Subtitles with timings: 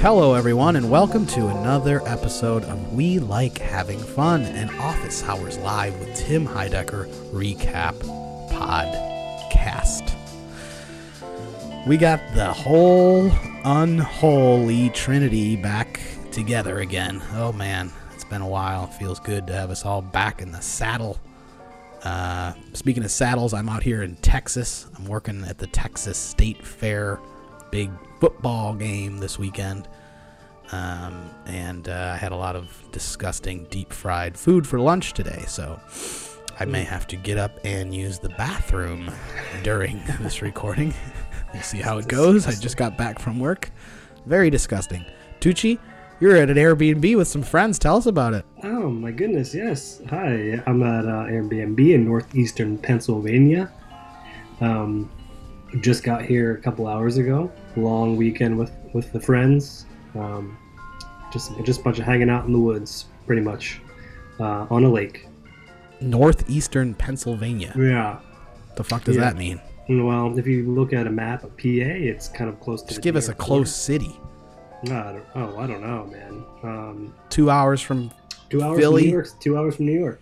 [0.00, 5.58] Hello, everyone, and welcome to another episode of We Like Having Fun, an Office Hours
[5.58, 7.94] Live with Tim Heidecker recap
[8.48, 10.16] podcast.
[11.86, 13.30] We got the whole
[13.64, 16.00] unholy trinity back
[16.32, 17.22] together again.
[17.34, 18.86] Oh man, it's been a while.
[18.86, 21.20] It feels good to have us all back in the saddle.
[22.02, 24.86] Uh, speaking of saddles, I'm out here in Texas.
[24.96, 27.18] I'm working at the Texas State Fair
[27.70, 27.90] big
[28.20, 29.88] football game this weekend.
[30.70, 35.44] Um, and uh, I had a lot of disgusting deep fried food for lunch today,
[35.46, 35.80] so
[36.60, 39.10] I may have to get up and use the bathroom
[39.62, 40.92] during this recording.
[41.54, 42.46] we'll see how it goes.
[42.46, 43.70] I just got back from work.
[44.26, 45.04] Very disgusting.
[45.40, 45.78] Tucci,
[46.20, 47.78] you're at an Airbnb with some friends.
[47.78, 48.44] Tell us about it.
[48.64, 50.00] Oh my goodness, yes.
[50.10, 53.72] Hi, I'm at uh, Airbnb in northeastern Pennsylvania.
[54.60, 55.10] Um,
[55.80, 57.50] just got here a couple hours ago.
[57.76, 59.86] Long weekend with with the friends.
[60.14, 60.56] Um,
[61.32, 63.80] just just a bunch of hanging out in the woods, pretty much,
[64.40, 65.26] uh, on a lake.
[66.00, 67.72] Northeastern Pennsylvania.
[67.76, 68.20] Yeah.
[68.76, 69.22] The fuck does Yeah.
[69.22, 69.60] that mean?
[69.88, 72.88] Well, if you look at a map of PA, it's kind of close to.
[72.88, 74.18] Just give us a close city.
[74.82, 74.94] Border.
[74.94, 76.44] No, I don't, oh, I don't know, man.
[76.62, 78.10] Um, Two hours from
[78.50, 79.02] two hours Philly?
[79.02, 79.28] from New York.
[79.40, 80.20] Two hours from New York.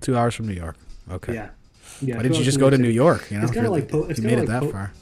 [0.00, 0.76] two hours from New York.
[1.10, 1.34] Okay.
[1.34, 1.48] Yeah.
[2.02, 2.16] Yeah.
[2.16, 3.30] Why didn't you just go to New York?
[3.30, 4.92] You know, It's kinda you're- like po- it's you made kinda it that po- far.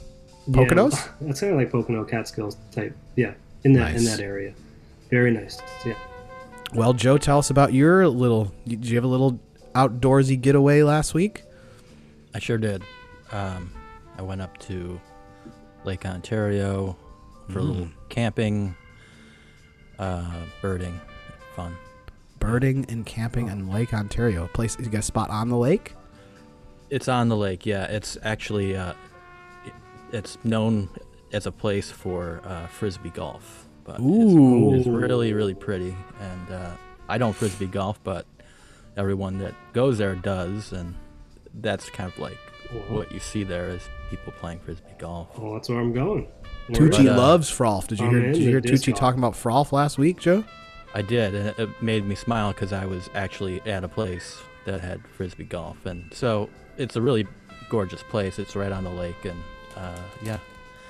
[0.47, 1.09] Yeah, Poconos?
[1.29, 2.95] It's kind of like Pocono Catskills type.
[3.15, 4.53] Yeah, in that in that area.
[5.09, 5.59] Very nice.
[5.85, 5.93] Yeah.
[6.73, 8.51] Well, Joe, tell us about your little.
[8.67, 9.39] Did you have a little
[9.73, 11.43] outdoorsy getaway last week?
[12.33, 12.83] I sure did.
[13.31, 13.71] Um,
[14.17, 14.99] I went up to
[15.83, 16.95] Lake Ontario
[17.49, 18.75] for a little camping,
[19.99, 20.99] uh, birding,
[21.55, 21.75] fun.
[22.39, 24.45] Birding and camping in Lake Ontario.
[24.45, 25.93] A place you got a spot on the lake?
[26.89, 27.85] It's on the lake, yeah.
[27.85, 28.93] It's actually uh,
[30.11, 30.89] it's known
[31.33, 34.73] as a place for uh, frisbee golf, but Ooh.
[34.73, 35.95] it's, it's really really pretty.
[36.19, 36.71] And uh,
[37.09, 38.25] I don't frisbee golf, but
[38.95, 40.95] everyone that goes there does, and
[41.55, 42.37] that's kind of like
[42.89, 45.37] what you see there is people playing frisbee golf.
[45.37, 46.27] well, that's where I'm going.
[46.67, 47.87] Where- Tucci But, uh, loves frolf.
[47.87, 48.17] Did you hear?
[48.19, 48.99] in Did you hear Tucci golf.
[48.99, 50.43] talking about frolf last week, Joe?
[50.93, 54.37] I did, and it- it made me smile because I was actually at a place
[54.65, 57.27] that had frisbee golf, and so it's a really
[57.69, 58.39] gorgeous place.
[58.39, 59.37] It's right on the lake, and
[59.77, 60.37] uh, yeah,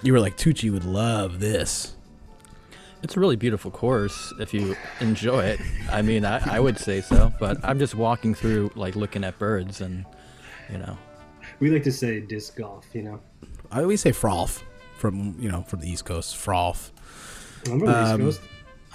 [0.04, 1.94] You were like Tucci would love this.
[3.04, 5.60] it's a really beautiful course if you enjoy it.
[5.92, 9.38] I mean, I, I would say so, but I'm just walking through, like looking at
[9.40, 10.06] birds, and
[10.72, 10.98] you know,
[11.60, 12.86] We like to say disc golf.
[12.94, 13.20] You know.
[13.72, 14.62] I always say frolf
[14.98, 16.36] from you know from the East Coast.
[16.38, 16.92] froth.
[17.68, 18.42] I'm East Um, Coast.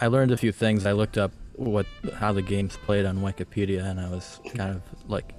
[0.00, 0.86] I learned a few things.
[0.86, 4.82] I looked up what how the game's played on Wikipedia, and I was kind of
[5.10, 5.34] like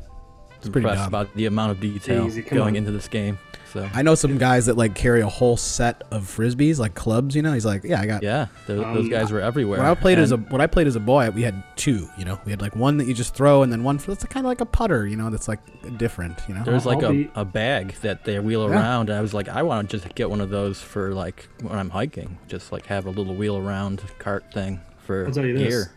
[0.70, 1.08] pretty impressed dumb.
[1.08, 2.76] about the amount of detail Easy, going on.
[2.76, 3.38] into this game.
[3.72, 7.38] So I know some guys that like carry a whole set of frisbees, like clubs.
[7.38, 8.22] You know, he's like, yeah, I got.
[8.22, 9.78] yeah, those, those Um, guys were everywhere.
[9.80, 12.10] When I played as a And- when I played as a boy, we had two.
[12.18, 14.26] You know, we had like one that you just throw, and then one for that's
[14.26, 15.08] kind of like a putter.
[15.08, 15.60] You know, that's like
[15.98, 16.38] different.
[16.50, 18.76] You know, There's like a, be- a bag that they wheel Yeah.
[18.76, 21.48] around, and I was like, I want to just get one of those for like
[21.62, 25.46] when I'm hiking, just like have a little wheel around cart thing for I'll tell
[25.46, 25.88] you this.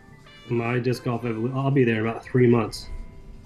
[0.49, 1.25] My disc golf.
[1.25, 2.87] I'll be there in about three months.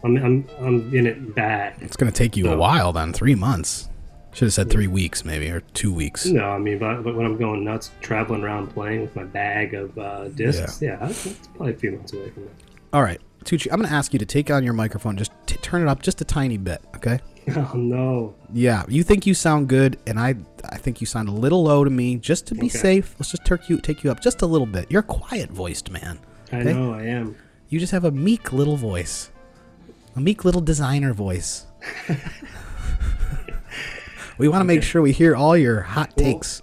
[0.05, 1.75] I'm I'm I'm in it bad.
[1.81, 3.13] it's gonna take you a while then.
[3.13, 3.89] Three months.
[4.33, 6.27] Should have said three weeks maybe or two weeks.
[6.27, 9.75] No, I mean, but, but when I'm going nuts, traveling around playing with my bag
[9.75, 12.53] of uh, discs, yeah, that's, that's probably a few months away from that.
[12.93, 15.17] All right, Tucci, I'm gonna ask you to take on your microphone.
[15.17, 17.19] Just t- turn it up just a tiny bit, okay?
[17.57, 18.35] Oh no.
[18.53, 20.35] Yeah, you think you sound good, and I
[20.69, 22.17] I think you sound a little low to me.
[22.17, 22.79] Just to be Okay.
[22.79, 24.91] safe, let's just take you take you up just a little bit.
[24.91, 26.19] You're a quiet voiced man.
[26.53, 27.35] I know I am.
[27.71, 29.31] You just have a meek little voice,
[30.19, 31.67] a meek little designer voice.
[34.37, 36.63] we want to make sure we hear all your hot Well- takes.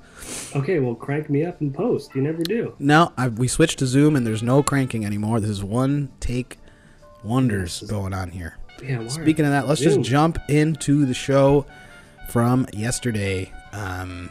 [0.55, 2.15] Okay, well, crank me up in post.
[2.15, 2.75] You never do.
[2.79, 5.39] No, I, we switched to Zoom, and there's no cranking anymore.
[5.41, 6.57] This is one take
[7.23, 8.57] wonders going on here.
[8.81, 9.05] Yeah.
[9.07, 11.65] Speaking of that, let's just jump into the show
[12.29, 13.51] from yesterday.
[13.73, 14.29] Um,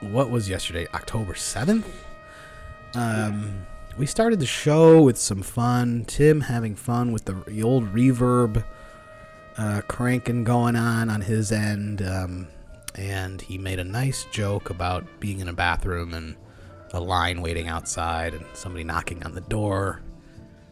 [0.00, 0.86] what was yesterday?
[0.94, 1.84] October 7th?
[2.94, 3.66] Um,
[3.98, 6.04] we started the show with some fun.
[6.06, 8.64] Tim having fun with the, the old reverb
[9.58, 12.02] uh, cranking going on on his end.
[12.02, 12.48] Um,
[12.94, 16.36] and he made a nice joke about being in a bathroom and
[16.92, 20.02] a line waiting outside and somebody knocking on the door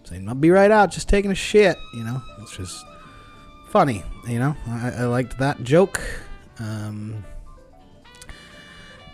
[0.04, 2.20] saying, I'll be right out, just taking a shit, you know?
[2.40, 2.84] It's just
[3.68, 4.56] funny, you know?
[4.66, 6.00] I, I liked that joke.
[6.58, 7.24] Um,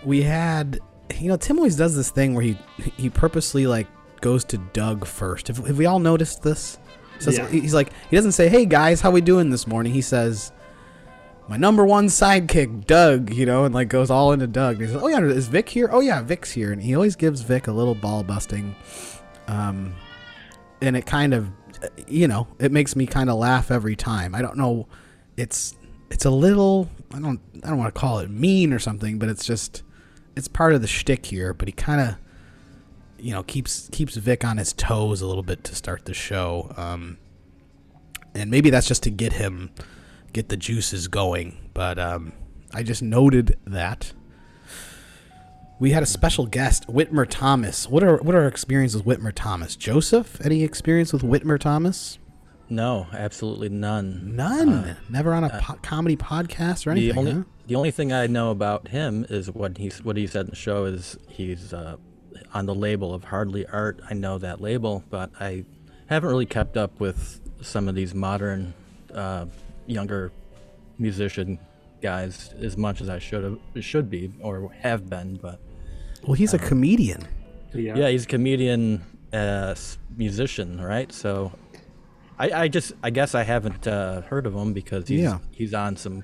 [0.05, 0.81] we had,
[1.19, 2.59] you know, Tim always does this thing where he
[2.97, 3.87] he purposely, like,
[4.21, 5.49] goes to Doug first.
[5.49, 6.79] Have, have we all noticed this?
[7.19, 7.49] Says, Yeah.
[7.49, 10.53] He's like, he doesn't say, "Hey guys, how we doing this morning?" He says,
[11.49, 14.77] "My number one sidekick, Doug," you know, and like goes all into Doug.
[14.77, 15.89] And he says, "Oh yeah, is Vic here?
[15.91, 18.75] Oh yeah, Vic's here." And he always gives Vic a little ball busting,
[19.49, 19.95] um,
[20.83, 21.49] and it kind of,
[22.07, 24.35] you know, it makes me kind of laugh every time.
[24.35, 24.87] I don't know,
[25.39, 25.75] it's
[26.11, 29.29] it's a little, I don't, I don't want to call it mean or something, but
[29.29, 29.83] it's just,
[30.37, 31.53] it's part of the shtick here.
[31.53, 32.17] But he kind of
[33.19, 36.73] you know keeps keeps Vic on his toes a little bit to start the show,
[36.77, 37.19] um,
[38.35, 39.71] and maybe that's just to get him
[40.33, 41.71] get the juices going.
[41.75, 42.33] But um,
[42.75, 44.13] I just noted that
[45.79, 47.89] we had a special guest, Whitmer Thomas.
[47.89, 49.77] What are what are our experiences with Whitmer Thomas?
[49.77, 52.19] Joseph, any experience with Whitmer Thomas?
[52.69, 54.35] No, absolutely none.
[54.35, 54.97] None.
[55.09, 57.19] Never on a po- comedy podcast or The anything.
[57.19, 57.43] only huh?
[57.69, 60.57] the only thing I know about him is what he's what he said in the
[60.57, 61.97] show is he's uh,
[62.55, 64.01] on the label of Hardly Art.
[64.09, 65.65] I know that label, but I
[66.07, 68.75] haven't really kept up with some of these modern
[69.15, 69.47] uh,
[69.87, 70.33] younger
[70.99, 71.59] musician
[72.03, 75.37] guys as much as I should have should be or have been.
[75.37, 75.61] But
[76.25, 77.27] Well, he's a comedian.
[77.75, 77.97] Yeah.
[77.97, 79.75] yeah, he's a comedian, uh,
[80.17, 81.13] musician, right?
[81.13, 81.53] So.
[82.39, 85.39] I, I just I guess I haven't uh, heard of him because he's Yeah.
[85.53, 86.23] he's on some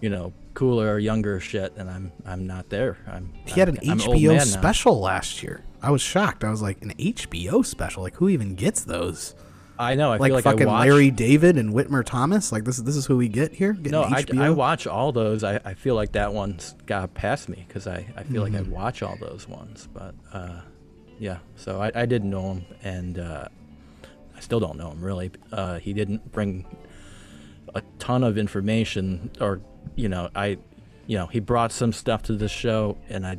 [0.00, 2.98] you know cooler or younger shit and I'm I'm not there.
[3.06, 5.62] I'm He had an I'm- HBO special last year.
[5.80, 6.42] I was shocked.
[6.42, 8.02] I was like, an HBO special?
[8.02, 9.36] Like, who even gets those?
[9.78, 10.08] I know.
[10.10, 12.50] I like, feel like fucking I watch, Larry David and Whitmer Thomas.
[12.50, 13.74] Like this is this is who we get here.
[13.80, 15.44] No, I, I watch all those.
[15.44, 18.54] I, I feel like that one's got past me because I, I feel Mm-hmm.
[18.56, 19.88] like I watch all those ones.
[19.94, 20.62] But uh,
[21.20, 23.46] yeah, so I, I didn't know him, and uh,
[24.36, 25.30] I still don't know him really.
[25.52, 26.66] Uh, he didn't bring
[27.72, 29.60] a ton of information, or
[29.96, 30.58] you know, I,
[31.06, 33.38] you know, he brought some stuff to the show, and I,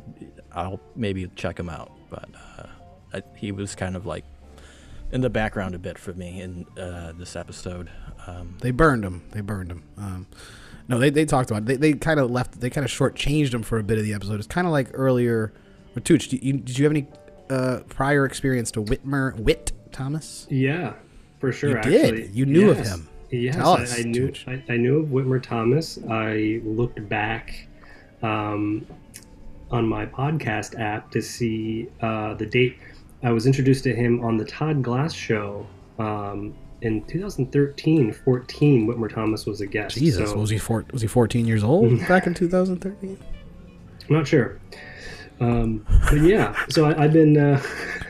[0.52, 1.92] I'll maybe check him out.
[2.10, 2.66] But uh,
[3.14, 4.24] I, he was kind of like
[5.12, 7.90] in the background a bit for me in uh, this episode.
[8.26, 9.22] Um, They burned him.
[9.32, 9.84] They burned him.
[9.96, 10.26] Um,
[10.88, 11.66] no, they, they talked about it.
[11.66, 12.60] They, they kind of left.
[12.60, 14.34] They kind of shortchanged him for a bit of the episode.
[14.34, 15.52] It's kind of like earlier.
[15.96, 17.08] Ratuch, did you, did you have any
[17.48, 20.46] uh, prior experience to Whitmer Whit Thomas?
[20.50, 20.94] Yeah,
[21.38, 21.70] for sure.
[21.70, 22.34] You actually, did?
[22.34, 23.08] You knew of him.
[23.30, 24.32] Yes, I, I knew.
[24.46, 25.98] I, I knew of Whitmer Thomas.
[26.08, 27.66] I looked back
[28.22, 28.86] um,
[29.70, 32.76] on my podcast app to see uh, the date.
[33.22, 35.66] I was introduced to him on the Todd Glass show
[35.98, 38.86] um, in 2013, 14.
[38.88, 39.96] Whitmer Thomas was a guest.
[39.96, 43.18] Jesus, so- was he four, was he 14 years old back in 2013?
[44.08, 44.58] I'm not sure.
[45.38, 47.62] Um, but yeah, so I, I've been uh,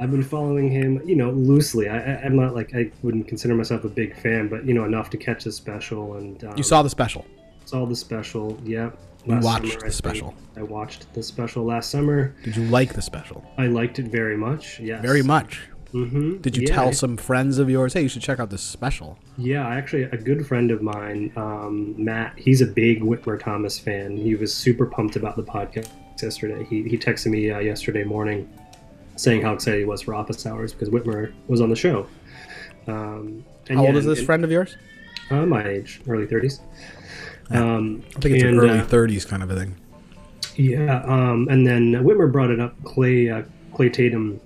[0.00, 1.88] I've been following him, you know, loosely.
[1.90, 5.10] I, I'm not like I wouldn't consider myself a big fan, but you know, enough
[5.10, 7.26] to catch the special and um, You saw the special.
[7.66, 8.58] saw the special.
[8.64, 8.98] Yep.
[9.26, 10.34] You watched summer, the I special.
[10.56, 12.34] I watched the special last summer.
[12.42, 13.44] Did you like the special?
[13.58, 14.80] I liked it very much.
[14.80, 15.02] Yes.
[15.02, 15.68] Very much.
[15.92, 16.38] Mm-hmm.
[16.38, 19.18] Did you yeah, tell some friends of yours, hey, you should check out this special?
[19.36, 24.16] Yeah, actually, a good friend of mine, um, Matt, he's a big Whitmer Thomas fan.
[24.16, 25.88] He was super pumped about the podcast
[26.22, 26.64] yesterday.
[26.64, 28.48] He, he texted me uh, yesterday morning
[29.16, 32.06] saying how excited he was for Office Hours because Whitmer was on the show.
[32.86, 34.76] Um, and How yeah, old is this and- friend of yours?
[35.30, 36.60] Uh, my age, early 30s.
[37.50, 39.76] Um, I think it's and, an early uh, 30s kind of a thing.
[40.56, 42.74] Yeah, um, and then Whitmer brought it up.
[42.84, 43.42] Clay uh,
[43.74, 44.40] Clay Tatum,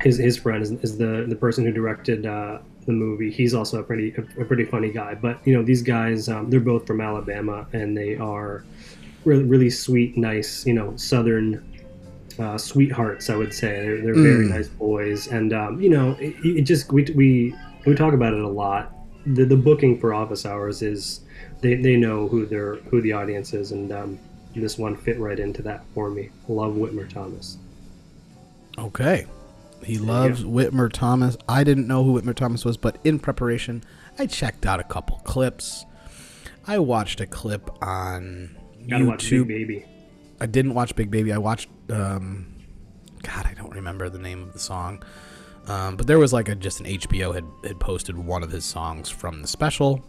[0.00, 3.30] his his friend is, is the the person who directed uh, the movie.
[3.30, 5.14] He's also a pretty a, a pretty funny guy.
[5.14, 8.64] But you know these guys, um, they're both from Alabama, and they are
[9.24, 11.66] really really sweet, nice, you know, southern.
[12.38, 14.50] Uh, sweethearts, I would say they're, they're very Mm.
[14.50, 17.54] nice boys, and um, you know, it, it just we, we
[17.86, 18.92] we talk about it a lot.
[19.26, 21.20] The, the booking for office hours is
[21.60, 24.18] they, they know who their who the audience is, and um,
[24.54, 26.30] this one fit right into that for me.
[26.48, 27.58] Love Whitmer Thomas.
[28.78, 29.26] Okay.
[29.84, 31.36] He loves Whitmer Thomas.
[31.48, 33.82] I didn't know who Whitmer Thomas was, but in preparation,
[34.18, 35.84] I checked out a couple clips.
[36.68, 38.56] I watched a clip on
[38.88, 39.48] Gotta watch YouTube.
[39.48, 39.84] Big Baby.
[40.42, 41.32] I didn't watch Big Baby.
[41.32, 42.52] I watched, um,
[43.22, 45.00] God, I don't remember the name of the song.
[45.68, 48.64] Um, but there was like a just an HBO had, had posted one of his
[48.64, 50.04] songs from the special.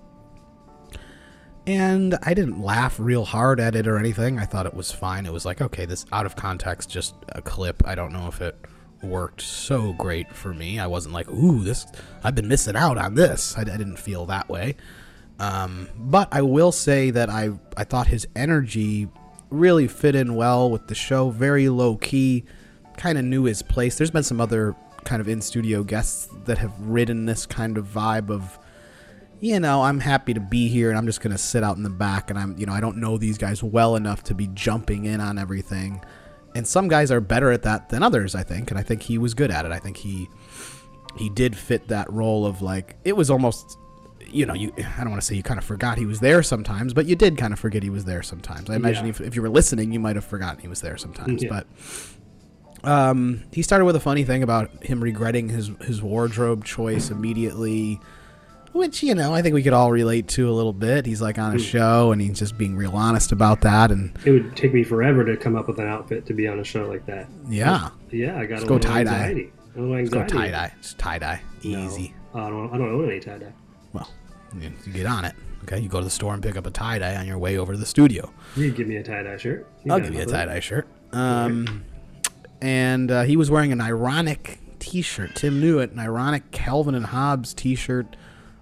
[1.67, 4.39] And I didn't laugh real hard at it or anything.
[4.39, 5.27] I thought it was fine.
[5.27, 7.83] It was like, okay, this out of context, just a clip.
[7.85, 8.57] I don't know if it
[9.03, 10.79] worked so great for me.
[10.79, 11.85] I wasn't like, ooh, this,
[12.23, 13.55] I've been missing out on this.
[13.55, 14.77] I, I didn't feel that way.
[15.37, 19.09] Um, but I will say that I, I thought his energy
[19.53, 21.29] really fit in well with the show.
[21.29, 22.45] Very low key,
[22.97, 23.97] kind of knew his place.
[23.97, 27.85] There's been some other kind of in studio guests that have ridden this kind of
[27.85, 28.57] vibe of,
[29.39, 31.83] you know, I'm happy to be here and I'm just going to sit out in
[31.83, 34.47] the back and I'm, you know, I don't know these guys well enough to be
[34.53, 36.03] jumping in on everything.
[36.55, 38.71] And some guys are better at that than others, I think.
[38.71, 39.71] And I think he was good at it.
[39.71, 40.29] I think he
[41.15, 43.77] he did fit that role of like it was almost
[44.33, 46.41] you know, you I don't want to say you kind of forgot he was there
[46.43, 48.69] sometimes, but you did kind of forget he was there sometimes.
[48.69, 49.09] I imagine Yeah.
[49.11, 51.43] if, if you were listening, you might have forgotten he was there sometimes.
[51.43, 51.49] Yeah.
[51.49, 51.67] But
[52.83, 57.99] um, he started with a funny thing about him regretting his his wardrobe choice immediately,
[58.73, 61.05] which you know I think we could all relate to a little bit.
[61.05, 64.31] He's like on a show and he's just being real honest about that, and It
[64.31, 66.87] would take me forever to come up with an outfit to be on a show
[66.87, 67.27] like that.
[67.47, 68.99] yeah, Yeah, I got go tie-dye.
[69.11, 69.51] anxiety.
[69.75, 72.13] A go tie dye, just tie dye, No, easy.
[72.35, 72.71] I don't.
[72.73, 73.53] I don't own any tie dye.
[73.93, 74.09] Well,
[74.59, 75.35] you, you get on it.
[75.63, 77.57] Okay, you go to the store and pick up a tie dye on your way
[77.57, 78.31] over to the studio.
[78.55, 79.67] You give me a tie dye shirt.
[79.89, 80.87] I'll give you a tie dye shirt.
[81.13, 81.85] Um,
[82.61, 85.35] and uh, he was wearing an ironic T-shirt.
[85.35, 85.91] Tim knew it.
[85.91, 88.17] An ironic Calvin and Hobbes T-shirt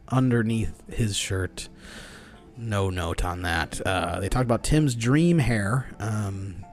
[0.09, 1.67] underneath his shirt.
[2.55, 3.81] No note on that.
[3.85, 6.63] Uh, they talked about Tim's dream hair, um,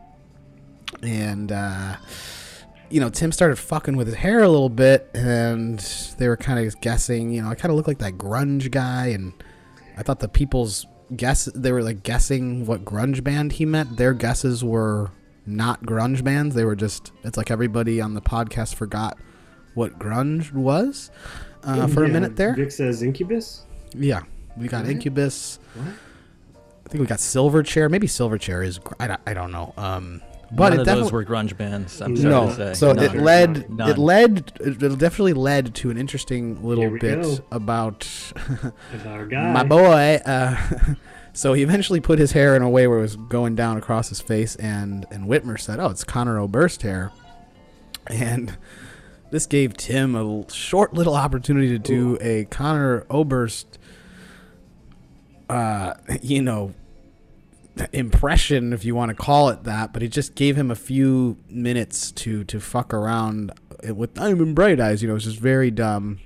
[1.02, 1.96] and uh,
[2.90, 5.78] you know Tim started fucking with his hair a little bit, and
[6.18, 7.33] they were kind of guessing.
[7.33, 9.33] You know, I kind of look like that grunge guy, and
[9.97, 13.97] I thought the people's guess they were like guessing what grunge band he meant.
[13.97, 15.11] Their guesses were
[15.47, 16.54] not grunge bands.
[16.54, 19.18] They were just it's like everybody on the podcast forgot
[19.75, 21.11] what grunge was
[21.64, 22.54] uh, for a minute there.
[22.54, 23.64] Vic says Incubus.
[23.95, 24.23] Yeah,
[24.57, 24.90] we got What?
[24.90, 25.59] Incubus.
[25.75, 25.95] What?
[26.87, 27.90] I think we got Silverchair.
[27.90, 29.75] Maybe Silverchair is I, don't, I don't know.
[29.76, 32.00] Um, but None it of definitely those were grunge bands.
[32.00, 32.47] I'm sorry no.
[32.49, 32.75] to say.
[32.75, 33.05] So None.
[33.05, 33.90] it led None.
[33.90, 37.38] it led it definitely led to an interesting little bit go.
[37.50, 38.33] about
[39.07, 39.52] our guy.
[39.52, 40.21] my boy.
[40.25, 40.57] Uh,
[41.35, 44.09] so he eventually put his hair in a way where it was going down across
[44.09, 47.12] his face, and and Whitmer said, "Oh, it's Conor Oberst hair,"
[48.07, 48.57] and
[49.31, 53.78] this gave Tim a short little opportunity to do a Conor Oberst,
[55.50, 56.73] uh, you know,
[57.92, 59.92] impression, if you want to call it that.
[59.92, 63.52] But it just gave him a few minutes to to fuck around
[63.94, 65.02] with Diamond Bright Eyes.
[65.02, 66.18] You know, it was just very dumb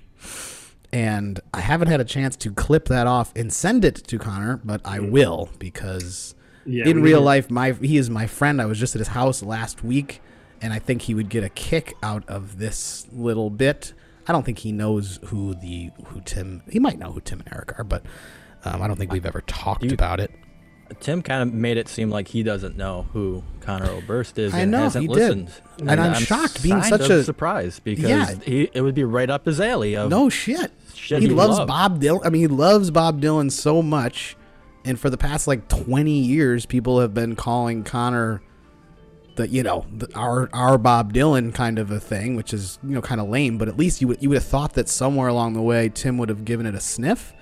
[0.92, 4.60] and I haven't had a chance to clip that off and send it to Conor,
[4.62, 6.34] but I will because
[6.66, 8.60] Yeah, in real life, my he is my friend.
[8.60, 10.20] I was just at his house last week,
[10.60, 13.94] and I think he would get a kick out of this little bit.
[14.28, 16.62] I don't think he knows who the who Tim.
[16.70, 18.04] He might know who Tim and Eric are, but
[18.64, 20.30] um, I don't think we've ever talked You- about it.
[21.00, 24.60] Tim kind of made it seem like he doesn't know who Conor Oberst is I
[24.60, 25.14] and know, hasn't he did.
[25.16, 25.50] listened.
[25.88, 28.34] And I'm shocked, being such a- surprise because Yeah.
[28.44, 29.96] he, it would be right up his alley.
[29.96, 30.72] Of, No shit.
[30.94, 31.68] shit he he loves loved.
[31.68, 32.20] Bob Dylan.
[32.24, 34.36] I mean, he loves Bob Dylan so much,
[34.84, 38.42] and for the past like twenty years, people have been calling Conor
[39.36, 42.90] the you know the, our our Bob Dylan kind of a thing, which is you
[42.90, 43.56] know kind of lame.
[43.58, 46.18] But at least you would you would have thought that somewhere along the way Tim
[46.18, 47.32] would have given it a sniff.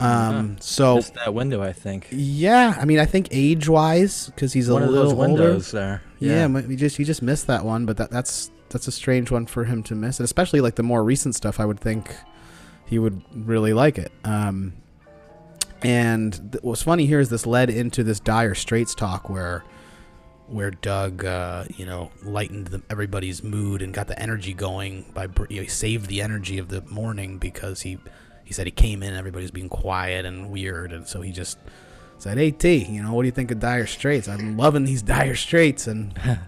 [0.00, 0.56] Um.
[0.60, 2.06] So Just that window, I think.
[2.10, 5.42] yeah, I mean, I think age wise, because he's a One of little those older.
[5.44, 6.02] windows there.
[6.18, 9.30] Yeah, but we just he just missed that one, but that that's that's a strange
[9.30, 11.58] one for him to miss, and especially like the more recent stuff.
[11.60, 12.14] I would think
[12.86, 14.10] he would really like it.
[14.24, 14.74] Um,
[15.82, 19.64] and th- what's funny here is this led into this dire straits talk where
[20.46, 25.28] where Doug, uh, you know, lightened the, everybody's mood and got the energy going by
[25.28, 27.98] br- you know, he saved the energy of the morning because he
[28.50, 31.56] he said he came in, everybody was being quiet and weird, and so he just
[32.18, 34.26] said, "Hey T, you know, what do you think of Dire Straits?
[34.26, 36.40] I'm loving these Dire Straits." And the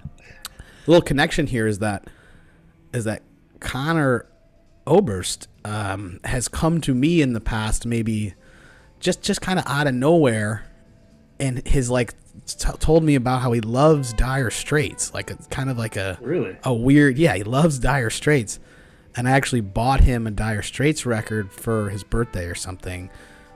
[0.89, 2.09] little connection here is that
[2.93, 3.23] is that
[3.61, 4.27] Conor
[4.85, 8.35] Oberst um, has come to me in the past, maybe
[8.99, 10.65] just just kind of out of nowhere,
[11.39, 12.15] and his like
[12.49, 16.19] t- told me about how he loves Dire Straits, like a kind of like a
[16.21, 16.57] Really?
[16.65, 18.59] a weird yeah he loves dire straits
[19.17, 23.11] and i actually bought him a dire straits record for his birthday or something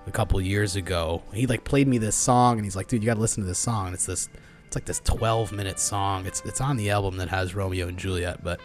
[0.07, 3.07] a couple years ago he like played me this song and he's like dude you
[3.07, 4.29] gotta listen to this song and it's this
[4.67, 7.99] it's like this 12 minute song it's it's on the album that has romeo and
[7.99, 8.61] juliet but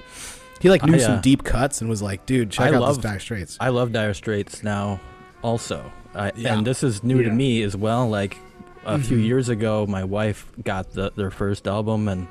[0.61, 2.81] he like knew I, some uh, deep cuts and was like dude check I out
[2.81, 4.99] love- this dire straits I love Dire Straits now,
[5.41, 5.91] also.
[6.13, 6.55] I, Yeah.
[6.57, 7.29] And this is new Yeah.
[7.29, 8.07] to me as well.
[8.07, 8.37] Like
[8.85, 9.25] a few Mhm.
[9.25, 12.27] years ago, my wife got the, their first album, and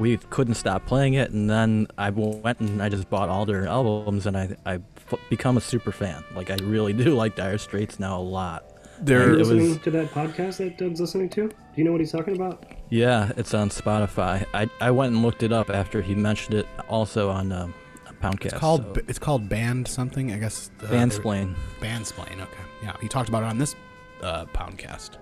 [0.00, 1.30] we couldn't stop playing it.
[1.30, 4.74] And then I went and I just bought all their albums, and I I
[5.12, 6.24] f- become a super fan.
[6.34, 8.64] Like I really do like Dire Straits now a lot.
[8.64, 11.48] Are there you it was- listening to that podcast that Doug's listening to?
[11.48, 12.64] Do you know what he's talking about?
[12.90, 14.44] Yeah, it's on Spotify.
[14.52, 17.74] I I went and looked it up after he mentioned it, also on um,
[18.20, 18.44] Poundcast.
[18.46, 21.54] it's called so- it's called band something i guess uh, Bandsplain.
[21.80, 23.74] bandsplain okay yeah he talked about it on this
[24.22, 25.12] uh poundcast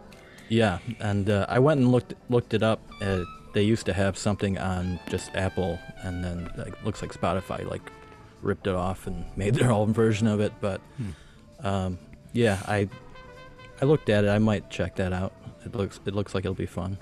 [0.48, 2.80] Yeah, and uh, I went and looked looked it up.
[3.00, 7.68] Uh, they used to have something on just Apple, and then like looks like Spotify
[7.68, 7.90] like
[8.42, 10.52] ripped it off and made their own version of it.
[10.60, 10.80] But
[11.60, 11.98] um,
[12.32, 12.88] yeah, I
[13.80, 14.28] I looked at it.
[14.28, 15.32] I might check that out.
[15.64, 16.98] It looks it looks like it'll be fun.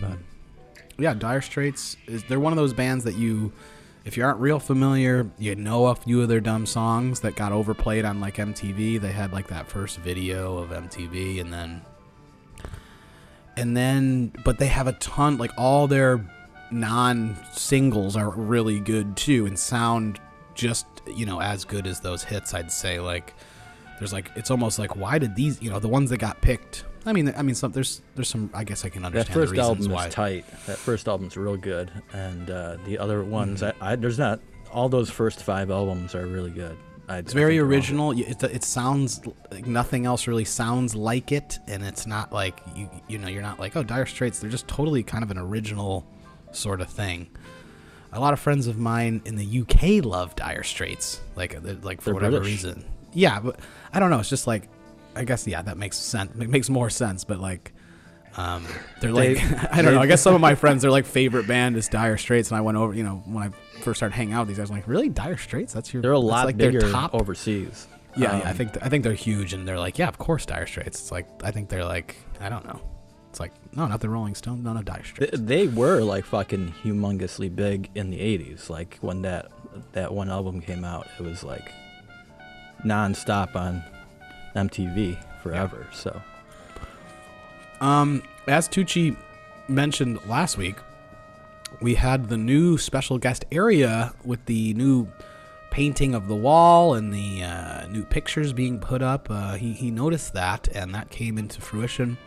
[0.00, 0.18] But
[0.98, 3.52] yeah dire straits is they're one of those bands that you
[4.04, 7.52] if you aren't real familiar, you know a few of their dumb songs that got
[7.52, 8.98] overplayed on like MTV.
[8.98, 11.82] They had like that first video of MTV, and then
[13.58, 16.24] and then but they have a ton like all their
[16.70, 20.20] non singles are really good too and sound
[20.54, 23.34] just you know as good as those hits i'd say like
[23.98, 26.84] there's like it's almost like why did these you know the ones that got picked
[27.06, 29.58] i mean i mean some there's there's some i guess i can understand That first
[29.58, 30.44] album why is tight.
[30.66, 34.88] That first album's real good, and uh, the other ones, I, I there's not all
[34.88, 36.76] those first five albums are really good.
[37.08, 41.82] I, it's very original it, it sounds like nothing else really sounds like it and
[41.82, 45.02] it's not like you you know you're not like oh dire straits they're just totally
[45.02, 46.06] kind of an original
[46.52, 47.28] sort of thing
[48.12, 52.06] a lot of friends of mine in the uk love dire straits like like for
[52.06, 52.52] They're whatever British.
[52.64, 53.58] reason yeah but
[53.92, 54.68] i don't know it's just like
[55.16, 57.72] i guess yeah that makes sense it makes more sense but like
[58.36, 58.64] um,
[59.00, 60.00] they're like They- I don't know.
[60.00, 62.60] I guess some of my friends, their like favorite band is Dire Straits, and I
[62.60, 62.94] went over.
[62.94, 63.50] You know, when I
[63.90, 65.72] first started hanging out with these guys, I'm like, really, Dire Straits?
[65.72, 66.02] That's your.
[66.02, 67.86] They're a lot like their bigger top overseas.
[68.16, 70.18] yeah, yeah, I Um, think th- I think they're huge, and they're like, yeah, of
[70.18, 71.00] course, Dire Straits.
[71.00, 72.80] It's like I think they're like, I don't know.
[73.30, 75.38] It's like no, not the Rolling Stones, no, no, Dire Straits.
[75.38, 78.70] they were like fucking humongously big in the 80s.
[78.70, 79.50] Like when that
[79.92, 81.70] that one album came out, it was like
[82.84, 83.82] non-stop on
[84.56, 85.86] MTV forever.
[85.92, 86.20] So
[87.80, 89.16] Um, as Tucci
[89.68, 90.76] mentioned last week,
[91.80, 95.08] we had the new special guest area with the new
[95.70, 99.28] painting of the wall and the uh, new pictures being put up.
[99.30, 102.18] Uh, he he noticed that, and that came into fruition.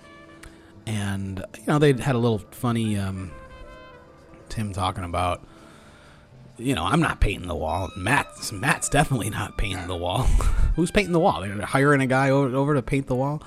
[0.86, 3.31] And you know they had a little funny um,
[4.50, 5.41] Tim talking about.
[6.57, 7.89] You know, I'm not painting the wall.
[7.98, 10.24] Matt's Matt's definitely not painting the wall.
[10.75, 11.41] Who's painting the wall?
[11.41, 13.41] They're hiring a guy over, over to paint the wall.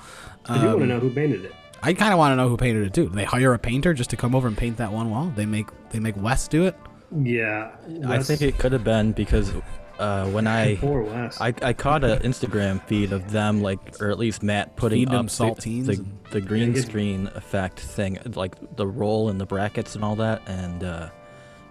[0.45, 1.53] I do want to Um, know who painted it.
[1.83, 3.03] I kind of want to know who painted it too.
[3.09, 5.31] Do they hire a painter just to come over and paint that one wall?
[5.35, 6.75] They make they make Wes do it.
[7.15, 7.71] Yeah,
[8.07, 9.53] I think it could have been because
[9.99, 11.39] uh, when I poor Wes.
[11.39, 15.13] I, I caught an Instagram feed of them, like, or at least Matt putting Feeding
[15.13, 19.29] them up the, saltines the, and- the green Yeah, screen effect thing, like the roll
[19.29, 21.09] and the brackets and all that, and uh,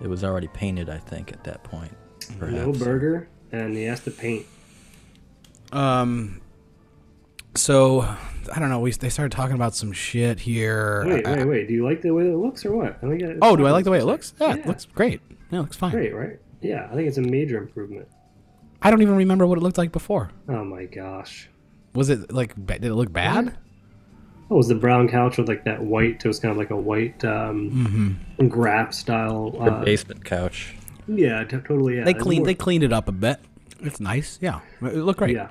[0.00, 1.92] it was already painted, I think, at that point.
[2.30, 2.78] no Perhaps.
[2.78, 4.46] burger, and he has to paint.
[5.72, 6.40] Um.
[7.54, 8.80] So I don't know.
[8.80, 11.04] We they started talking about some shit here.
[11.06, 11.68] Wait, I- wait, wait.
[11.68, 12.98] Do you like the way it looks or what?
[13.02, 14.34] I think it- Oh, do I like the way it looks?
[14.40, 14.54] Yeah, Yeah.
[14.56, 15.20] it looks great.
[15.50, 15.92] Yeah, it looks fine.
[15.92, 16.38] Great, right?
[16.60, 18.08] Yeah, I think it's a major improvement.
[18.82, 20.30] I don't even remember what it looked like before.
[20.48, 21.48] Oh my gosh.
[21.94, 22.54] Was it like?
[22.66, 23.56] Did it look bad?
[24.50, 26.22] Oh, it was the brown couch with like that white?
[26.24, 28.48] It was kind of like a white um, Mm-hmm.
[28.48, 29.54] graph style.
[29.58, 30.74] Uh, basement couch.
[31.06, 31.96] yeah, t- totally.
[31.96, 32.40] Yeah, They it's cleaned.
[32.40, 33.38] more- They cleaned it up a bit.
[33.80, 34.38] It's nice.
[34.42, 35.34] Yeah, it looked great.
[35.36, 35.48] Yeah,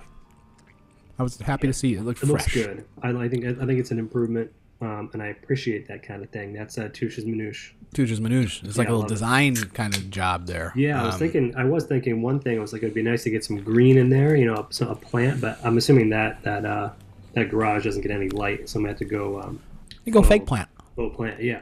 [1.23, 1.99] I was happy to see it.
[1.99, 2.85] It looked it looks good.
[3.01, 6.29] I, I think I think it's an improvement, um, and I appreciate that kind of
[6.29, 6.53] thing.
[6.53, 7.71] That's uh, Tush's Minouche.
[7.95, 8.63] Tuja's Manouche.
[8.63, 9.13] It's like a little love it.
[9.13, 10.73] design kind of job there.
[10.75, 11.55] Yeah, I was Um, thinking.
[11.55, 12.57] I was thinking one thing.
[12.57, 14.35] I was like, it'd be nice to get some green in there.
[14.35, 15.39] You know, some, a plant.
[15.39, 16.89] But I'm assuming that that uh,
[17.33, 19.59] that garage doesn't get any light, so I'm gonna have to go um,
[20.05, 20.67] You go fake plant.
[20.97, 21.41] little plant.
[21.41, 21.61] Yeah,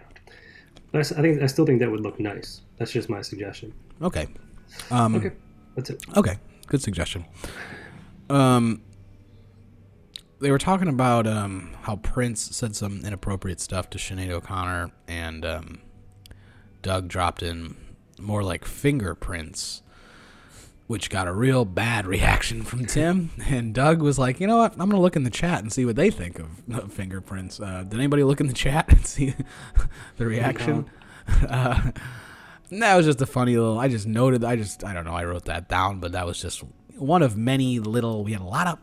[0.92, 2.62] but I I think I still think that would look nice.
[2.78, 3.74] That's just my suggestion.
[4.02, 4.28] Okay.
[4.90, 5.32] Um, Okay,
[5.76, 6.04] that's it.
[6.18, 7.26] Okay, good suggestion.
[8.30, 8.82] Um,
[10.42, 15.46] they were talking about um, how Prince said some inappropriate stuff to Sinead O'Connor, and
[15.46, 15.82] um,
[16.82, 17.78] Doug dropped in
[18.20, 19.84] more like fingerprints,
[20.88, 23.30] which got a real bad reaction from Tim.
[23.46, 24.74] And Doug was like, "You know what?
[24.74, 27.84] I'm gonna look in the chat and see what they think of, of fingerprints." Uh,
[27.84, 29.36] did anybody look in the chat and see
[30.18, 30.90] the reaction?
[31.48, 31.92] Uh,
[32.72, 33.80] that was just a funny little.
[33.80, 34.44] I just noted.
[34.44, 34.84] I just.
[34.84, 35.14] I don't know.
[35.14, 36.64] I wrote that down, but that was just
[36.96, 38.24] one of many little.
[38.24, 38.80] We had a lot of,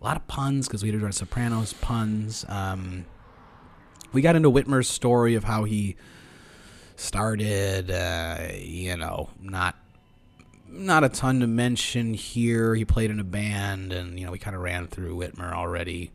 [0.00, 2.44] a lot of puns because we did our Sopranos puns.
[2.48, 3.04] Um,
[4.12, 5.96] we got into Whitmer's story of how he
[6.96, 7.90] started.
[7.90, 9.76] Uh, you know, not
[10.66, 12.74] not a ton to mention here.
[12.74, 16.12] He played in a band, and you know, we kind of ran through Whitmer already.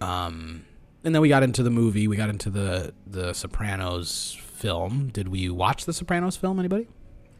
[0.00, 0.64] Um,
[1.04, 2.08] and then we got into the movie.
[2.08, 5.08] We got into the the Sopranos film.
[5.08, 6.58] Did we watch the Sopranos film?
[6.58, 6.88] Anybody?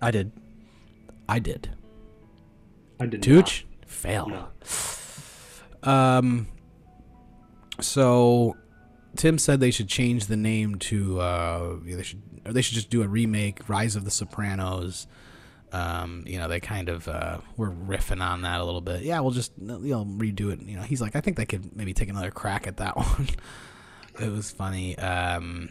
[0.00, 0.32] I did.
[1.28, 1.70] I did.
[3.00, 4.28] I did Tooch fail.
[4.28, 4.48] No.
[5.82, 6.48] Um.
[7.80, 8.56] So,
[9.16, 11.20] Tim said they should change the name to.
[11.20, 12.22] Uh, they should.
[12.44, 15.06] Or they should just do a remake, Rise of the Sopranos.
[15.70, 19.02] Um, you know, they kind of uh, were riffing on that a little bit.
[19.02, 20.62] Yeah, we'll just you know redo it.
[20.62, 23.28] You know, he's like, I think they could maybe take another crack at that one.
[24.20, 24.96] it was funny.
[24.98, 25.68] Um,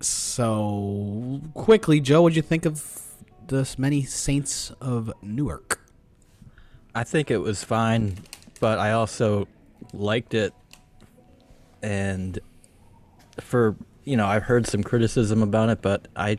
[0.00, 3.02] so quickly, Joe, what'd you think of
[3.48, 5.80] this many Saints of Newark?
[6.94, 8.18] I think it was fine,
[8.62, 9.48] but I also
[9.92, 10.54] liked it.
[11.82, 12.38] And
[13.40, 16.38] for, you know, I've heard some criticism about it, but I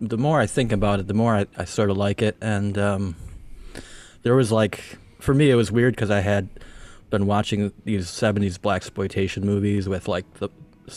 [0.00, 2.36] the more I think about it, the more I, I sort of like it.
[2.40, 3.14] And um,
[4.22, 6.48] there was like, for me, it was weird because I had
[7.10, 10.48] been watching these '70s black exploitation movies with like the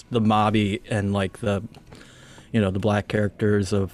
[0.10, 1.62] the mobby and like the
[2.52, 3.94] you know the black characters of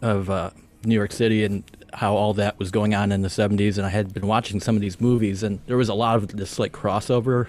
[0.00, 0.50] of uh,
[0.86, 1.64] New York City and
[1.96, 4.76] how all that was going on in the 70s and I had been watching some
[4.76, 7.48] of these movies and there was a lot of this like crossover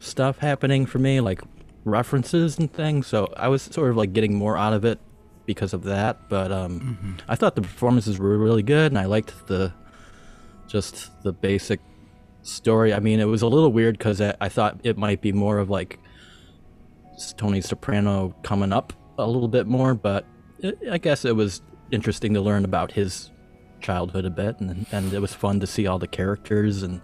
[0.00, 1.40] stuff happening for me like
[1.84, 4.98] references and things so I was sort of like getting more out of it
[5.46, 7.12] because of that but um mm-hmm.
[7.28, 9.72] I thought the performances were really good and I liked the
[10.66, 11.78] just the basic
[12.42, 15.30] story I mean it was a little weird cuz I, I thought it might be
[15.30, 16.00] more of like
[17.36, 20.24] Tony Soprano coming up a little bit more but
[20.90, 23.30] I guess it was interesting to learn about his
[23.86, 27.00] childhood a bit, and and it was fun to see all the characters, and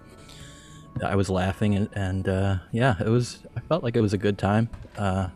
[1.02, 3.38] I was laughing, and, and uh, yeah, it was.
[3.56, 4.68] I felt like it was a good time.
[4.98, 5.28] Uh,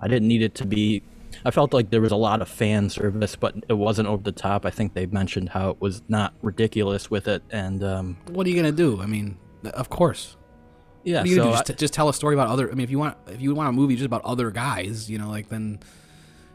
[0.00, 1.02] I didn't need it to be.
[1.44, 4.32] I felt like there was a lot of fan service, but it wasn't over the
[4.32, 4.64] top.
[4.64, 8.50] I think they mentioned how it was not ridiculous with it, and um, what are
[8.50, 9.02] you gonna do?
[9.02, 10.36] I mean, of course.
[11.04, 12.70] Yeah, so just, I, just, tell a story about other.
[12.70, 15.18] I mean, if you want, if you want a movie just about other guys, you
[15.18, 15.80] know, like then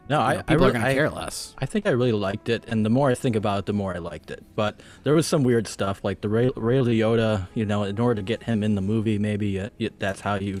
[0.08, 1.54] no, I, know, people I really, are gonna care less.
[1.58, 3.94] I think I really liked it, and the more I think about it, the more
[3.94, 4.42] I liked it.
[4.56, 7.48] But there was some weird stuff, like the Ray, Ray Liotta.
[7.54, 9.68] You know, in order to get him in the movie, maybe uh,
[9.98, 10.60] that's how you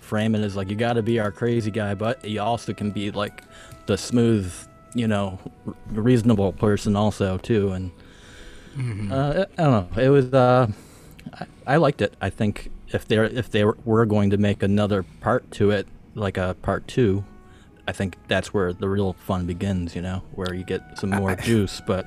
[0.00, 0.42] frame it.
[0.42, 3.42] Is like you got to be our crazy guy, but you also can be like
[3.86, 4.52] the smooth,
[4.94, 5.40] you know,
[5.90, 7.72] reasonable person also too.
[7.72, 7.90] And
[8.76, 9.12] mm-hmm.
[9.12, 10.02] uh, I don't know.
[10.02, 10.32] It was.
[10.32, 10.68] Uh,
[11.32, 12.14] I, I liked it.
[12.20, 16.36] I think if they if they were going to make another part to it, like
[16.36, 17.24] a part two,
[17.86, 21.30] I think that's where the real fun begins, you know, where you get some more
[21.32, 21.82] I, juice.
[21.86, 22.06] But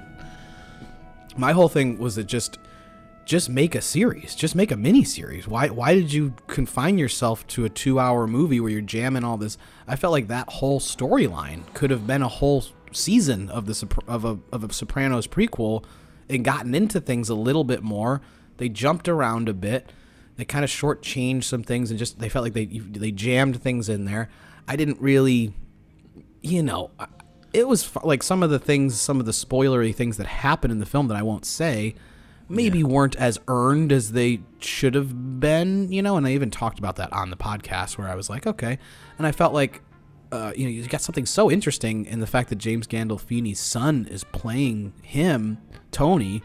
[1.37, 2.57] my whole thing was to just
[3.25, 5.47] just make a series, just make a mini series.
[5.47, 9.37] Why why did you confine yourself to a two hour movie where you're jamming all
[9.37, 9.57] this?
[9.87, 14.25] I felt like that whole storyline could have been a whole season of the of
[14.25, 15.83] a of a Sopranos prequel
[16.29, 18.21] and gotten into things a little bit more.
[18.57, 19.91] They jumped around a bit.
[20.37, 23.89] They kind of shortchanged some things and just they felt like they they jammed things
[23.89, 24.29] in there.
[24.67, 25.53] I didn't really
[26.41, 26.91] you know,
[27.53, 30.79] it was like some of the things, some of the spoilery things that happen in
[30.79, 31.95] the film that I won't say,
[32.49, 32.85] maybe yeah.
[32.85, 36.17] weren't as earned as they should have been, you know.
[36.17, 38.77] And I even talked about that on the podcast where I was like, okay,
[39.17, 39.81] and I felt like,
[40.31, 44.07] uh, you know, you got something so interesting in the fact that James Gandolfini's son
[44.09, 45.57] is playing him,
[45.91, 46.43] Tony,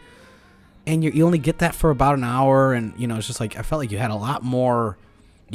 [0.87, 3.41] and you, you only get that for about an hour, and you know, it's just
[3.41, 4.99] like I felt like you had a lot more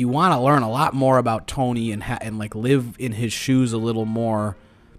[0.02, 3.14] you want to learn a lot more about Tony and ha- and like live in
[3.14, 4.58] his shoes a little more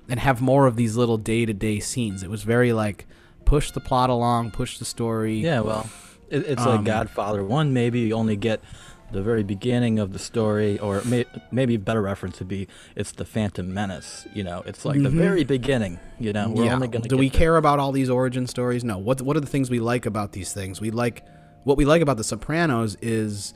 [0.09, 2.23] and have more of these little day-to-day scenes.
[2.23, 3.07] It was very like
[3.45, 5.39] push the plot along, push the story.
[5.39, 5.89] Yeah, well,
[6.31, 8.63] it, it's um, like Godfather 1 maybe you only get
[9.11, 13.13] the very beginning of the story or may, maybe a better reference would be it's
[13.13, 14.63] the Phantom Menace, you know.
[14.67, 15.05] It's like mm-hmm.
[15.05, 16.51] the very beginning, you know.
[16.51, 16.75] We're yeah.
[16.75, 17.39] only going to Do we there.
[17.39, 18.85] care about all these origin stories?
[18.85, 18.99] No.
[18.99, 20.81] What what are the things we like about these things?
[20.81, 21.25] We like
[21.65, 23.55] what we like about the Sopranos is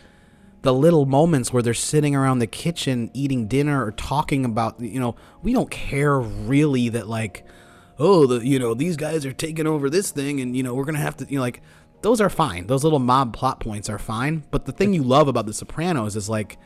[0.62, 5.00] the little moments where they're sitting around the kitchen eating dinner or talking about you
[5.00, 7.44] know we don't care really that like
[7.98, 10.84] oh the you know these guys are taking over this thing and you know we're
[10.84, 11.60] gonna have to you know like
[12.02, 12.66] those are fine.
[12.66, 14.42] Those little mob plot points are fine.
[14.50, 16.58] But the thing you love about the sopranos is like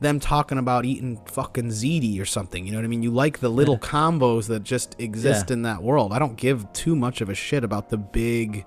[0.00, 3.02] them talking about eating fucking ziti or something you know what i mean?
[3.02, 3.88] You like the little yeah.
[3.88, 5.54] combos that just exist yeah.
[5.54, 6.12] in that world.
[6.12, 8.64] I don't give too much of a shit about the big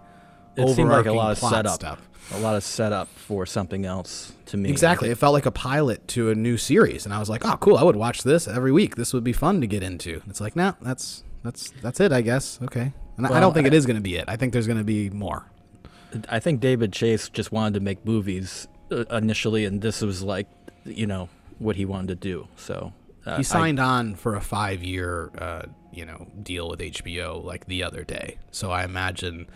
[0.56, 1.74] it seemed like a lot of setup.
[1.74, 4.69] stuff a lot of setup for something else to me.
[4.69, 5.09] Exactly.
[5.09, 7.77] It felt like a pilot to a new series, and I was like, "Oh, cool!
[7.77, 8.95] I would watch this every week.
[8.95, 12.21] This would be fun to get into." It's like, nah, that's that's that's it, I
[12.21, 12.59] guess.
[12.62, 14.25] Okay, and well, I don't think I, it is going to be it.
[14.27, 15.45] I think there's going to be more.
[16.29, 20.47] I think David Chase just wanted to make movies uh, initially, and this was like,
[20.86, 22.47] you know, what he wanted to do.
[22.55, 22.93] So
[23.25, 27.65] uh, he signed I, on for a five-year, uh, you know, deal with HBO like
[27.65, 28.38] the other day.
[28.51, 29.47] So I imagine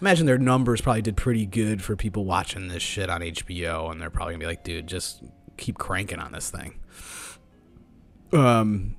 [0.00, 4.00] imagine their numbers probably did pretty good for people watching this shit on HBO, and
[4.00, 5.22] they're probably gonna be like, dude, just
[5.56, 6.78] keep cranking on this thing.
[8.32, 8.96] Um,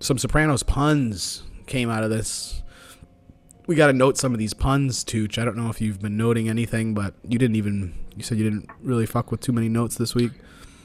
[0.00, 2.62] some Sopranos puns came out of this.
[3.66, 5.38] We got to note some of these puns, Tooch.
[5.38, 7.94] I don't know if you've been noting anything, but you didn't even.
[8.16, 10.32] You said you didn't really fuck with too many notes this week.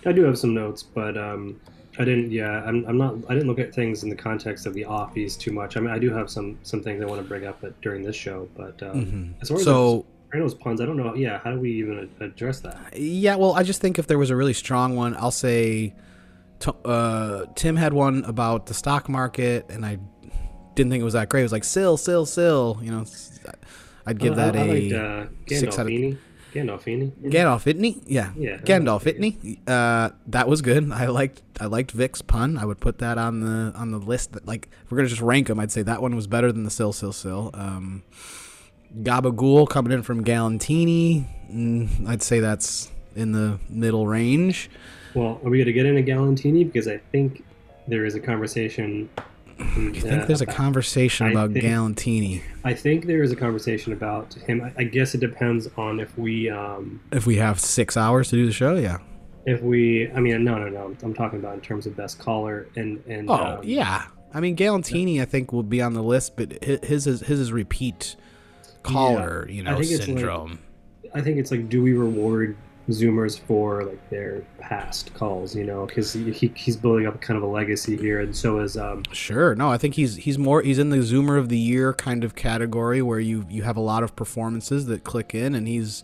[0.06, 1.62] I do have some notes, but um,
[2.00, 2.32] I didn't.
[2.32, 3.16] Yeah, I'm, I'm not.
[3.30, 5.78] I didn't look at things in the context of the offies too much.
[5.78, 8.04] I mean, I do have some some things I want to bring up at, during
[8.04, 9.42] this show, but um, mm-hmm.
[9.42, 10.06] as far as so.
[10.26, 11.14] Sopranos puns, I don't know.
[11.14, 12.98] Yeah, how do we even address that?
[12.98, 15.94] Yeah, well, I just think if there was a really strong one, I'll say
[16.86, 20.00] uh, Tim had one about the stock market, and I
[20.76, 21.42] didn't think it was that great.
[21.42, 22.80] It was like sill, sill, sill.
[22.82, 23.06] You know,
[24.06, 26.18] I'd give that I, I a liked, uh, six out of.
[26.54, 27.12] Gandolfini.
[27.24, 29.60] Gandalfini, yeah, Yeah, Gandalfini.
[29.68, 30.92] Uh, that was good.
[30.92, 32.58] I liked I liked Vic's pun.
[32.58, 34.34] I would put that on the on the list.
[34.34, 36.64] That like if we're gonna just rank them, I'd say that one was better than
[36.64, 37.52] the Sil Sil Sil.
[37.54, 38.04] Um,
[39.02, 41.26] Gabagool coming in from Galantini.
[41.52, 44.70] Mm, I'd say that's in the middle range.
[45.14, 46.66] Well, are we going to get into Galantini?
[46.66, 47.44] Because I think
[47.88, 49.10] there is a conversation.
[49.62, 52.42] I think there's a conversation I about think- Galantini.
[52.64, 54.62] I think there is a conversation about him.
[54.62, 58.36] I- I guess it depends on if we, um, If we have six hours to
[58.36, 58.98] do the show, yeah.
[59.46, 60.12] if we.
[60.12, 60.96] I mean, no, no, no.
[61.04, 63.30] I'm talking about in terms of best caller and and.
[63.30, 67.08] Oh um, yeah, I mean Galantini, I think will be on the list, but his
[67.08, 68.16] is his is repeat
[68.84, 70.60] caller, you I know, it's like- syndrome.
[71.14, 72.56] I think it's like, do we reward
[72.92, 75.56] Zoomers for like their past calls?
[75.56, 78.60] You know, because he, he he's building up kind of a legacy here, and so
[78.60, 79.04] is um.
[79.12, 82.24] Sure, no, I think he's he's more he's in the Zoomer of the Year kind
[82.24, 86.04] of category where you you have a lot of performances that click in, and he's.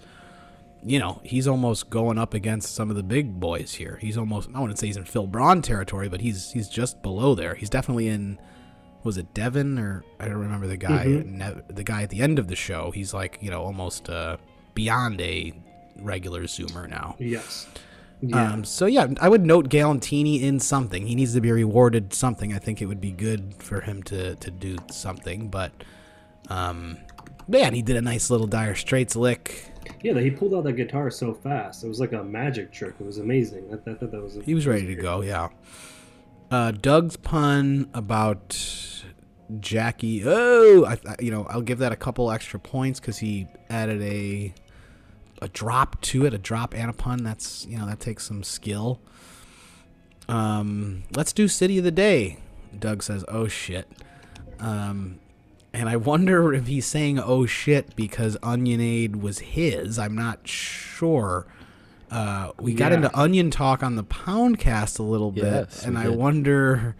[0.83, 3.97] You know, he's almost going up against some of the big boys here.
[3.99, 7.33] He's almost I wouldn't say he's in Phil Braun territory, but he's he's just below
[7.35, 7.55] there.
[7.55, 8.39] He's definitely in
[9.03, 12.39] was it Devin or I don't remember the guy ne- the guy at the end
[12.39, 12.91] of the show.
[12.91, 14.37] He's like you know almost uh,
[14.75, 15.53] beyond a
[16.01, 17.15] regular Zoomer now.
[17.19, 17.67] Yes.
[18.21, 18.51] Yeah.
[18.53, 21.05] Um, so yeah, I would note Galantini in something.
[21.05, 22.51] He needs to be rewarded something.
[22.53, 25.49] I think it would be good for him to to do something.
[25.49, 25.71] But
[26.49, 26.97] um,
[27.47, 29.71] man, he did a nice little Dire Straits lick.
[30.01, 30.13] yeah.
[30.13, 31.83] That he pulled out that guitar so fast.
[31.83, 32.95] It was like a magic trick.
[32.99, 33.65] It was amazing.
[33.71, 34.39] I, I thought that was.
[34.43, 35.21] He was ready to go.
[35.21, 35.49] Yeah.
[36.49, 38.57] Uh, Doug's pun about
[39.59, 40.23] Jackie.
[40.25, 44.01] Oh, I, I- you know I'll give that a couple extra points because he added
[44.01, 44.53] a
[45.41, 47.23] a drop to it, a drop and a pun.
[47.23, 48.99] That's you know that takes some skill.
[50.29, 52.39] Um, let's do city of the day.
[52.77, 53.87] Doug says, "Oh shit,"
[54.59, 55.19] um,
[55.73, 59.97] and I wonder if he's saying "oh shit" because Onionade was his.
[59.97, 61.47] I'm not sure.
[62.11, 62.97] Uh, we got Yeah.
[62.97, 66.15] into onion talk on the Poundcast a little bit, Yes, and I did.
[66.17, 66.95] wonder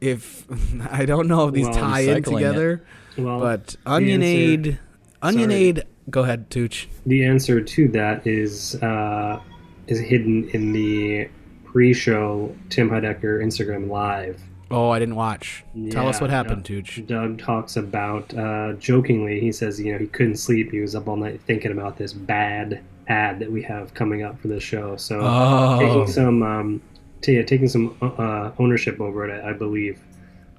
[0.00, 0.44] if
[0.92, 2.84] I don't know if these Well, tie in together.
[3.16, 4.78] Well, But Onionade,
[5.22, 6.88] answer- Onionade, go ahead, Tooch.
[7.06, 9.40] The answer to that is uh,
[9.86, 11.28] is hidden in the
[11.64, 14.40] pre-show Tim Heidecker Instagram live.
[14.70, 15.64] Oh, I didn't watch.
[15.90, 17.06] Tell us what happened, Doug- Tooch.
[17.06, 19.38] Doug talks about uh, jokingly.
[19.38, 20.70] He says, you know, he couldn't sleep.
[20.70, 24.40] He was up all night thinking about this bad ad that we have coming up
[24.40, 24.96] for the show.
[24.96, 26.82] So Oh, taking some um,
[27.20, 30.00] t- yeah, taking some uh, ownership over it, I, I believe.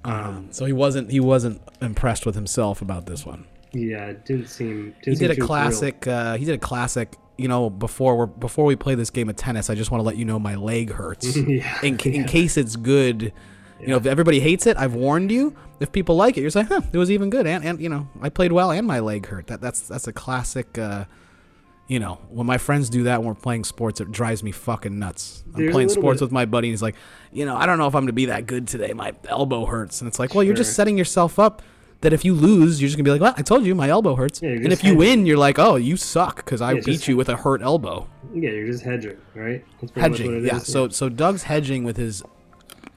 [0.06, 3.46] um, so he wasn't he wasn't impressed with himself about this one.
[3.74, 4.96] Yeah, it didn't seem.
[5.02, 6.08] Didn't He seem did a too classic.
[6.08, 7.16] Uh, he did a classic.
[7.38, 10.06] You know, before we before we play this game of tennis, I just want to
[10.06, 11.36] let you know my leg hurts.
[11.38, 12.24] yeah, in, in yeah.
[12.28, 13.34] case it's good.
[13.80, 15.56] You know, if everybody hates it, I've warned you.
[15.82, 18.08] If people like it, you're saying, "Huh, it was even good." And, and you know,
[18.22, 19.48] I played well, and my leg hurt.
[19.48, 20.78] That that's that's a classic.
[20.78, 21.06] Uh,
[21.88, 24.98] you know, when my friends do that when we're playing sports, it drives me fucking
[24.98, 25.44] nuts.
[25.54, 26.96] I'm There's playing sports bit- with my buddy, and he's like,
[27.34, 28.94] you know, I don't know if I'm gonna be that good today.
[28.94, 31.62] My elbow hurts, and it's like, well, you're just setting yourself up.
[32.04, 34.16] That if you lose, you're just gonna be like, well, I told you, my elbow
[34.16, 34.42] hurts.
[34.42, 37.08] Yeah, and if you win, you're like, oh, you suck because I Yeah, beat just-
[37.08, 38.08] you with a hurt elbow.
[38.34, 39.64] Yeah, you're just hedging, right?
[39.80, 40.58] That's pretty much what hedging it yeah.
[40.58, 42.22] is, so so doug's hedging with his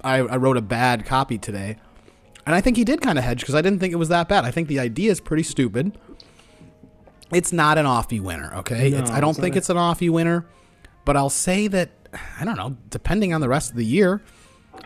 [0.04, 1.76] I, I wrote a bad copy today.
[2.46, 4.28] And i think he did kind of hedge because i didn't think it was that
[4.28, 4.44] bad.
[4.44, 5.98] I think the idea is pretty stupid.
[7.32, 8.90] It's not an offie winner okay?
[8.90, 10.46] No, it's, i don't it's think it's an offie winner
[11.04, 11.90] but i'll say that
[12.40, 14.22] i don't know depending on the rest of the year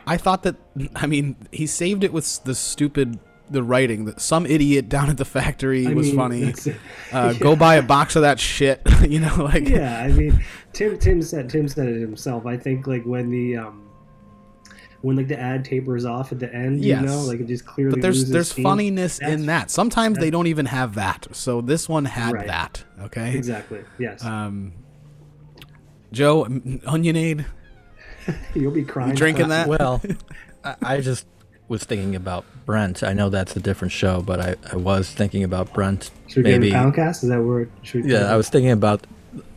[0.07, 0.57] i thought that
[0.97, 3.19] i mean he saved it with the stupid
[3.51, 6.77] the writing that some idiot down at the factory I was mean, funny that's it.
[7.13, 10.99] uh, go buy a box of that shit you know like yeah, I mean, Tim
[10.99, 12.47] Tim said Tim said it himself.
[12.47, 13.87] I think like when the um
[15.03, 17.01] when like the ad tapers off at the end, Yes.
[17.01, 17.93] you know, like it just clearly.
[17.93, 18.65] But there's loses there's steam.
[18.65, 19.71] funniness That's- in that.
[19.71, 21.27] Sometimes they don't even have that.
[21.33, 22.47] So this one had Right.
[22.49, 22.85] that.
[23.05, 23.35] Okay.
[23.35, 23.81] Exactly.
[23.99, 24.23] Yes.
[24.23, 24.75] Um,
[26.13, 27.47] Joe, m- Onionade,
[28.55, 29.11] You'll be crying.
[29.11, 29.69] you drinking that?
[29.69, 30.03] Well,
[30.63, 31.27] I, I just
[31.71, 33.05] was thinking about Brent.
[33.05, 36.11] I know that's a different show, but I, I was thinking about Brent.
[36.27, 36.71] Should we maybe.
[36.71, 37.23] get in Poundcast?
[37.23, 37.69] Is that where?
[37.83, 39.07] Should we Yeah, I was thinking about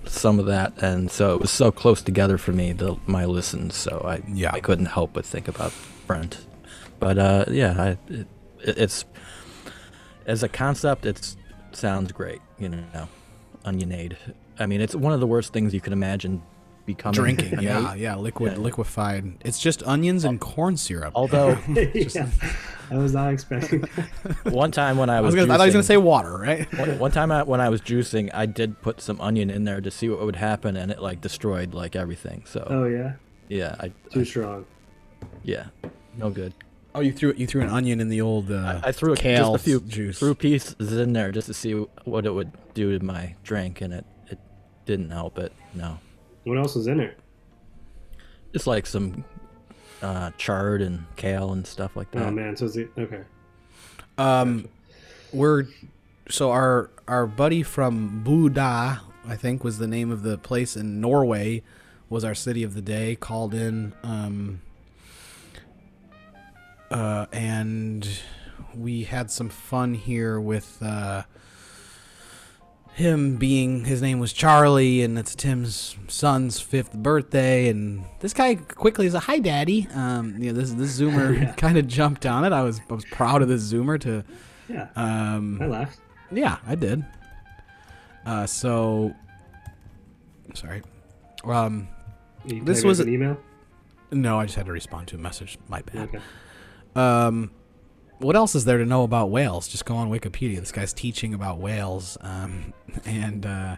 [0.05, 3.75] some of that, and so it was so close together for me, the, my listens.
[3.75, 4.51] So I Yeah.
[4.53, 5.73] I couldn't help but think about
[6.05, 6.45] Brent.
[6.99, 8.27] But uh, yeah, I, it,
[8.59, 9.05] it's
[10.27, 11.35] as a concept, it's
[11.71, 12.41] sounds great.
[12.59, 13.09] You know,
[13.65, 14.17] Onionade.
[14.59, 16.43] I mean, it's one of the worst things you can imagine
[16.85, 17.13] becoming.
[17.15, 17.59] Drinking.
[17.61, 18.15] Yeah, yeah.
[18.15, 18.59] Liquid, Yeah.
[18.59, 19.33] liquefied.
[19.45, 21.13] It's just onions and corn syrup.
[21.15, 21.57] Although
[21.93, 22.29] yeah,
[22.91, 23.81] I was not expecting.
[24.43, 25.97] one time when I I was, was gonna, I thought he was gonna juicing- say
[25.97, 26.73] water, right?
[26.79, 29.81] One, one time I, when I was juicing, I did put some onion in there
[29.81, 32.43] to see what would happen, and it like destroyed like everything.
[32.45, 33.13] So oh yeah,
[33.47, 34.65] yeah, I, too I- strong.
[35.43, 35.67] yeah,
[36.17, 36.53] no good.
[36.95, 38.51] Oh, you threw you threw an onion in the old.
[38.51, 40.19] Uh, I, I threw a, kale just a few juice.
[40.19, 41.73] threw pieces in there just to see
[42.05, 44.37] what it would do to my drink, and it it
[44.85, 45.51] didn't help it.
[45.73, 45.97] No,
[46.43, 47.17] What else is in it?
[48.53, 49.23] It's like some
[50.01, 52.27] uh, chard and kale and stuff like that.
[52.27, 53.23] Oh man, so is it okay?
[54.17, 54.67] Um,
[55.31, 55.65] we're
[56.29, 61.01] so our our buddy from Buda, I think was the name of the place in
[61.01, 61.63] Norway,
[62.09, 63.15] was our city of the day.
[63.15, 64.61] Called in, um,
[66.91, 68.07] uh, and
[68.75, 71.23] we had some fun here with uh,
[72.95, 77.67] him being his name was Charlie, and it's Tim's son's fifth birthday.
[77.69, 79.87] And this guy quickly is a hi, daddy.
[79.93, 81.51] Um, you know, this this Zoomer Yeah.
[81.57, 82.53] kind of jumped on it.
[82.53, 84.23] I was I was proud of this Zoomer to.
[84.69, 85.99] Yeah, Um, I laughed.
[86.31, 87.03] yeah, I did.
[88.25, 89.13] Uh, so,
[90.53, 90.81] sorry.
[91.43, 91.89] Um,
[92.45, 93.37] This was an email.
[94.11, 95.57] no, I just had to respond to a message.
[95.67, 96.07] My bad.
[96.09, 96.19] Okay.
[96.95, 97.51] Um,
[98.23, 99.67] what else is there to know about whales?
[99.67, 100.59] Just go on Wikipedia.
[100.59, 102.17] This guy's teaching about whales.
[102.21, 102.73] Um,
[103.05, 103.75] and uh,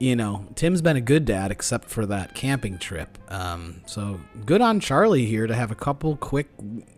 [0.00, 3.18] you know, Tim's been a good dad except for that camping trip.
[3.28, 6.48] Um, so good on Charlie here to have a couple quick,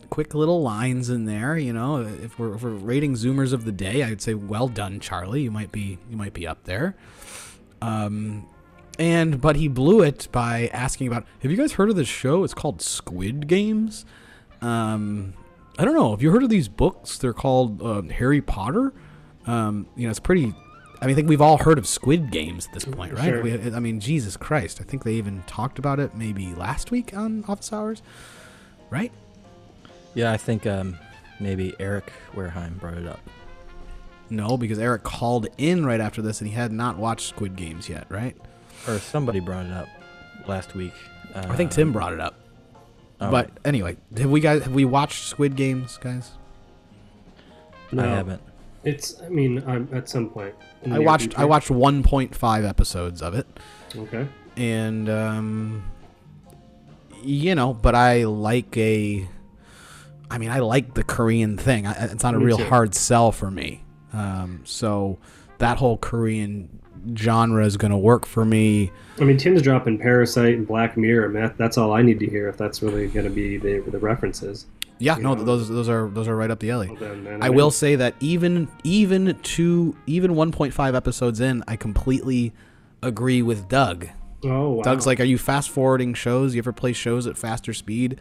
[0.09, 1.59] quick little lines in there.
[1.59, 5.00] You know, if we're, if we're rating Zoomers of the day, I'd say well done,
[5.00, 5.42] Charlie.
[5.42, 6.96] You might be you might be up there.
[7.83, 8.46] Um,
[8.98, 11.27] and but he blew it by asking about.
[11.40, 12.44] Have you guys heard of this show?
[12.44, 14.07] It's called Squid Games.
[14.62, 15.35] Um,
[15.79, 16.11] I don't know.
[16.13, 17.19] Have you heard of these books?
[17.19, 18.93] They're called uh, Harry Potter.
[19.47, 20.55] Um, you know, it's pretty.
[21.01, 23.25] I mean, I think we've all heard of Squid Games at this point, right?
[23.25, 23.43] Sure.
[23.43, 24.81] We, I mean, Jesus Christ!
[24.81, 28.03] I think they even talked about it maybe last week on Office Hours,
[28.91, 29.13] right?
[30.15, 30.97] Yeah, I think um,
[31.41, 33.21] maybe Eric Wareheim brought it up.
[34.31, 37.89] No, because Eric called in right after this, and he had not watched Squid Games
[37.89, 38.37] yet, right?
[38.89, 39.89] or somebody brought it up
[40.47, 40.93] last week.
[41.35, 42.35] Uh, I think Tim brought it up.
[43.27, 46.33] Oh, but anyway, have we guys have we watched Squid Games, guys?
[47.93, 48.03] No.
[48.05, 48.43] I haven't.
[48.85, 49.21] It's.
[49.23, 50.55] I mean, I'm at some point.
[50.85, 53.47] I near watched I watched 1.5 episodes of it.
[53.97, 54.27] Okay.
[54.57, 55.85] and um
[57.23, 59.27] you know but i like a
[60.31, 62.65] i mean i like the korean thing I, it's not a Me real too.
[62.67, 63.83] hard sell for me
[64.13, 65.19] um so
[65.59, 66.81] that whole korean
[67.17, 68.90] genre is going to work for me
[69.21, 71.55] I mean, Tim's dropping Parasite and Black Mirror.
[71.57, 74.67] That's all I need to hear if that's really going to be the the references.
[74.99, 75.45] yeah no Yeah.
[75.45, 77.71] those those are those are right up the alley Well, then, man, I I'm will
[77.71, 82.53] say that even even to even 1.5 episodes in, I completely
[83.03, 84.09] agree with Doug.
[84.45, 84.83] Oh, wow.
[84.83, 86.55] Doug's like, "Are you fast forwarding shows?
[86.55, 88.21] You ever play shows at faster speed?"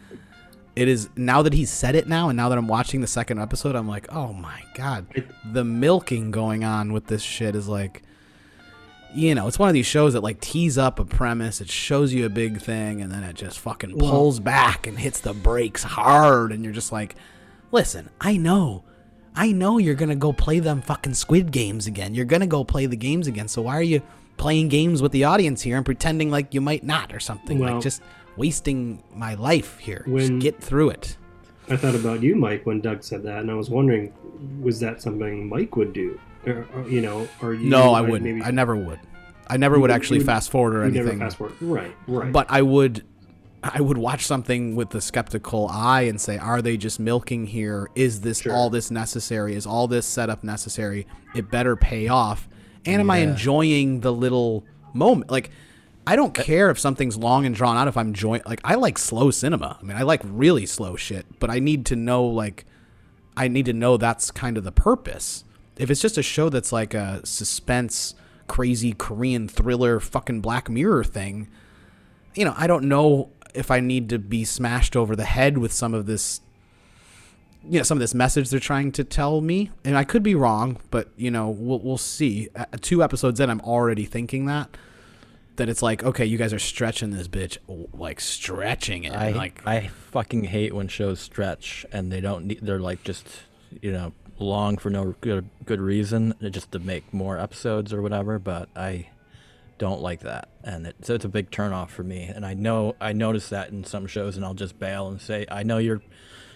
[0.75, 3.39] It is now that he said it now, and now that I'm watching the second
[3.39, 7.67] episode, I'm like, "Oh my god!" It- the milking going on with this shit is
[7.67, 8.01] like,
[9.15, 12.13] you know, it's one of these shows that like tease up a premise, it shows
[12.13, 15.83] you a big thing, and then it just fucking pulls back and hits the brakes
[15.83, 17.15] hard, and you're just like,
[17.71, 18.83] "Listen, I know."
[19.35, 22.13] I know you're gonna go play them fucking Squid Games again.
[22.13, 23.47] You're gonna go play the games again.
[23.47, 24.01] So why are you
[24.37, 27.57] playing games with the audience here and pretending like you might not or something?
[27.57, 28.03] Well- like just
[28.37, 30.03] wasting my life here.
[30.07, 31.17] When- just get through it.
[31.67, 34.11] I thought about you, Mike, when Doug said that, and I was wondering,
[34.61, 36.19] was that something Mike would do?
[36.45, 37.69] Or, or, you know, or you?
[37.69, 38.23] No, I wouldn't.
[38.23, 38.99] Maybe I never would.
[39.47, 41.19] I never would would- actually would- fast forward or you'd anything.
[41.19, 41.55] never fast forward.
[41.61, 42.31] Right, right.
[42.31, 43.03] But I would
[43.63, 47.89] I would watch something with the skeptical eye and say, are they just milking here?
[47.95, 48.53] Is this Sure.
[48.53, 49.55] all this necessary?
[49.55, 51.07] Is all this setup necessary?
[51.33, 52.49] It better pay off.
[52.85, 55.31] And am I enjoying the little moment?
[55.31, 55.49] Like
[56.05, 58.75] I don't uh, care if something's long and drawn out if I'm enjoying like I
[58.75, 59.77] like slow cinema.
[59.79, 62.65] I mean, I like really slow shit, but I need to know like
[63.37, 65.45] I need to know that's kind of the purpose.
[65.77, 68.15] If it's just a show that's like a suspense,
[68.47, 71.47] crazy Korean thriller, fucking Black Mirror thing,
[72.35, 75.71] you know, I don't know if I need to be smashed over the head with
[75.71, 76.41] some of this,
[77.63, 79.71] you know, some of this message they're trying to tell me.
[79.83, 82.49] And I could be wrong, but you know, we'll we'll see.
[82.55, 84.75] Uh, two episodes in, I'm already thinking that
[85.55, 87.57] that it's like, okay, you guys are stretching this bitch,
[87.93, 92.59] like stretching it, I like I fucking hate when shows stretch and they don't need.
[92.61, 93.27] They're like just
[93.81, 98.01] you know long for no good good reason, uh, just to make more episodes or
[98.01, 98.39] whatever.
[98.39, 99.09] But I
[99.77, 102.23] don't like that, and it, so it's a big turnoff for me.
[102.23, 105.45] And I know I notice that in some shows, and I'll just bail and say,
[105.49, 106.01] I know you're.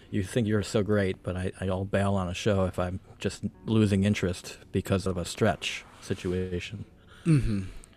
[0.10, 3.44] You think you're so great, but I, I'll bail on a show if I'm just
[3.66, 6.86] losing interest because of a stretch situation.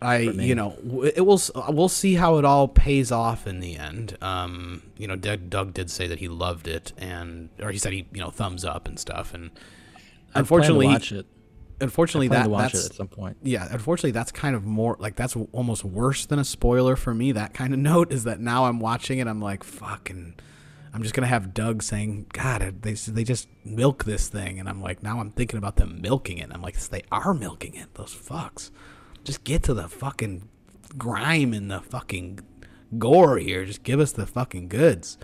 [0.03, 0.76] I, you know,
[1.14, 1.40] it will.
[1.68, 4.16] We'll see how it all pays off in the end.
[4.22, 7.92] Um, you know, Doug, Doug did say that he loved it, and or he said
[7.92, 9.34] he, you know, thumbs up and stuff.
[9.34, 9.51] And
[10.34, 11.26] I unfortunately, watch it.
[11.82, 13.36] unfortunately, that that's it at some point.
[13.42, 13.68] yeah.
[13.70, 17.32] Unfortunately, that's kind of more like that's almost worse than a spoiler for me.
[17.32, 20.34] That kind of note is that now I'm watching it, I'm like, fucking.
[20.92, 24.82] I'm just gonna have Doug saying, "God, they they just milk this thing," and I'm
[24.82, 26.44] like, now I'm thinking about them milking it.
[26.44, 27.94] And I'm like, they are milking it.
[27.94, 28.70] Those fucks.
[29.25, 30.49] Just get to the fucking
[30.97, 32.41] grime and the fucking
[32.99, 33.64] gore here.
[33.64, 35.18] Just give us the fucking goods.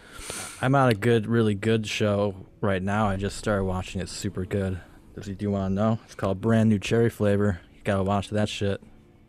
[0.61, 3.09] I'm on a good, really good show right now.
[3.09, 4.09] I just started watching it.
[4.09, 4.80] Super good.
[5.14, 5.99] Does he do you want to know?
[6.05, 7.61] It's called Brand New Cherry Flavor.
[7.74, 8.82] You gotta watch that shit.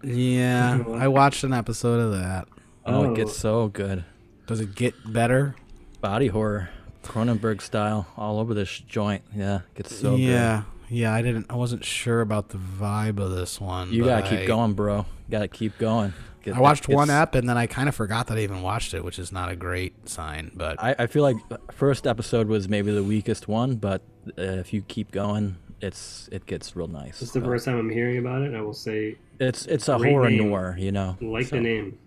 [0.03, 2.47] Yeah, I watched an episode of that.
[2.85, 3.11] Oh, Oh.
[3.11, 3.33] it gets oh.
[3.33, 4.05] so good.
[4.45, 5.55] Does it get better?
[6.01, 6.69] Body horror,
[7.03, 9.23] Cronenberg style, all over this joint.
[9.35, 10.63] Yeah, it gets so yeah, yeah.
[10.89, 11.47] I didn't.
[11.49, 13.91] I wasn't sure about the vibe of this one.
[13.91, 14.97] You gotta I- keep going, bro.
[14.99, 16.13] You gotta keep going.
[16.43, 18.61] Get- I watched one it's- app and then I kind of forgot that I even
[18.61, 20.51] watched it, which is not a great sign.
[20.55, 21.35] But I, I feel like
[21.73, 24.01] first episode was maybe the weakest one, but
[24.37, 27.19] uh, if you keep going, it's it gets real nice.
[27.19, 28.55] This is the first time I'm hearing about it.
[28.55, 30.47] I will say, It's it's a horror name.
[30.47, 31.17] noir, you know.
[31.19, 31.97] like So- the name.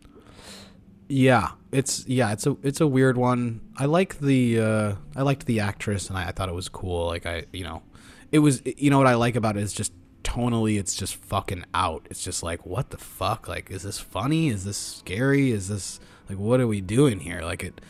[1.08, 3.60] yeah, it's yeah, it's a it's a weird one.
[3.76, 7.06] I like the uh, I liked the actress and I, I thought it was cool.
[7.08, 7.82] Like I you know,
[8.32, 11.64] it was you know what I like about it is just tonally it's just fucking
[11.74, 12.06] out.
[12.10, 13.48] It's just like what the fuck?
[13.48, 14.48] Like is this funny?
[14.48, 15.50] Is this scary?
[15.50, 17.40] Is this like what are we doing here?
[17.42, 17.80] Like it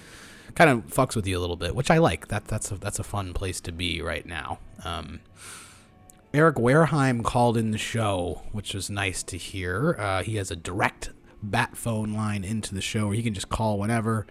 [0.55, 2.28] kind of fucks with you a little bit, which I like.
[2.28, 4.59] That that's a that's a fun place to be right now.
[4.84, 5.20] Um,
[6.32, 9.97] Eric Wareheim called in the show, which was nice to hear.
[9.99, 11.11] Uh, he has a direct
[11.43, 14.26] bat phone line into the show where he can just call whenever.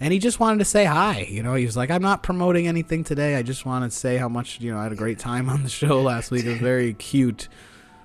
[0.00, 1.26] And he just wanted to say hi.
[1.28, 3.34] You know, he was like, I'm not promoting anything today.
[3.34, 5.64] I just want to say how much, you know, I had a great time on
[5.64, 6.44] the show last week.
[6.44, 7.48] It was very cute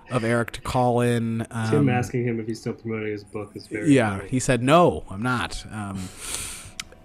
[0.10, 1.46] of Eric to call in.
[1.52, 4.30] Um, Tim asking him if he's still promoting his book is very yeah, funny.
[4.30, 5.66] he said no, I'm not.
[5.72, 6.10] Um,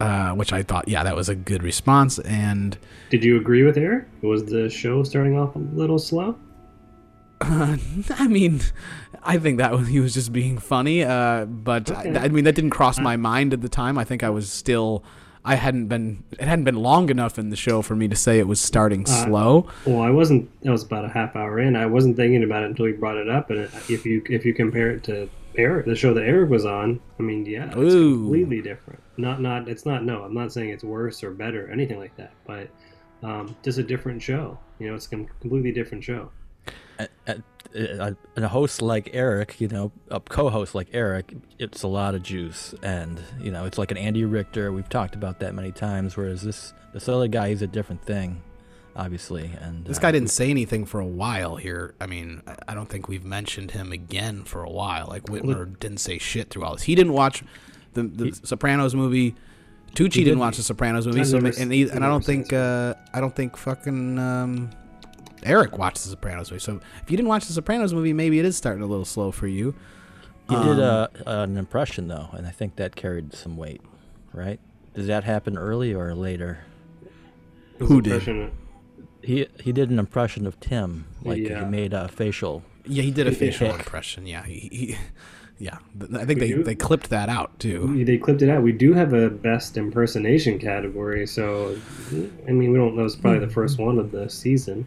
[0.00, 2.18] uh, which I thought, yeah, that was a good response.
[2.20, 2.78] And
[3.10, 4.06] Did you agree with Eric?
[4.22, 6.38] Was the show starting off a little slow?
[7.40, 7.76] Uh,
[8.10, 8.60] I mean,
[9.22, 11.04] I think that was he was just being funny.
[11.04, 12.16] Uh, but Okay.
[12.16, 13.98] I, I mean, that didn't cross my mind at the time.
[13.98, 15.02] I think I was still.
[15.44, 16.24] I hadn't been.
[16.32, 19.04] It hadn't been long enough in the show for me to say it was starting
[19.04, 19.68] Uh, slow.
[19.86, 20.50] Well, I wasn't.
[20.62, 21.74] That was about a half hour in.
[21.76, 23.48] I wasn't thinking about it until you brought it up.
[23.50, 27.00] And if you if you compare it to Eric, the show that Eric was on,
[27.18, 28.18] I mean, yeah, it's Ooh.
[28.24, 29.00] completely different.
[29.16, 29.68] Not not.
[29.68, 30.04] It's not.
[30.04, 32.32] No, I'm not saying it's worse or better or anything like that.
[32.46, 32.68] But
[33.22, 34.58] um, just a different show.
[34.80, 36.30] You know, it's a completely different show.
[36.98, 37.08] A,
[37.74, 42.22] a, a, host like Eric, you know, a co-host like Eric, it's a lot of
[42.22, 44.72] juice, and you know, it's like an Andy Richter.
[44.72, 46.16] We've talked about that many times.
[46.16, 48.42] Whereas this this other guy, he's a different thing,
[48.96, 49.50] obviously.
[49.60, 51.94] And This uh, guy didn't say anything for a while here.
[52.00, 55.06] I mean, I- don't think we've mentioned him again for a while.
[55.08, 56.84] Like Whitmer didn't say shit through all this.
[56.84, 57.42] He didn't watch
[57.94, 59.34] the the He- Sopranos movie.
[59.92, 60.38] Tucci didn't, didn't.
[60.38, 61.24] watch the Sopranos movie.
[61.24, 64.70] So never and he, and I don't think uh, I don't think fucking um,
[65.44, 66.60] Eric watched the Sopranos movie.
[66.60, 69.30] So if you didn't watch the Sopranos movie, maybe it is starting a little slow
[69.30, 69.74] for you.
[70.48, 73.82] He did uh, Um, a, an impression though, and I think that carried some weight,
[74.32, 74.58] right?
[74.94, 76.60] Does that happen early or later?
[77.78, 78.14] Who did?
[78.14, 78.50] impression-
[79.22, 81.64] He he did an impression of Tim, like Yeah.
[81.64, 82.62] he made a facial.
[82.86, 83.36] Yeah, he did a Yeah.
[83.38, 84.26] facial impression.
[84.26, 84.96] Yeah, he, he
[85.58, 85.78] yeah.
[86.14, 88.02] I think We they, do- they clipped that out too.
[88.04, 88.62] They clipped it out.
[88.62, 91.76] We do have a best impersonation category, so
[92.48, 93.04] I mean, we don't know.
[93.04, 93.52] It's probably the hmm.
[93.52, 94.86] first one of the season.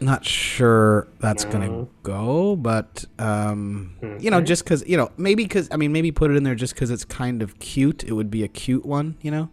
[0.00, 5.68] Not sure that's gonna go, but um, you know, just because you know, maybe because
[5.70, 8.04] I mean, maybe put it in there just because it's kind of cute.
[8.04, 9.48] It would be a cute one, you know.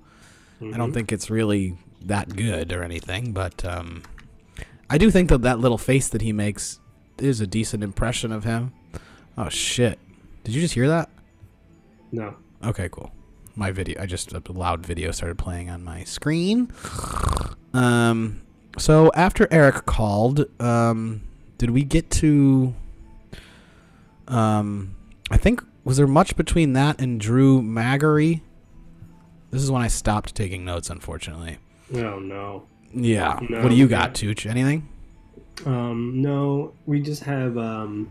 [0.62, 0.94] I don't Mhm.
[0.94, 4.04] think it's really that good or anything, but um,
[4.89, 6.80] I do think that that little face that he makes
[7.20, 8.74] is a decent impression of him.
[9.38, 10.00] Oh shit!
[10.44, 11.10] Did you just hear that?
[12.12, 12.36] No.
[12.64, 13.12] Okay, cool.
[13.56, 16.72] My video, I just a loud video started playing on my screen.
[17.74, 18.42] Um,
[18.78, 21.22] so after Eric called, um,
[21.58, 22.74] did we get to?
[24.28, 24.96] Um,
[25.30, 28.44] I think was there much between that and Drew Magary?
[29.50, 31.58] This is when I stopped taking notes, unfortunately.
[31.94, 32.64] Oh no.
[32.94, 33.40] Yeah.
[33.50, 34.00] No, what do you yeah.
[34.00, 34.46] got, Tooch?
[34.46, 34.88] Anything?
[35.66, 36.74] Um, no.
[36.86, 38.10] We just have um,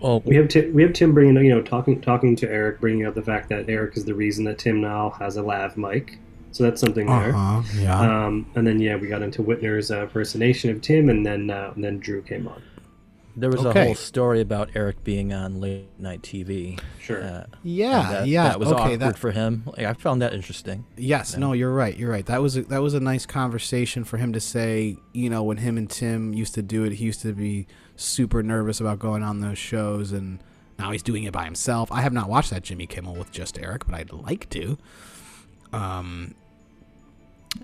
[0.00, 3.06] Well, we have Tim, we have Tim bringing you know talking talking to Eric, bringing
[3.06, 6.18] up the fact that Eric is the reason that Tim now has a lav mic.
[6.54, 7.34] So that's something there.
[7.34, 7.62] Uh huh.
[7.76, 8.26] Yeah.
[8.26, 11.72] Um, and then yeah, we got into Whitmer's uh, impersonation of Tim, and then uh,
[11.74, 12.62] and then Drew came on.
[13.36, 13.80] there was okay.
[13.80, 16.78] a whole story about Eric being on late night TV.
[17.00, 17.20] Sure.
[17.24, 18.12] Uh, yeah.
[18.12, 18.50] that, yeah.
[18.50, 18.82] That was okay.
[18.82, 19.64] awkward That for him.
[19.66, 20.86] Like, I found that interesting.
[20.96, 21.40] Yes, Yeah.
[21.40, 21.96] no, you're right.
[21.96, 22.24] You're right.
[22.24, 24.96] That was a, that was a nice conversation for him to say.
[25.12, 28.44] You know, when him and Tim used to do it, he used to be super
[28.44, 30.38] nervous about going on those shows, and
[30.78, 31.90] now he's doing it by himself.
[31.90, 34.78] I have not watched that Jimmy Kimmel with just Eric, but I'd like to.
[35.72, 36.36] Um,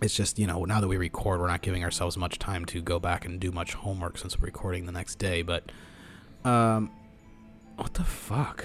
[0.03, 2.81] it's just you know now that we record, we're not giving ourselves much time to
[2.81, 5.43] go back and do much homework since we're recording the next day.
[5.43, 5.71] But,
[6.45, 6.91] um,
[7.77, 8.65] what the fuck?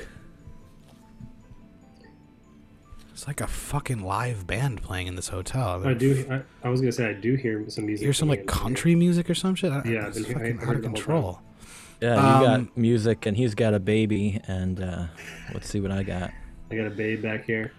[3.14, 5.88] It's like a fucking live band playing in this hotel.
[5.88, 6.26] I do.
[6.30, 8.04] I, I was gonna say I do hear some music.
[8.04, 8.54] Hear some like in here.
[8.54, 9.72] country music or some shit.
[9.72, 11.42] I, Yeah, it's I've I fucking heard out of control.
[12.02, 15.06] Yeah, you Um, got music, and he's got a baby, and uh,
[15.54, 16.32] let's see what I got.
[16.70, 17.72] I got a babe back here.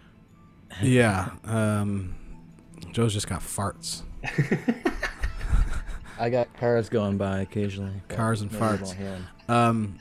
[0.82, 1.30] Yeah.
[1.44, 2.14] Um,
[2.96, 4.04] Joe's just got farts.
[6.18, 8.00] I got cars going by occasionally.
[8.08, 8.84] Cars and farts.
[8.84, 9.18] won't hear
[9.48, 9.54] 'em.
[9.54, 9.98] Um,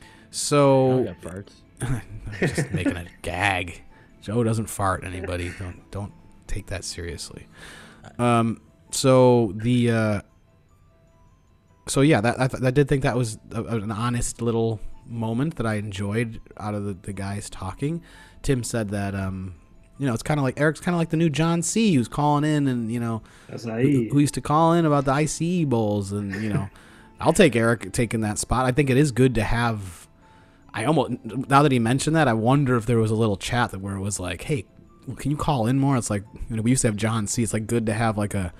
[0.00, 1.52] I so got farts.
[1.82, 2.00] I'm
[2.38, 3.82] just making a gag.
[4.22, 5.04] Joe doesn't fart.
[5.04, 6.14] Anybody don't don't
[6.46, 7.46] take that seriously.
[8.18, 8.62] Um.
[8.90, 10.20] So the uh.
[11.88, 15.56] So yeah, that I, th- I did think that was a, an honest little moment
[15.56, 18.02] that I enjoyed out of the, the guys talking.
[18.40, 19.56] Tim said that um,
[20.00, 21.94] you know, it's kind of like Eric's kind of like the new John C.
[21.94, 23.22] who's calling in and you know
[24.08, 26.68] who, who used to call in about the ICE bowls, and you know,
[27.20, 28.64] I'll take Eric taking that spot.
[28.64, 30.08] I think it is good to have.
[30.72, 33.72] I almost now that he mentioned that, I wonder if there was a little chat
[33.72, 34.64] that where it was like, "Hey,
[35.16, 37.42] can you call in more?" It's like you know, we used to have John C.
[37.42, 38.54] It's like good to have like a,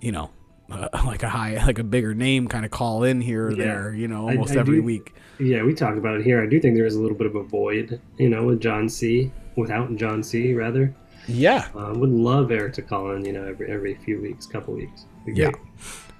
[0.00, 0.30] you know,
[0.70, 3.64] uh, like a high, like a bigger name kind of call in here or Yeah.
[3.64, 3.94] there.
[3.94, 5.14] You know, I- almost I every do- week.
[5.38, 6.42] Yeah, we talked about it here.
[6.42, 8.88] I do think there is a little bit of a void, you know, with John
[8.88, 9.32] C.
[9.56, 10.54] Without John C.
[10.54, 10.94] Rather,
[11.26, 14.74] Yeah, uh, would love Eric to call in, you know, every every few weeks, couple
[14.74, 15.04] weeks.
[15.26, 15.50] Yeah.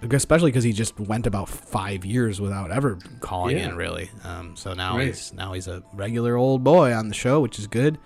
[0.01, 0.13] great.
[0.15, 3.69] especially because he just went about five years without ever calling Yeah.
[3.71, 5.09] in really um, so now Right.
[5.09, 7.99] he's now he's a regular old boy on the show which is good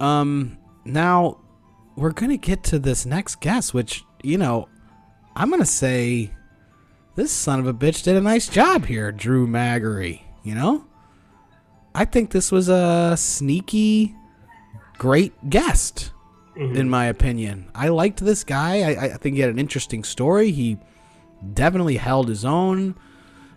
[0.00, 1.38] um now
[1.96, 4.68] we're gonna get to this next guest which you know
[5.36, 6.30] i'm gonna say
[7.16, 10.84] this son of a bitch did a nice job here drew Magary you know
[11.94, 14.14] i think this was a sneaky
[14.98, 16.10] great guest
[16.56, 16.76] Mhm.
[16.76, 17.68] in my opinion.
[17.74, 18.82] I liked this guy.
[18.82, 20.52] I, I think he had an interesting story.
[20.52, 20.78] He
[21.52, 22.94] definitely held his own,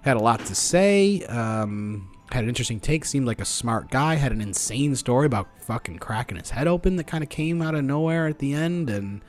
[0.01, 4.16] had a lot to say, um, had an interesting take, seemed like a smart guy,
[4.16, 7.76] had an insane story about fucking cracking his head open that kind of came out
[7.76, 8.89] of nowhere at the end.
[8.89, 9.22] And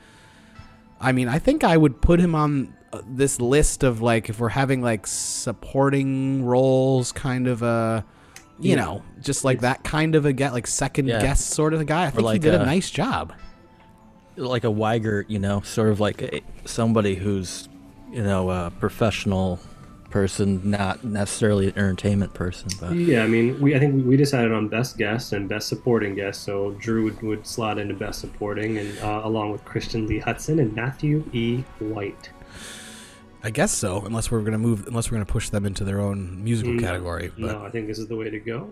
[0.99, 4.39] I mean, I think I would put him on uh, this list of like, if
[4.39, 8.05] we're having like supporting roles, kind of a.
[8.61, 8.75] You Yeah.
[8.75, 11.21] know, just like that kind of a get like second Yeah.
[11.21, 12.07] guest sort of a guy.
[12.07, 13.31] I think like he did a a- nice job.
[14.35, 17.67] like a Weigert, you know, sort of like a, somebody who's,
[18.11, 19.59] you know, a professional
[20.09, 24.51] person, not necessarily an entertainment person, but Yeah, I mean, we I think we decided
[24.53, 26.43] on best guest and best supporting guest.
[26.43, 30.59] So Drew would, would slot into best supporting, and uh, along with Christian Lee Hutson
[30.59, 31.63] and Matthew E.
[31.79, 32.29] White.
[33.43, 36.43] I guess so, unless we're gonna move, unless we're gonna push them into their own
[36.43, 37.31] musical No, category.
[37.37, 38.71] But No, I think this is the way to go.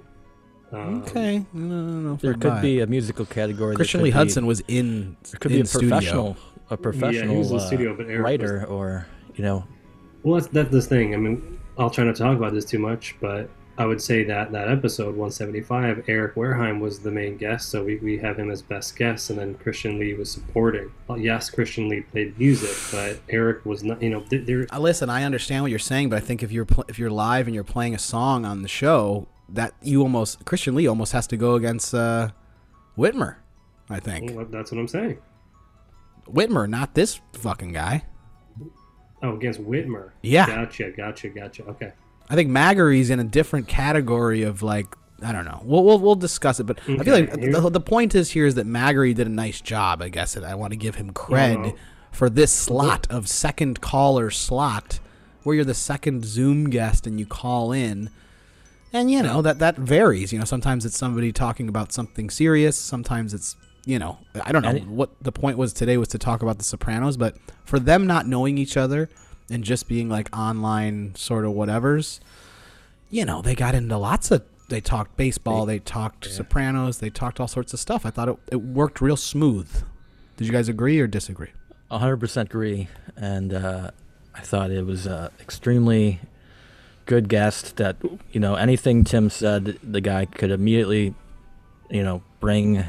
[0.73, 3.71] Um, okay, no, no, no, there could buy be a musical category.
[3.71, 5.15] that Christian could Lee be- Hutson was in.
[5.31, 5.89] There could in be a studio.
[5.89, 6.37] professional,
[6.69, 9.65] a professional was in uh, studio, but Eric was- writer, or you know,
[10.23, 11.13] Well, that's that's the thing.
[11.13, 13.49] I mean, I'll try not to talk about this too much, but
[13.79, 17.97] I would say that that episode 175, Eric Wareheim was the main guest, so we,
[17.97, 20.91] we have him as best guest, and then Christian Lee was supporting.
[21.07, 24.01] Well, yes, Christian Lee played music, but Eric was not.
[24.01, 24.65] You know, there.
[24.71, 27.11] Uh, listen, I understand what you're saying, but I think if you're pl- if you're
[27.11, 31.11] live and you're playing a song on the show, that you almost Christian Lee almost
[31.11, 32.29] has to go against uh,
[32.97, 33.35] Whitmer.
[33.91, 35.19] I think well, that's what I'm saying.
[36.27, 38.05] Whitmer, not this fucking guy.
[39.21, 40.11] Oh, against Whitmer.
[40.21, 40.47] Yeah.
[40.47, 41.63] Gotcha, gotcha, gotcha.
[41.63, 41.93] Okay.
[42.29, 45.61] I think Magary's in a different category of like I don't know.
[45.63, 48.55] We'll we'll, we'll discuss it, but I feel like the, the point is here is
[48.55, 50.01] that Maggery did a nice job.
[50.01, 51.75] I guess and I want to give him cred
[52.11, 54.99] for this slot of second caller slot
[55.43, 58.09] where you're the second Zoom guest and you call in.
[58.93, 60.31] And you know that that varies.
[60.31, 62.77] You know, sometimes it's somebody talking about something serious.
[62.77, 63.55] Sometimes it's
[63.85, 66.63] you know I don't know what the point was today was to talk about the
[66.63, 69.09] Sopranos, but for them not knowing each other
[69.49, 72.19] and just being like online sort of whatevers,
[73.09, 74.43] you know, they got into lots of.
[74.69, 75.65] They talked baseball.
[75.65, 76.97] They talked Sopranos.
[76.97, 78.05] They talked all sorts of stuff.
[78.05, 79.83] I thought it, it worked real smooth.
[80.35, 81.51] Did you guys agree or disagree?
[81.89, 82.87] 100% agree.
[83.15, 83.91] And uh,
[84.35, 86.19] I thought it was uh, extremely
[87.05, 87.95] good guest that,
[88.31, 91.15] you know, anything Tim said, the guy could immediately,
[91.89, 92.83] you know, bring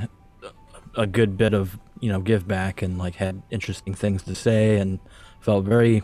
[0.97, 4.79] a good bit of, you know, give back and, like, had interesting things to say
[4.79, 4.99] and
[5.41, 6.03] felt very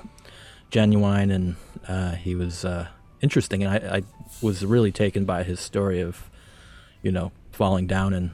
[0.75, 1.55] genuine and
[1.87, 2.89] uh, he was uh,
[3.21, 3.63] interesting.
[3.63, 4.03] And I, I
[4.43, 6.29] was really taken by his story of,
[7.01, 8.33] you know, falling down and,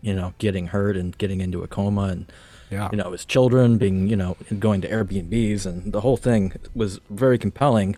[0.00, 2.32] you know, getting hurt and getting into a coma and,
[2.70, 2.88] Yeah.
[2.90, 7.00] you know, his children being, you know, going to Airbnbs and the whole thing was
[7.10, 7.96] very compelling.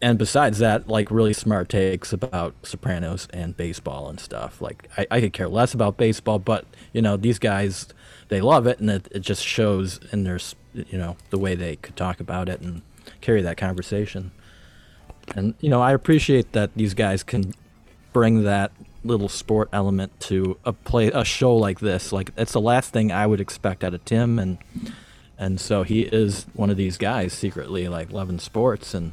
[0.00, 4.62] And besides that, like really smart takes about Sopranos and baseball and stuff.
[4.62, 7.88] Like I, I could care less about baseball, but you know, these guys,
[8.28, 10.38] they love it and it, it just shows in their,
[10.74, 12.82] you know, the way they could talk about it and
[13.20, 14.30] carry that conversation.
[15.36, 17.54] And, you know, I appreciate that these guys can
[18.12, 18.72] bring that
[19.04, 22.12] little sport element to a play a show like this.
[22.12, 24.58] Like it's the last thing I would expect out of Tim and
[25.38, 29.12] and so he is one of these guys secretly like loving sports and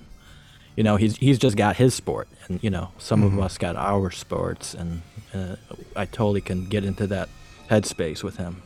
[0.76, 3.40] you know, he's he's just got his sport, and you know, some Mm-hmm.
[3.40, 5.02] of us got our sports, and
[5.34, 5.56] uh,
[5.96, 7.30] I totally can get into that
[7.68, 8.62] headspace with him.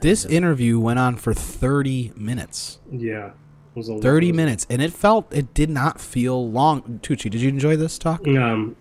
[0.00, 2.78] This interview went on for 30 minutes.
[2.90, 3.30] Yeah.
[3.74, 7.00] Was a 30 it minutes, and it felt it did not feel long.
[7.02, 8.26] Tucci, did you enjoy this talk?
[8.28, 8.76] Um,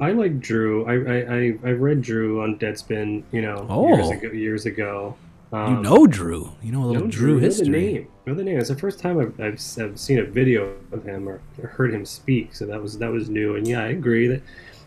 [0.00, 0.84] I like Drew.
[0.86, 3.22] I I I, read Drew on Deadspin.
[3.32, 3.88] You know, Oh.
[3.96, 4.28] years ago.
[4.30, 5.16] Years ago.
[5.52, 6.50] You Um, know Drew.
[6.62, 7.68] You know a little know Drew, know the history.
[7.92, 8.06] name.
[8.26, 8.58] Know the name.
[8.58, 12.04] It's the first time I've, I've, I've seen a video of him or heard him
[12.04, 12.54] speak.
[12.56, 13.54] So that was that was new.
[13.56, 14.42] And yeah, I agree that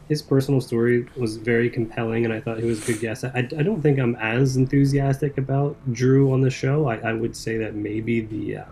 [0.08, 3.24] his personal story was very compelling, and I thought he was a good guest.
[3.26, 6.88] I, I don't think I'm as enthusiastic about Drew on the show.
[6.88, 8.66] I, I would say that maybe the uh,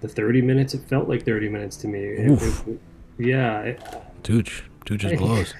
[0.00, 2.00] the 30 minutes it felt like 30 minutes to me.
[2.00, 2.80] It- it-
[3.18, 3.82] yeah, it,
[4.22, 4.64] Tooch.
[4.84, 5.54] Tooch just blows.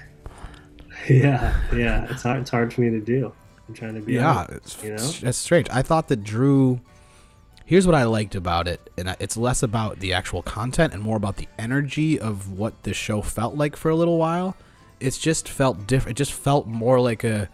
[1.09, 2.05] yeah, yeah.
[2.11, 2.41] It's hard.
[2.41, 3.33] It's hard for me to do.
[3.67, 4.13] I'm trying to be.
[4.13, 5.29] Yeah, honest, it's, you know.
[5.29, 5.67] it's strange.
[5.71, 6.79] I thought that Drew.
[7.67, 11.17] Here's what I liked about it, and it's less about the actual content and more
[11.17, 14.55] about the energy of what the show felt like for a little while.
[15.01, 16.17] It's just felt different.
[16.17, 17.49] It just felt more like a.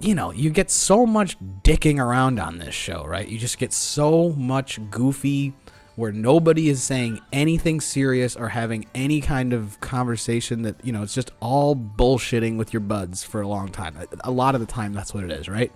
[0.00, 3.26] You know, you get so much dicking around on this show, right?
[3.26, 5.54] You just get so much goofy
[5.96, 11.02] where nobody is saying anything serious or having any kind of conversation that, you know,
[11.02, 13.96] it's just all bullshitting with your buds for a long time.
[13.96, 15.72] A- A lot of the time, that's what it is, right?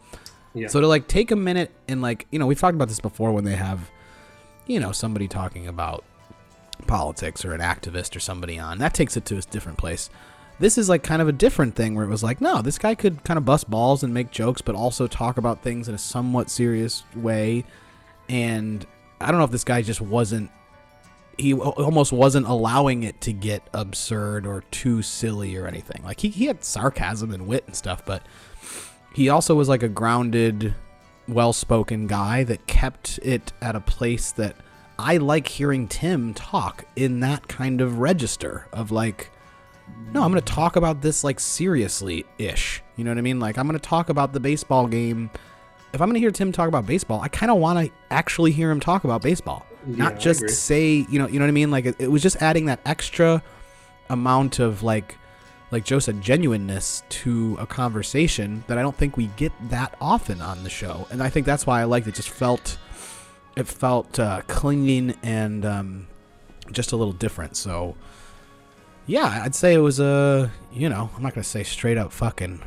[0.55, 0.69] Yeah.
[0.69, 3.33] So to like take a minute and like, you know, we've talked about this before
[3.33, 3.91] when they have,
[4.67, 6.05] you know, somebody talking about
[6.87, 8.79] politics or an activist or somebody on.
[8.79, 10.11] That takes it to a different place.
[10.61, 12.95] This is like kind of a different thing where it was like, no, this guy
[12.95, 15.99] could kind of bust balls and make jokes, but also talk about things in a
[15.99, 17.65] somewhat serious way.
[18.29, 18.87] And
[19.21, 20.51] I don't know if this guy just wasn't,
[21.37, 26.05] he almost wasn't allowing it to get absurd or too silly or anything.
[26.05, 28.23] Like he, he had sarcasm and wit and stuff, but
[29.15, 30.75] he also was like a grounded,
[31.29, 34.57] well spoken guy that kept it at a place that
[34.99, 39.31] I like hearing Tim talk in that kind of register of like,
[40.13, 42.83] no, I'm going to talk about this like seriously ish.
[42.97, 43.41] You know what I mean?
[43.41, 45.31] Like, I'm going to talk about the baseball game.
[45.93, 48.51] If I'm going to hear Tim talk about baseball, I kind of want to actually
[48.51, 51.53] hear him talk about baseball, Yeah, not just say, you know, you know what I
[51.53, 51.71] mean?
[51.71, 53.43] Like, it, it was just adding that extra
[54.11, 55.17] amount of like,
[55.75, 60.41] like Joe said, genuineness to a conversation that I don't think we get that often
[60.41, 62.15] on the show, and I think that's why I liked it.
[62.15, 62.79] Just felt,
[63.57, 66.07] it felt uh, clinging and um,
[66.71, 67.57] just a little different.
[67.57, 67.97] So,
[69.09, 72.63] yeah, I'd say it was a, you know, I'm not gonna say straight up fucking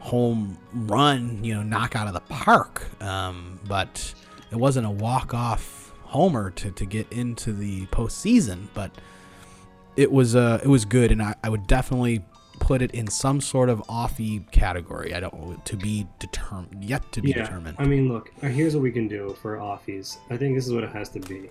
[0.00, 4.12] home run, you know, knock out of the park, um, but
[4.50, 8.90] it wasn't a walk off homer to, to get into the postseason, but
[9.94, 12.24] it was uh it was good, and I, I would definitely
[12.62, 15.14] put it in some sort of offy category.
[15.14, 17.42] I don't want to be determined yet to be yeah.
[17.42, 17.76] determined.
[17.78, 18.30] I mean, look.
[18.42, 20.18] uh, Here's what we can do for offies.
[20.30, 21.50] I think this is what it has to be.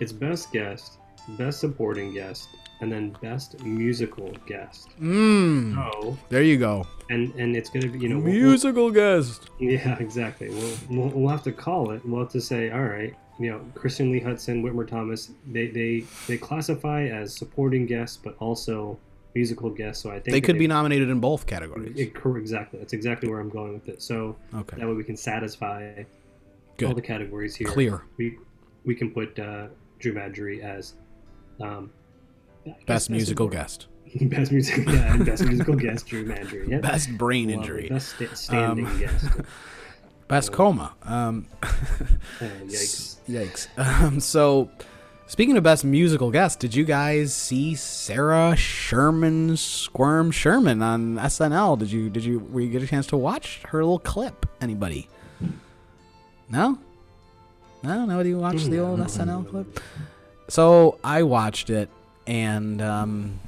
[0.00, 0.98] It's best guest,
[1.36, 2.48] best supporting guest,
[2.80, 4.88] and then best musical guest.
[5.00, 5.74] Mmm.
[5.74, 6.86] So, There you go.
[7.10, 9.50] and and it's gonna be you know we'll- Musical guest.
[9.58, 10.48] Yeah, exactly.
[10.50, 12.00] We'll, we'll, we'll have to call it.
[12.06, 16.04] We'll have to say, all right, you know, Christian Lee Hutson, Whitmer Thomas, they they,
[16.28, 18.98] they classify as supporting guests, but also
[19.34, 20.00] musical guest.
[20.02, 21.96] So I think They could be nominated in both categories.
[21.98, 22.78] it- exactly.
[22.78, 24.02] That's exactly where I'm going with it.
[24.02, 24.76] So Okay.
[24.78, 26.02] that way we can satisfy
[26.84, 27.68] all the categories here.
[27.68, 28.02] Clear.
[28.16, 28.38] We
[28.84, 29.66] we can put uh,
[29.98, 30.94] Drew Magary as
[31.60, 31.90] um,
[32.86, 33.86] Best musical support- guest.
[34.22, 36.66] Best music, yeah, and best musical guest, Drew Magary.
[36.70, 36.80] Yep.
[36.82, 37.88] Best brain injury.
[37.90, 39.26] Best sta- standing Um, guest.
[40.28, 40.94] Best coma.
[41.02, 41.66] Um, Uh,
[42.66, 43.16] yikes.
[43.28, 43.68] Yikes.
[43.78, 44.70] Um, so,
[45.28, 51.78] speaking of best musical guest, did you guys see Sarah Sherman Squirm Sherman on SNL?
[51.78, 54.46] Did you did you were you get a chance to watch her little clip?
[54.60, 55.08] Anybody?
[56.50, 56.78] No.
[57.84, 59.80] No, nobody watched the old SNL clip.
[60.48, 61.88] So I watched it,
[62.26, 63.38] and um,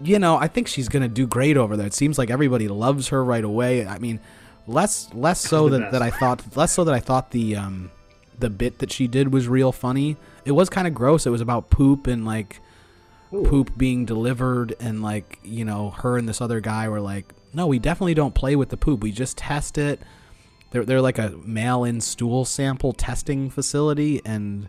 [0.00, 1.86] you know, I think she's gonna do great over there.
[1.86, 3.86] It seems like everybody loves her right away.
[3.86, 4.18] I mean,
[4.66, 7.90] less less so that, that I thought less so that I thought the um
[8.38, 10.16] the bit that she did was real funny.
[10.44, 11.26] It was kind of gross.
[11.26, 12.60] It was about poop and like
[13.32, 13.44] Ooh.
[13.44, 17.66] poop being delivered and like you know her and this other guy were like no
[17.66, 20.00] we definitely don't play with the poop we just test it
[20.70, 24.68] they're, they're like a mail-in stool sample testing facility and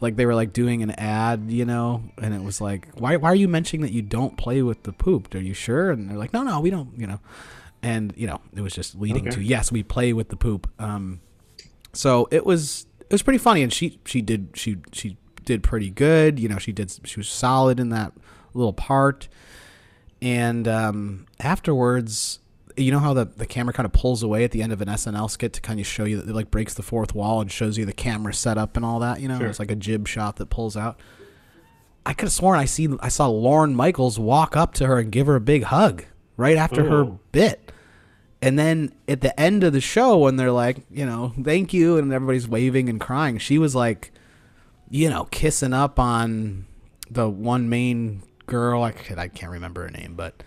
[0.00, 3.30] like they were like doing an ad you know and it was like why, why
[3.30, 6.18] are you mentioning that you don't play with the poop are you sure and they're
[6.18, 7.20] like no no we don't you know
[7.82, 9.36] and you know it was just leading Okay.
[9.36, 11.20] to yes we play with the poop um
[11.94, 15.90] so it was it was pretty funny and she she did she she did pretty
[15.90, 18.12] good you know she did she was solid in that
[18.54, 19.28] little part
[20.22, 22.38] and um afterwards
[22.76, 24.88] you know how the, the camera kind of pulls away at the end of an
[24.88, 27.52] SNL skit to kind of show you that it like breaks the fourth wall and
[27.52, 29.20] shows you the camera setup and all that.
[29.20, 29.46] You know, Sure.
[29.48, 30.98] it's like a jib shot that pulls out.
[32.06, 35.12] I could have sworn I see I saw Lorne Michaels walk up to her and
[35.12, 36.04] give her a big hug
[36.38, 37.20] right after her Oh.
[37.30, 37.70] bit.
[38.42, 41.96] And then at the end of the show, when they're like, you know, thank you,
[41.96, 44.10] and everybody's waving and crying, she was like,
[44.90, 46.66] you know, kissing up on
[47.08, 48.82] the one main girl.
[48.82, 50.42] I, I can't remember her name, but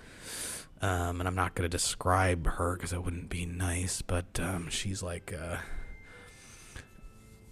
[0.81, 4.01] um, and I'm not gonna describe her because it wouldn't be nice.
[4.01, 5.57] But um, she's like, uh,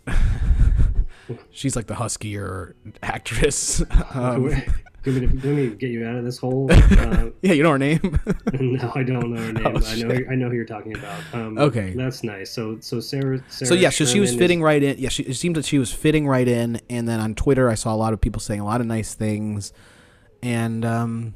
[1.52, 3.82] she's like the huskier actress.
[4.14, 4.50] um,
[5.04, 6.70] do, me do me get you out of this hole?
[7.04, 8.00] Uh, yeah, you know her name.
[8.54, 9.66] no, I don't know her name.
[9.68, 10.20] Oh, I know.
[10.32, 11.22] I know who you're talking about.
[11.34, 11.94] Um, Okay.
[11.96, 12.50] that's nice.
[12.52, 13.40] So so Sarah.
[13.50, 14.98] Sarah so yeah, so she was Sherman is- fitting right in.
[15.00, 16.80] Yeah, she, it seemed that she was fitting right in.
[16.90, 19.14] And then on Twitter, I saw a lot of people saying a lot of nice
[19.14, 19.74] things,
[20.42, 21.36] and um,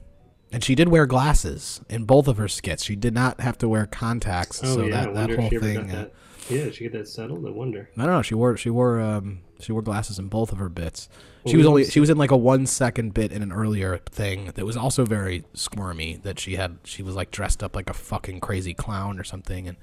[0.51, 2.83] and she did wear glasses in both of her skits.
[2.83, 4.61] She did not have to wear contacts.
[4.63, 5.91] Oh so yeah, that, that whole if she ever thing.
[5.91, 6.13] uh, that.
[6.49, 7.45] Yeah, did she get that settled?
[7.45, 7.89] I wonder.
[7.97, 8.21] I don't know.
[8.21, 11.09] She wore she wore um she wore glasses in both of her bits.
[11.43, 13.51] Well, she was only see- she was in like a one second bit in an
[13.51, 16.19] earlier thing that was also very squirmy.
[16.23, 19.67] That she had she was like dressed up like a fucking crazy clown or something.
[19.67, 19.77] And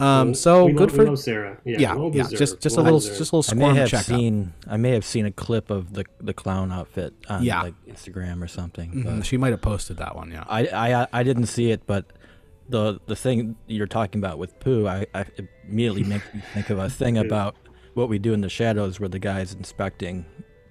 [0.00, 1.58] um Well, so we know- good we for know Sarah.
[1.64, 3.18] Yeah, yeah well yeah deserved, just just a little deserved.
[3.18, 5.70] just a little squirm I may have check seen I may have seen a clip
[5.70, 7.62] of the the clown outfit on Yeah.
[7.62, 8.90] like Instagram or something.
[8.92, 10.30] Mhm, But She might have posted that one.
[10.32, 10.44] Yeah.
[10.48, 10.66] I,
[11.02, 12.06] I I didn't see it, but
[12.70, 15.24] the the thing you're talking about with poo, I, I
[15.68, 17.56] immediately makes me think of a thing about
[17.94, 20.24] what we do in the shadows, where the guy's inspecting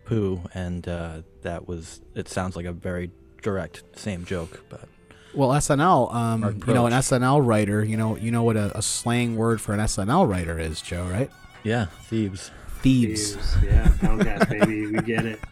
[0.05, 4.87] poo, and uh, that was it sounds like a very direct same joke, but
[5.33, 6.93] Well, SNL, um, you know, an.
[6.93, 10.57] SNL writer, you know, you know what a, a slang word for an SNL writer
[10.59, 11.29] is, Joe, right?
[11.63, 12.51] yeah, thieves.
[12.81, 13.35] Thieves.
[13.35, 13.57] Thieves.
[13.63, 14.87] Yeah, Poundcast, baby.
[14.87, 15.39] We get it.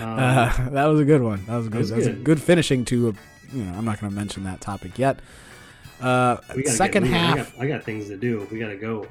[0.00, 1.44] Um, Uh, that was a good one.
[1.44, 1.78] That was good.
[1.80, 2.24] was That was a good.
[2.24, 3.14] good finishing to.
[3.52, 5.20] You know, I'm not going to mention that topic yet.
[6.00, 7.34] Uh, second half.
[7.34, 8.46] I got, I got things to do.
[8.50, 9.06] We gotta go.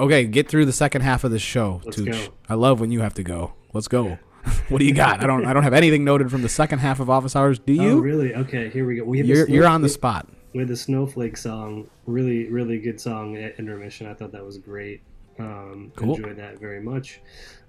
[0.00, 1.80] Okay, get through the second half of the show.
[1.84, 2.10] Let's Tooch.
[2.10, 2.34] go.
[2.48, 3.52] I love when you have to go.
[3.72, 4.18] Let's go.
[4.68, 5.22] what do you got?
[5.22, 5.46] I don't.
[5.46, 7.58] I don't have anything noted from the second half of Office Hours.
[7.58, 7.90] Do you?
[7.90, 8.34] Oh, really?
[8.34, 9.04] Okay, here we go.
[9.04, 10.28] We have You're you're on the spot.
[10.52, 11.88] We had the Snowflake song.
[12.06, 14.06] Really, really good song at intermission.
[14.06, 15.02] I thought that was great.
[15.38, 16.16] Um, Cool.
[16.16, 17.20] Enjoyed that very much.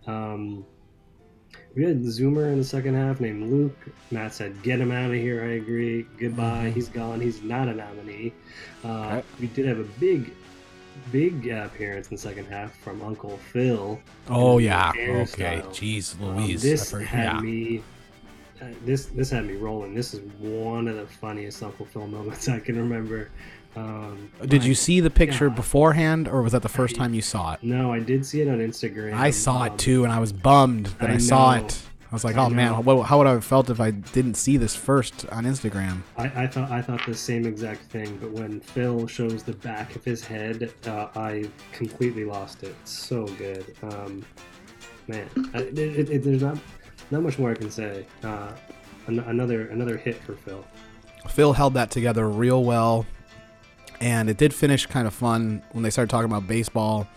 [0.06, 0.66] Um,
[1.76, 3.78] we had Zoomer in the second half named Luke.
[4.12, 6.06] Matt said, "Get him out of here." I agree.
[6.18, 6.72] Goodbye.
[6.74, 7.20] He's gone.
[7.22, 8.34] He's not a nominee.
[8.84, 9.42] Uh, Mm-hmm.
[9.42, 10.32] We did have a big,
[11.12, 14.00] big uh, appearance in the second half from Uncle Phil.
[14.30, 14.92] Oh yeah.
[14.96, 15.62] Okay.
[15.70, 16.62] Jeez, Um, Louise.
[16.62, 17.40] this I forgot- had yeah.
[17.42, 17.84] me.
[18.62, 19.94] Uh, this this had me rolling.
[19.94, 23.30] This is one of the funniest Uncle Phil moments I can remember.
[23.76, 25.56] Um, Did I- you see the picture God.
[25.56, 27.60] beforehand, or was that the first I- time you saw it?
[27.64, 29.14] No, I did see it on Instagram.
[29.14, 31.82] I saw Um, it too, and I was bummed that I, I saw it.
[32.12, 34.56] I was like, "Oh man, what, how would I have felt if I didn't see
[34.56, 38.62] this first on Instagram?" I, I thought I thought the same exact thing, but when
[38.62, 42.76] Phil shows the back of his head, uh, I completely lost it.
[42.86, 44.24] So good, um,
[45.08, 45.28] man.
[45.54, 46.58] I, it, it, it- there's not
[47.12, 48.06] not much more I can say.
[48.24, 48.52] Uh,
[49.08, 50.64] an, another another hit for Phil.
[51.28, 53.06] Phil held that together real well,
[54.06, 57.08] and it did finish kind of fun when they started talking about baseball,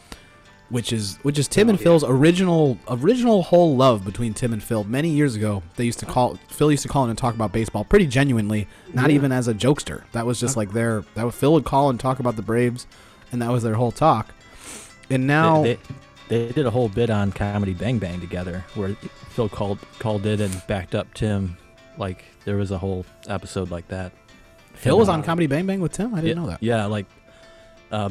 [0.70, 1.84] which is which is Tim Oh, and yeah.
[1.84, 4.84] Phil's original original whole love between Tim and Phil.
[4.84, 6.12] Many years ago, they used to oh.
[6.12, 9.16] call Phil used to call in and talk about baseball pretty genuinely, not Yeah.
[9.16, 10.02] even as a jokester.
[10.12, 12.86] That was just like their that was Phil would call and talk about the Braves,
[13.32, 14.32] and that was their whole talk.
[15.10, 15.78] And now, They,
[16.28, 18.94] they, they did a whole bit on Comedy Bang Bang together, where
[19.30, 21.58] Phil called called it and backed up Tim.
[21.98, 24.12] Like there was a whole episode like that.
[24.78, 26.14] Phil was on Comedy Bang Bang with Tim.
[26.14, 26.62] I didn't yeah, know that.
[26.62, 27.06] Yeah, like,
[27.92, 28.10] uh,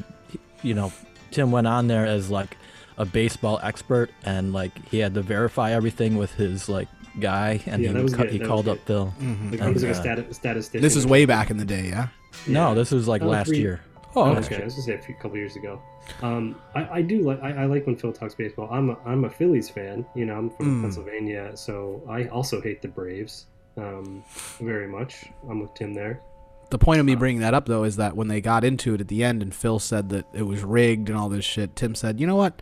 [0.63, 0.91] you know,
[1.31, 2.57] Tim went on there as like
[2.97, 6.87] a baseball expert, and like he had to verify everything with his like
[7.19, 8.71] guy, and Yeah, he was ca- he that was called good.
[8.79, 9.13] up Phil.
[9.19, 9.51] Mhm.
[9.51, 10.81] Like, he was like a uh, stati- statistician.
[10.81, 12.07] This is way back in the day, yeah.
[12.47, 13.81] No, this was like Oh, last three- Oh, year.
[14.15, 14.39] Oh, okay.
[14.55, 14.61] okay.
[14.61, 15.79] I was gonna say a few, couple years ago.
[16.21, 18.67] Um, I, I do like I, I like when Phil talks baseball.
[18.71, 20.05] I'm a, I'm a Phillies fan.
[20.15, 20.81] You know, I'm from Mm.
[20.81, 23.45] Pennsylvania, so I also hate the Braves
[23.77, 24.23] um,
[24.59, 25.25] very much.
[25.49, 26.21] I'm with Tim there.
[26.69, 29.01] The point of me bringing that up though is that when they got into it
[29.01, 31.95] at the end and Phil said that it was rigged and all this shit, Tim
[31.95, 32.61] said, "You know what?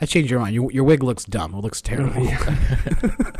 [0.00, 0.54] I changed your mind.
[0.54, 1.54] Your, your wig looks dumb.
[1.54, 2.24] It looks terrible."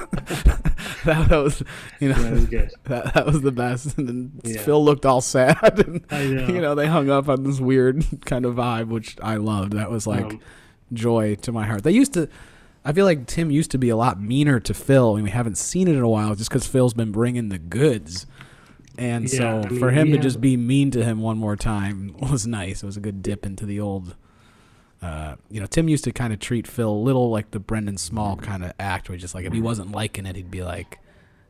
[1.05, 1.63] that, that was,
[2.01, 2.71] you know, That was good.
[2.85, 3.97] that, that was the best.
[3.99, 4.61] And then Yeah.
[4.63, 5.79] Phil looked all sad,
[6.11, 6.47] and know.
[6.49, 9.73] you know they hung up on this weird kind of vibe, which I loved.
[9.75, 10.41] That was like Um,
[10.93, 11.83] joy to my heart.
[11.85, 12.29] They used to.
[12.85, 15.59] I feel like Tim used to be a lot meaner to Phil, and we haven't
[15.59, 18.27] seen it in a while, just because Phil's been bringing the goods.
[18.99, 21.39] And Yeah, so I mean, for him we to just be mean to him one
[21.39, 22.83] more time was nice.
[22.83, 24.15] It was a good dip into the old.
[25.03, 27.97] Uh, you know, Tim used to kind of treat Phil a little like the Brendon
[27.97, 30.99] Small kind of act, where just like if he wasn't liking it, he'd be like,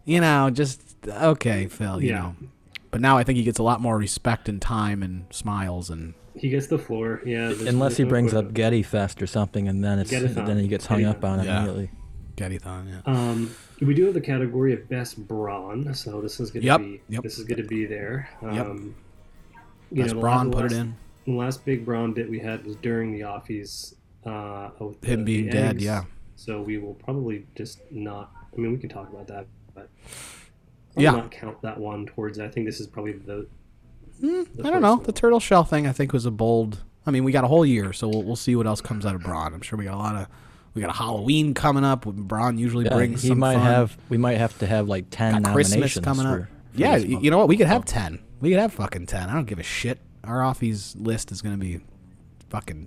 [0.04, 2.00] you know, just okay, Phil.
[2.00, 2.18] You Yeah.
[2.20, 2.36] know,
[2.92, 6.14] But now I think he gets a lot more respect and time and smiles and
[6.36, 7.20] He gets the floor.
[7.26, 7.52] Yeah.
[7.66, 8.46] Unless he brings photo.
[8.48, 11.40] up Getty Fest or something, and then it's then he gets hung up Getty-thon.
[11.40, 11.56] on Yeah.
[11.64, 11.90] immediately.
[12.40, 13.00] Getty-thon, yeah.
[13.04, 13.50] Um,
[13.82, 17.00] we do have the category of best brawn, so this is going to Yep, be
[17.10, 17.22] yep.
[17.22, 18.30] this is going to be there.
[18.42, 18.52] Yep.
[18.66, 18.94] Um,
[19.92, 20.94] you Best la- put it last- in.
[21.26, 23.94] The last big brawn bit we had was during the offies.
[24.24, 25.84] Uh, with Him the- being the dead, eggs.
[25.84, 26.04] yeah.
[26.36, 28.32] So we will probably just not.
[28.56, 29.90] I mean, we can talk about that, but
[30.94, 31.10] probably Yeah.
[31.10, 32.38] not count that one towards.
[32.38, 33.46] I think this is probably the.
[34.20, 34.96] Hmm, I don't know.
[34.96, 35.04] one.
[35.04, 36.82] The turtle shell thing, I think, was a bold.
[37.06, 39.14] I mean, we got a whole year, so we'll, we'll see what else comes out
[39.14, 39.52] of Braun.
[39.52, 40.26] I'm sure we got a lot of.
[40.74, 42.04] We got a Halloween coming up.
[42.04, 43.62] Braun usually Yeah, brings he some might fun.
[43.66, 43.96] have.
[44.08, 46.34] We might have to have like ten got Christmas nominations coming up.
[46.38, 46.50] for- for
[46.80, 47.24] yeah, this month.
[47.24, 47.48] you know what?
[47.48, 48.20] We could have ten.
[48.40, 49.28] We could have fucking ten.
[49.28, 49.98] I don't give a shit.
[50.22, 51.80] Our offies list is gonna be
[52.50, 52.86] fucking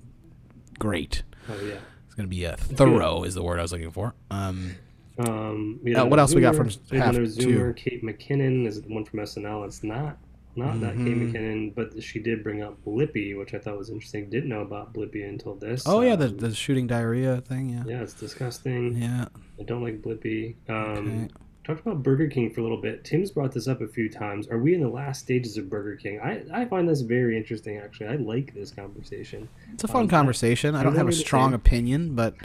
[0.80, 1.24] great.
[1.50, 1.76] Oh yeah.
[2.06, 4.14] It's gonna be a thorough is the word I was looking for.
[4.32, 4.76] Um,
[5.20, 7.48] Um, we Uh, what else we got from we half another two?
[7.60, 9.64] Zoomer, Kate McKinnon is the one from SNL.
[9.66, 10.18] It's not
[10.56, 11.32] not that Kate Mhm.
[11.34, 14.30] McKinnon, but she did bring up Blippi, which I thought was interesting.
[14.30, 15.84] Didn't know about Blippi until this.
[15.86, 17.70] oh yeah, the Um, the shooting diarrhea thing.
[17.70, 17.84] Yeah.
[17.88, 18.98] yeah, it's disgusting.
[18.98, 19.26] Yeah.
[19.60, 20.56] I don't like Blippi.
[20.70, 20.76] Um,
[21.08, 21.28] Okay.
[21.66, 23.06] Talked about Burger King for a little bit.
[23.06, 24.50] Tim's brought this up a few times.
[24.50, 26.20] Are we in the last stages of Burger King?
[26.20, 27.78] I, I find this very interesting.
[27.78, 29.48] Actually, I like this conversation.
[29.74, 30.76] It's a fun Um, conversation.
[30.76, 32.36] I, I don't have a strong opinion, but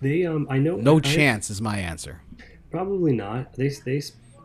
[0.00, 2.20] They um I know no I- chance is my answer.
[2.70, 3.54] Probably not.
[3.54, 4.00] They they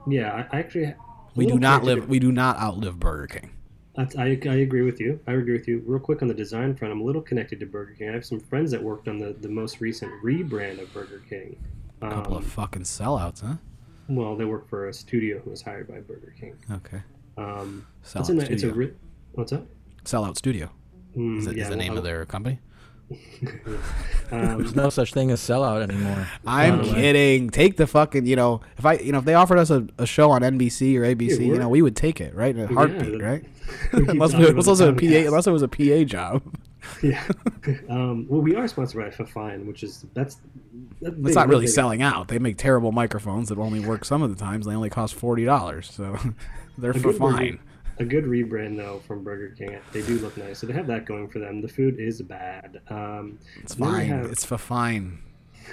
[0.09, 0.47] yeah.
[0.51, 0.95] I, I actually
[1.36, 2.08] We do not live.
[2.08, 3.52] We do not outlive Burger King.
[3.96, 5.20] That's, I, I agree with you.
[5.26, 5.82] I agree with you.
[5.86, 8.10] Real quick on the design front, I'm a little connected to Burger King.
[8.10, 11.56] I have some friends that worked on the, the most recent rebrand of Burger King.
[12.02, 13.56] A couple Um, of fucking sellouts, huh?
[14.10, 16.56] well, they work for a studio who was hired by Burger King.
[16.70, 17.02] Okay.
[17.38, 18.92] Um, Sellout it's, a, it's a Studio.
[19.34, 19.66] what's up?
[20.04, 20.70] Sellout Studio.
[21.16, 22.60] Mm, Is, it, is yeah, the name well, of their company?
[24.32, 26.28] Um, There's no such thing as sellout anymore.
[26.47, 26.93] I'm By way.
[26.93, 27.49] kidding.
[27.51, 28.26] Take the fucking.
[28.26, 30.95] You know, if I, you know, if they offered us a, a show on NBC
[30.97, 32.56] or ABC, you know, we would take it, right?
[32.56, 33.45] In a heartbeat, the- right?
[33.93, 35.26] we keep unless, it, about unless, was a PA, Comcast.
[35.28, 36.41] unless it was a PA job.
[37.03, 37.24] yeah.
[37.89, 40.36] um, well, we are sponsored by Fifine, which is that's.
[41.01, 42.28] that's It's big- not really big- selling out.
[42.28, 44.66] They make terrible microphones that only work some of the times.
[44.66, 46.18] They only cost forty dollars, so
[46.78, 47.49] they're A
[47.98, 48.48] for good burger- fine.
[48.48, 49.78] A good rebrand though from Burger King.
[49.91, 51.62] They do look nice, so they have that going for them.
[51.62, 52.82] The food is bad.
[52.89, 54.08] Um, It's fine.
[54.10, 55.20] have- It's for fine.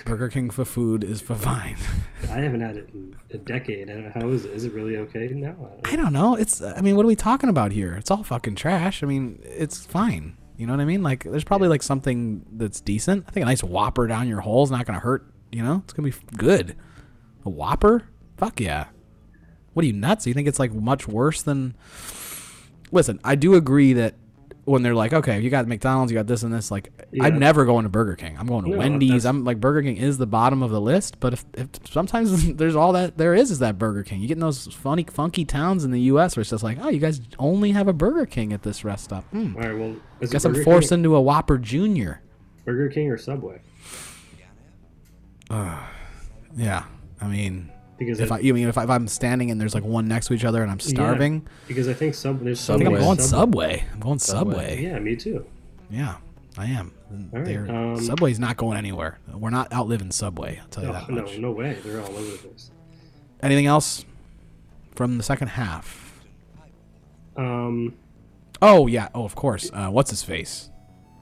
[0.07, 1.77] Burger King for food is for fine.
[2.31, 3.91] I haven't had it in a decade.
[3.91, 4.53] I don't know, how is it?
[4.53, 5.49] Is it really okay now?
[5.51, 5.81] I don't know.
[5.85, 6.35] I don't know.
[6.37, 6.63] It's.
[6.63, 7.93] I mean, what are we talking about here?
[7.95, 9.03] It's all fucking trash.
[9.03, 10.37] I mean, it's fine.
[10.57, 11.03] You know what I mean?
[11.03, 13.25] Like, there's probably like something that's decent.
[13.29, 15.27] I think a nice Whopper down your hole is not gonna hurt.
[15.51, 16.75] You know, it's gonna be good.
[17.45, 18.05] A Whopper?
[18.39, 18.87] Fuck yeah.
[19.75, 20.27] What are you nuts?
[20.27, 21.75] You think it's like much worse than?
[22.91, 24.15] Listen, I do agree that
[24.65, 26.71] when they're like, okay, you got McDonald's, you got this and this.
[26.71, 27.25] Like, Yeah.
[27.25, 28.37] I'm never going to Burger King.
[28.39, 29.25] I'm going to No, Wendy's.
[29.27, 31.19] I'm like Burger King is the bottom of the list.
[31.19, 34.21] But if, if sometimes there's all that there is is that Burger King.
[34.21, 36.37] You get in those funny, funky towns in the U.S.
[36.37, 39.05] where it's just like, oh, you guys only have a Burger King at this rest
[39.05, 39.25] stop.
[39.31, 39.57] Hmm.
[39.57, 39.77] All right.
[39.77, 42.21] Well, it Guess I'm forced King, into a Whopper Junior.
[42.65, 43.61] Burger King or Subway?
[46.55, 46.85] Yeah,
[47.21, 47.71] I mean,
[48.07, 50.27] Because if I, I, you mean if, I, I'm standing and there's like one next
[50.29, 53.05] to each other and I'm starving, because I think Sub there's I think I'm Subway.
[53.07, 53.85] going Subway.
[53.93, 54.83] I'm going Subway.
[54.83, 55.47] Yeah, me too.
[55.91, 56.17] Yeah,
[56.59, 56.93] I am.
[57.31, 59.19] Right, um, Subway's not going anywhere.
[59.33, 60.59] We're not outliving Subway.
[60.63, 61.35] I'll tell you No, that much.
[61.35, 61.77] no no way.
[61.85, 62.71] They're all over the place.
[63.43, 64.05] Anything else
[64.95, 66.21] from the second half?
[67.37, 67.95] Um,
[68.61, 69.09] Oh yeah.
[69.15, 69.71] Oh, of course.
[69.73, 70.69] Uh, what's his face?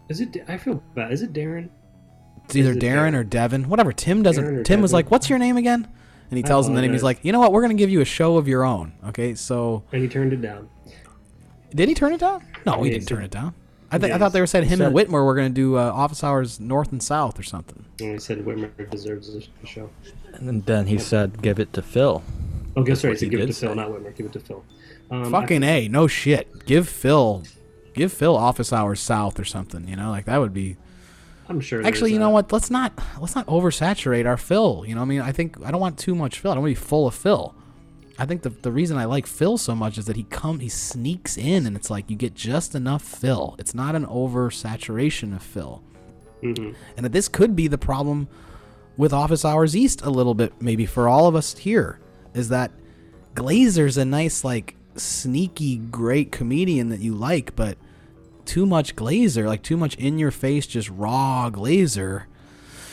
[0.08, 0.36] is it?
[0.48, 1.12] I feel bad.
[1.12, 1.70] Is it Darren?
[2.44, 3.14] It's either it Darren Darren?
[3.14, 3.68] or Devin.
[3.68, 3.92] Whatever.
[3.92, 4.64] Tim doesn't.
[4.64, 5.86] Tim was like, "What's your name again?"
[6.30, 6.92] And he I tells him the name.
[6.92, 7.52] He's like, "You know what?
[7.52, 9.34] We're gonna give you a show of your own." Okay.
[9.34, 10.68] So And he turned it down.
[11.74, 12.42] did he turn it down?
[12.66, 13.54] No, he he didn't said- turn it down.
[13.92, 15.76] I, th- I thought they were saying he him and said- Whitmer were gonna do
[15.76, 17.84] uh, office hours north and south or something.
[18.00, 19.90] And he said Whitmer deserves the the show.
[20.34, 22.22] And then he said, "Give it to Phil."
[22.76, 23.10] Oh, guess right.
[23.10, 23.74] what So he give it did to Phil, say.
[23.74, 24.16] not Whitmer.
[24.16, 24.64] Give it to Phil.
[25.10, 26.64] Um, Fucking a, no shit.
[26.66, 27.42] Give Phil,
[27.94, 29.88] give Phil office hours south or something.
[29.88, 30.76] You know, like that would be.
[31.50, 31.84] I, am sure.
[31.84, 32.52] Actually, you know a- what?
[32.52, 34.84] Let's not let's not oversaturate our fill.
[34.86, 36.52] You know, what I mean, I think I don't want too much fill.
[36.52, 37.54] I don't want to be full of fill.
[38.18, 40.68] I think the the reason I like Phil so much is that he come he
[40.68, 43.56] sneaks in and it's like you get just enough Phil.
[43.58, 45.82] It's not an oversaturation of Phil.
[46.42, 46.74] Mhm.
[46.96, 48.28] And that this could be the problem
[48.96, 51.98] with Office Hours East a little bit, maybe for all of us here,
[52.34, 52.70] is that
[53.34, 57.78] Glazer's a nice, like, sneaky, great comedian that you like, but
[58.50, 62.24] too much Glazer, like too much in your face, just raw Glazer.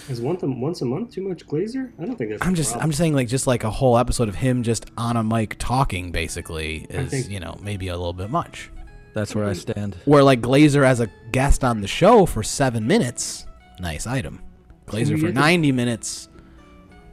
[0.08, 1.92] Is once a, once a month too much Glazer?
[2.00, 2.46] I don't think that's.
[2.46, 2.84] I'm a just, problem.
[2.84, 5.56] I'm just saying, like, just like a whole episode of him just on a mic
[5.58, 8.70] talking, basically, is, think- you know, maybe a little bit much.
[9.16, 9.98] That's where I stand.
[10.06, 13.48] Where, like, Glazer as a guest on the show for seven minutes,
[13.80, 14.44] nice item.
[14.86, 16.30] Glazer for get to- 90 minutes,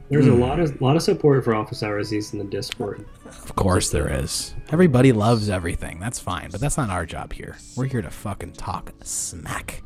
[0.09, 0.33] There's Hmm.
[0.33, 3.05] a lot of lot of support for Office Hours East in the Discord.
[3.25, 4.53] Of course there is.
[4.69, 5.99] Everybody loves everything.
[5.99, 7.55] That's fine, but that's not our job here.
[7.75, 9.81] We're here to fucking talk smack.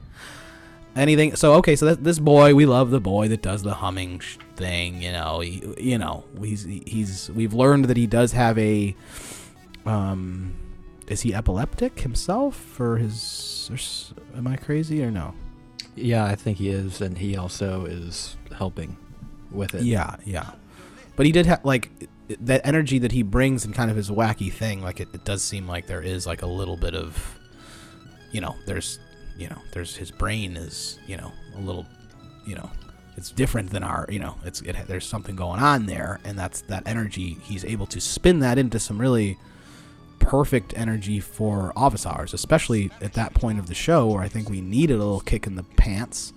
[0.95, 1.35] Anything.
[1.37, 4.37] So okay, so that, this boy, we love the boy that does the humming sh-
[4.57, 5.01] thing.
[5.01, 7.29] You know, he, you know, he's he's.
[7.33, 8.95] We've learned that he does have a.
[9.85, 10.53] Um,
[11.07, 13.69] is he epileptic himself, or his?
[13.71, 15.33] Or, am I crazy or no?
[15.95, 18.97] Yeah, I think he is, and he also is helping
[19.51, 19.83] with it.
[19.83, 20.51] Yeah, yeah.
[21.15, 21.91] But he did have like
[22.39, 24.81] that energy that he brings and kind of his wacky thing.
[24.81, 27.37] Like it, it does seem like there is like a little bit of,
[28.31, 28.99] you know, there's,
[29.37, 31.85] you know, there's his brain is, you know, a little,
[32.45, 32.69] you know,
[33.17, 36.61] it's different than our, you know, it's it, there's something going on there, and that's
[36.61, 37.37] that energy.
[37.41, 39.37] He's able to spin that into some really
[40.19, 44.49] perfect energy for office hours, especially at that point of the show where I think
[44.49, 46.31] we needed a little kick in the pants.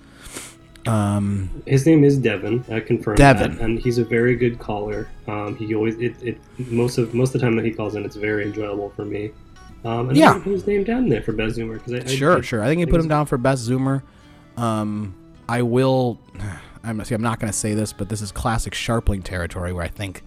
[0.86, 2.64] Um, His name is Devin.
[2.70, 3.54] I confirmed Devin.
[3.56, 5.08] that, and he's a very good caller.
[5.28, 8.04] Um, he always it, it most of most of the time that he calls in,
[8.04, 9.30] it's very enjoyable for me.
[9.84, 10.40] Um, and Yeah.
[10.40, 12.62] His name down there for Best Zoomer because I, I Sure, I- sure.
[12.62, 14.02] I think you put him down for best zoomer.
[14.56, 15.14] Um,
[15.48, 16.18] I will.
[16.84, 17.14] I'm see.
[17.14, 20.22] I'm not going to say this, but this is classic Scharpling territory where I think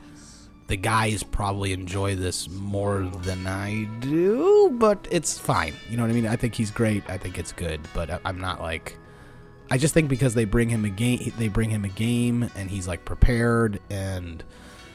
[0.67, 5.73] the guys probably enjoy this more than I do, but it's fine.
[5.89, 6.25] You know what I mean?
[6.27, 7.03] I think he's great.
[7.09, 8.97] I think it's good, but I- I'm not like.
[9.71, 12.69] I just think because they bring him a game, they bring him a game, and
[12.69, 14.43] he's like prepared and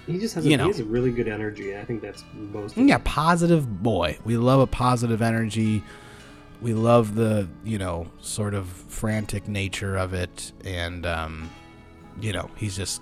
[0.06, 0.66] He just has a, you he know.
[0.68, 1.76] has a really good energy.
[1.76, 2.76] I think that's most.
[2.76, 3.04] yeah, it.
[3.04, 4.18] positive boy.
[4.24, 5.82] We love a positive energy.
[6.62, 11.50] We love the you know sort of frantic nature of it, and um,
[12.20, 13.00] you know he's just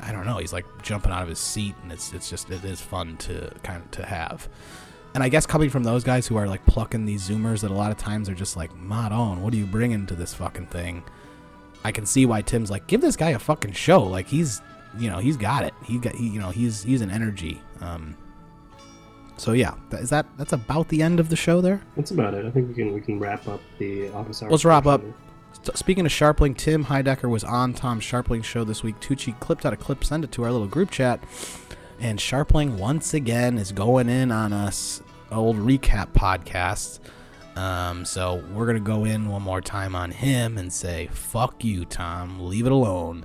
[0.00, 0.38] I don't know.
[0.38, 3.50] He's like jumping out of his seat, and it's it's just it is fun to
[3.62, 4.48] kind of to have.
[5.14, 7.74] And I guess coming from those guys who are like plucking these zoomers that a
[7.74, 10.66] lot of times are just like, "Mod on, what are you bringing to this fucking
[10.66, 11.02] thing?"
[11.84, 14.62] I can see why Tim's like, "Give this guy a fucking show." Like he's
[14.98, 15.74] you know he's got it.
[15.84, 17.60] He got he, you know he's he's an energy.
[17.80, 18.16] Um,
[19.36, 21.80] so yeah, that, is that that's about the end of the show there.
[21.96, 22.44] That's about it.
[22.44, 24.50] I think we can we can wrap up the Office Hours.
[24.50, 25.02] Let's wrap up.
[25.74, 29.00] Speaking of Scharpling, Tim Heidecker was on Tom Scharpling's show this week.
[29.00, 31.20] Tucci clipped out a clip, sent it to our little group chat,
[32.00, 36.98] and Scharpling once again is going in on us old recap podcast.
[37.56, 41.84] Um, so we're gonna go in one more time on him and say, "Fuck you,
[41.84, 42.40] Tom.
[42.40, 43.24] Leave it alone."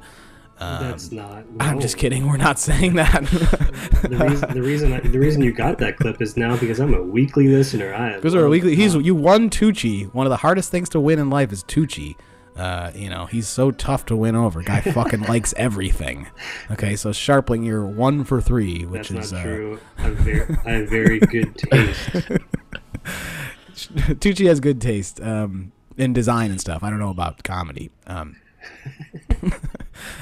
[0.59, 1.43] Um, That's not.
[1.59, 2.27] I'm just kidding.
[2.27, 3.23] We're not saying that.
[4.05, 6.93] The reason the reason I, the reason you got that clip is now because I'm
[6.93, 7.91] a weekly listener.
[7.93, 8.75] I Because we're love weekly.
[8.75, 10.13] He's you won Tucci.
[10.13, 12.15] One of the hardest things to win in life is Tucci.
[12.55, 14.61] Uh, you know he's so tough to win over.
[14.63, 16.27] Guy fucking likes everything.
[16.71, 19.79] Okay, so Scharpling, you're one for three, which That's is not uh, true.
[19.97, 22.09] I have very, I have very good taste.
[23.75, 26.81] Tucci has good taste um, in design and stuff.
[26.83, 27.91] I don't know about comedy.
[28.07, 28.37] Um,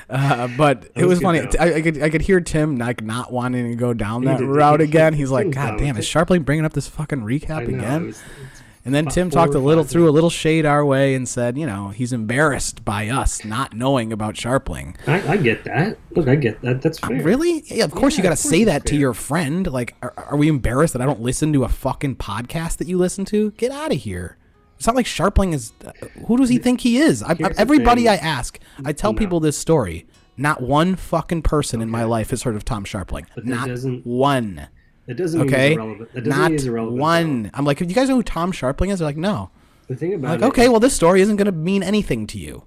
[0.10, 1.42] uh, but it was was funny.
[1.60, 4.82] I, I could I could hear Tim like not wanting to go down that route
[4.82, 5.14] again.
[5.14, 8.04] He's like, God damn, is Scharpling bringing up this fucking recap know, again?
[8.04, 10.84] it was- it's And then about Tim talked a little threw a little shade our
[10.84, 14.96] way and said, you know, he's embarrassed by us not knowing about Scharpling.
[15.08, 15.98] I, I get that.
[16.12, 16.82] Look, I get that.
[16.82, 17.24] That's fair.
[17.24, 17.64] Really?
[17.68, 19.68] Yeah, of course you got to say that to your friend.
[19.68, 22.98] Like, are, are we embarrassed that I don't listen to a fucking podcast that you
[22.98, 23.52] listen to?
[23.52, 24.38] Get out of here.
[24.76, 25.72] It's not like Scharpling is.
[25.86, 25.92] Uh,
[26.28, 27.24] who does he think he is?
[27.24, 29.18] I, everybody I ask, I tell No.
[29.20, 30.06] people this story.
[30.36, 33.28] Not one fucking person in my life has heard of Tom Scharpling.
[33.46, 33.70] Not
[34.04, 34.68] one.
[35.06, 35.76] That doesn't mean Okay?
[36.14, 37.52] That doesn't Not one.
[37.54, 39.00] I'm like, do you guys know who Tom Scharpling is?
[39.00, 39.50] They're like, no.
[39.88, 42.38] The thing about Like, it okay, well, this story isn't going to mean anything to
[42.40, 42.64] you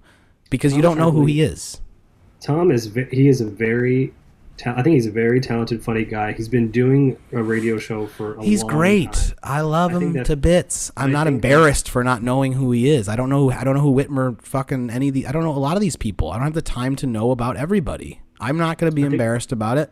[0.50, 1.80] because you don't know who he is.
[2.40, 4.12] Tom is he is a very
[4.58, 6.32] ta- I think he's a very talented, funny guy.
[6.32, 9.12] He's been doing a radio show for a He's great.
[9.14, 9.34] time.
[9.42, 10.92] I love I him that- to bits.
[10.96, 13.08] I'm not think that- embarrassed for not knowing who he is.
[13.08, 13.50] I don't know.
[13.50, 15.26] I don't know who Whitmer fucking any of the.
[15.26, 16.30] I don't know a lot of these people.
[16.30, 18.20] I don't have the time to know about everybody.
[18.38, 19.90] I'm not going to be think- embarrassed about it.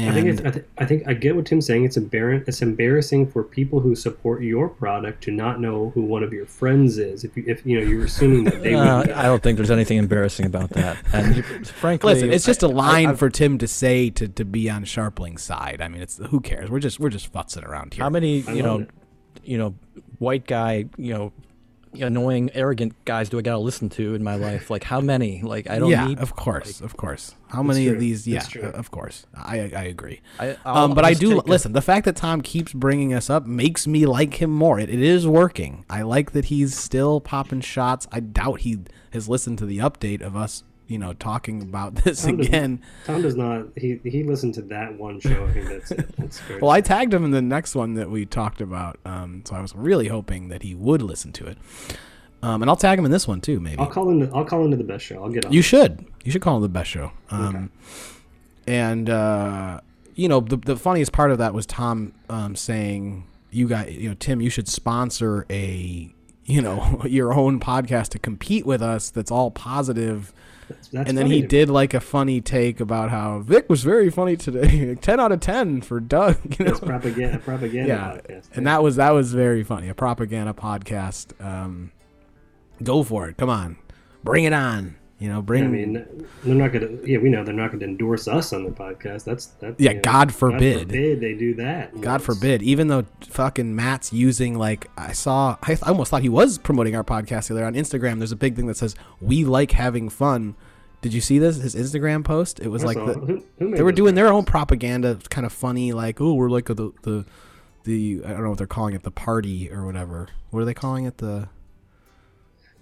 [0.00, 1.84] And I think it's, I, th- I think I get what Tim's saying.
[1.84, 2.44] It's embarrassing.
[2.46, 6.46] It's embarrassing for people who support your product to not know who one of your
[6.46, 7.24] friends is.
[7.24, 9.10] If you, if you know, you're assuming that they Uh, would.
[9.10, 10.96] I don't think there's anything embarrassing about that.
[11.12, 14.68] And frankly, listen, it's just a line I- for Tim to say to, to be
[14.70, 15.80] on Scharpling's side.
[15.80, 16.70] I mean, it's who cares?
[16.70, 18.02] We're just we're just futzing around here.
[18.04, 18.90] How many, I you know, it.
[19.42, 19.74] you know,
[20.18, 21.32] white guy, you know,
[21.94, 24.70] annoying, arrogant guys do I gotta listen to in my life?
[24.70, 25.42] Like how many?
[25.42, 26.18] Like I don't yeah, need.
[26.18, 27.34] of course, of course.
[27.48, 28.26] How many of these?
[28.28, 28.62] Yeah, true.
[28.62, 29.24] of course.
[29.34, 30.20] I I agree.
[30.38, 31.72] I, Um, but I'll I just do take a- listen.
[31.72, 34.78] The fact that Tom keeps bringing us up makes me like him more.
[34.78, 35.84] It, it is working.
[35.88, 38.06] I like that he's still popping shots.
[38.12, 38.78] I doubt he
[39.12, 42.82] has listened to the update of us, you know, talking about this Tom again.
[43.04, 43.66] Tom does not.
[43.76, 45.46] He he listened to that one show.
[45.46, 46.16] I think that's it.
[46.16, 46.58] That's fair.
[46.60, 49.60] Well, I tagged him in the next one that we talked about, um, so I
[49.60, 51.58] was really hoping that he would listen to it.
[52.42, 53.78] Um, and I'll tag him in this one too, maybe.
[53.78, 55.22] I'll call into I'll call into the best show.
[55.22, 55.52] I'll get on.
[55.52, 56.06] You should.
[56.24, 57.12] You should call him the best show.
[57.30, 57.70] Um,
[58.66, 59.80] and uh,
[60.14, 64.08] you know the the funniest part of that was Tom um, saying, "You got you
[64.10, 66.12] know Tim, you should sponsor a."
[66.44, 69.10] You know your own podcast to compete with us.
[69.10, 70.32] That's all positive,
[70.68, 74.10] That's, that's and then he did like a funny take about how Vic was very
[74.10, 74.94] funny today.
[75.00, 76.36] ten out of ten for Doug.
[76.58, 76.72] You know?
[76.72, 78.48] It's propaganda, propaganda yeah, podcast.
[78.54, 79.88] and that was that was very funny.
[79.88, 81.32] A propaganda podcast.
[81.44, 81.92] Um,
[82.82, 83.36] go for it.
[83.36, 83.78] Come on,
[84.22, 84.97] bring it on.
[85.18, 85.64] You know, bring.
[85.64, 85.92] I mean,
[86.44, 86.90] they're not gonna.
[87.04, 89.24] Yeah, we know they're not gonna endorse us on the podcast.
[89.24, 89.74] That's that.
[89.78, 90.74] Yeah, you know, God forbid.
[90.74, 92.00] God forbid they do that.
[92.00, 92.62] God forbid.
[92.62, 96.94] Even though fucking Matt's using like I saw, I I almost thought he was promoting
[96.94, 98.18] our podcast the other on Instagram.
[98.18, 100.54] There's a big thing that says we like having fun.
[101.00, 101.56] Did you see this?
[101.56, 102.60] His Instagram post.
[102.60, 105.92] It was like the, who- who they were doing their own propaganda, kind of funny,
[105.92, 107.24] like oh we're like the the
[107.82, 110.28] the I don't know what they're calling it, the party or whatever.
[110.50, 111.18] What are they calling it?
[111.18, 111.48] The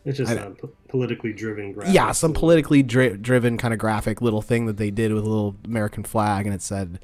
[0.06, 0.54] It's just a
[0.88, 1.92] politically driven graphic.
[1.94, 5.28] yeah, some politically dri- driven kind of graphic little thing that they did with a
[5.28, 7.00] little American flag, and it said,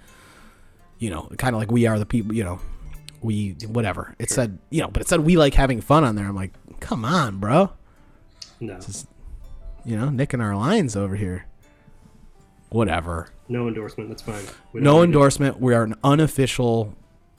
[0.98, 2.60] you know, kind of like we are the people, you know,
[3.20, 4.14] we whatever.
[4.20, 6.26] It said, you know, but it said we like having fun on there.
[6.26, 7.72] I'm like, come on, bro,
[8.60, 9.08] No, Just,
[9.84, 11.46] you know, nicking our lines over here.
[12.70, 13.28] Whatever.
[13.48, 14.08] no endorsement.
[14.08, 14.44] That's fine.
[14.72, 15.04] No need it.
[15.06, 15.60] endorsement.
[15.60, 16.94] We are an unofficial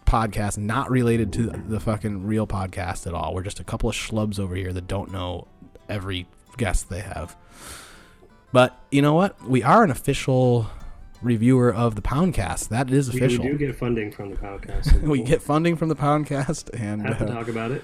[0.06, 3.34] podcast, not related to the fucking real podcast at all.
[3.34, 5.48] We're just a couple of schlubs over here that don't know
[5.90, 6.28] every
[6.58, 7.36] guest they have.
[8.52, 9.42] But you know what?
[9.48, 10.68] We are an official
[11.22, 12.70] reviewer of the Poundcast.
[12.70, 15.02] That is We, we do get funding from the Poundcast.
[15.08, 17.84] We get funding from the Poundcast, and have to uh, talk about it.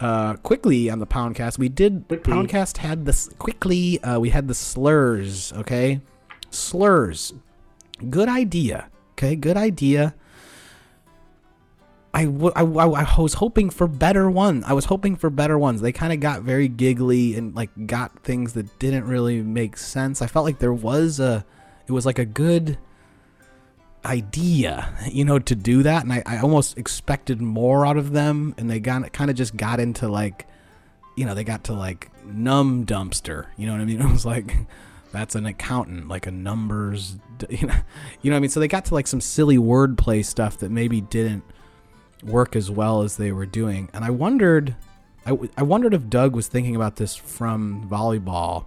[0.00, 2.04] uh, quickly on the Poundcast, we did.
[2.08, 2.32] Quickly.
[2.32, 4.02] Poundcast had this quickly.
[4.02, 5.52] Uh, we had the slurs.
[5.54, 6.00] Okay,
[6.50, 7.32] slurs.
[8.10, 8.88] Good idea.
[9.12, 10.14] Okay, good idea.
[12.14, 14.64] I, was hoping for better ones.
[14.66, 15.80] I was hoping for better ones.
[15.80, 20.22] They kind of got very giggly and like got things that didn't really make sense.
[20.22, 21.44] I felt like there was a,
[21.88, 22.78] it was like a good
[24.04, 28.54] idea, you know, to do that, and I, I almost expected more out of them,
[28.58, 30.46] and they got kind of just got into like,
[31.16, 33.46] you know, they got to like numb dumpster.
[33.56, 34.00] You know what I mean?
[34.04, 34.54] It was like
[35.10, 37.16] that's an accountant, like a numbers,
[37.48, 37.74] you know,
[38.22, 38.50] you know what I mean.
[38.50, 41.44] So they got to like some silly wordplay stuff that maybe didn't
[42.24, 44.74] work as well as they were doing, and I wondered,
[45.26, 48.66] I, w- I wondered if Doug was thinking about this from volleyball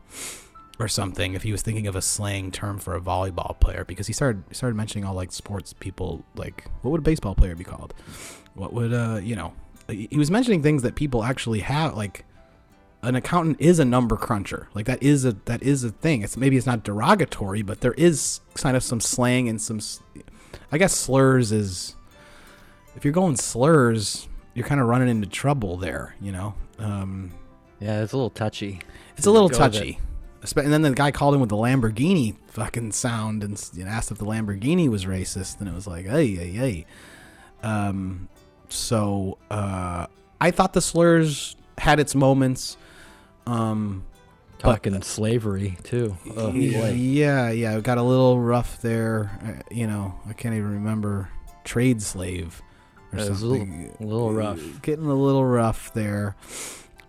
[0.79, 4.07] or something if he was thinking of a slang term for a volleyball player because
[4.07, 7.63] he started started mentioning all like sports people like what would a baseball player be
[7.63, 7.93] called?
[8.53, 9.53] What would uh you know
[9.87, 12.25] he he was mentioning things that people actually have like
[13.03, 14.69] an accountant is a number cruncher.
[14.73, 16.21] Like that is a that is a thing.
[16.21, 19.79] It's maybe it's not derogatory but there is kind of some slang and some
[20.71, 21.95] I guess slurs is
[22.97, 27.31] if you're going slurs you're kind of running into trouble there you know um
[27.79, 28.81] Yeah, it's a little touchy.
[29.15, 29.79] it's a little Go with it.
[29.79, 29.99] touchy.
[30.55, 34.11] And then the guy called him with the Lamborghini fucking sound and you know, asked
[34.11, 36.85] if the Lamborghini was racist, and it was like, hey, hey, hey.
[37.63, 38.29] Um,
[38.69, 40.05] so uh,
[40.39, 42.77] I thought the slurs had its moments.
[43.45, 44.03] Um,
[44.59, 46.17] But- Talking slavery too.
[46.35, 46.89] Oh Yeah.
[46.89, 49.31] yeah, yeah, it got a little rough there.
[49.43, 51.29] Uh, you know, I can't even remember
[51.63, 52.61] trade slave
[53.13, 53.67] or It was a little-
[53.99, 54.81] a little rough.
[54.81, 56.35] Getting a little rough there.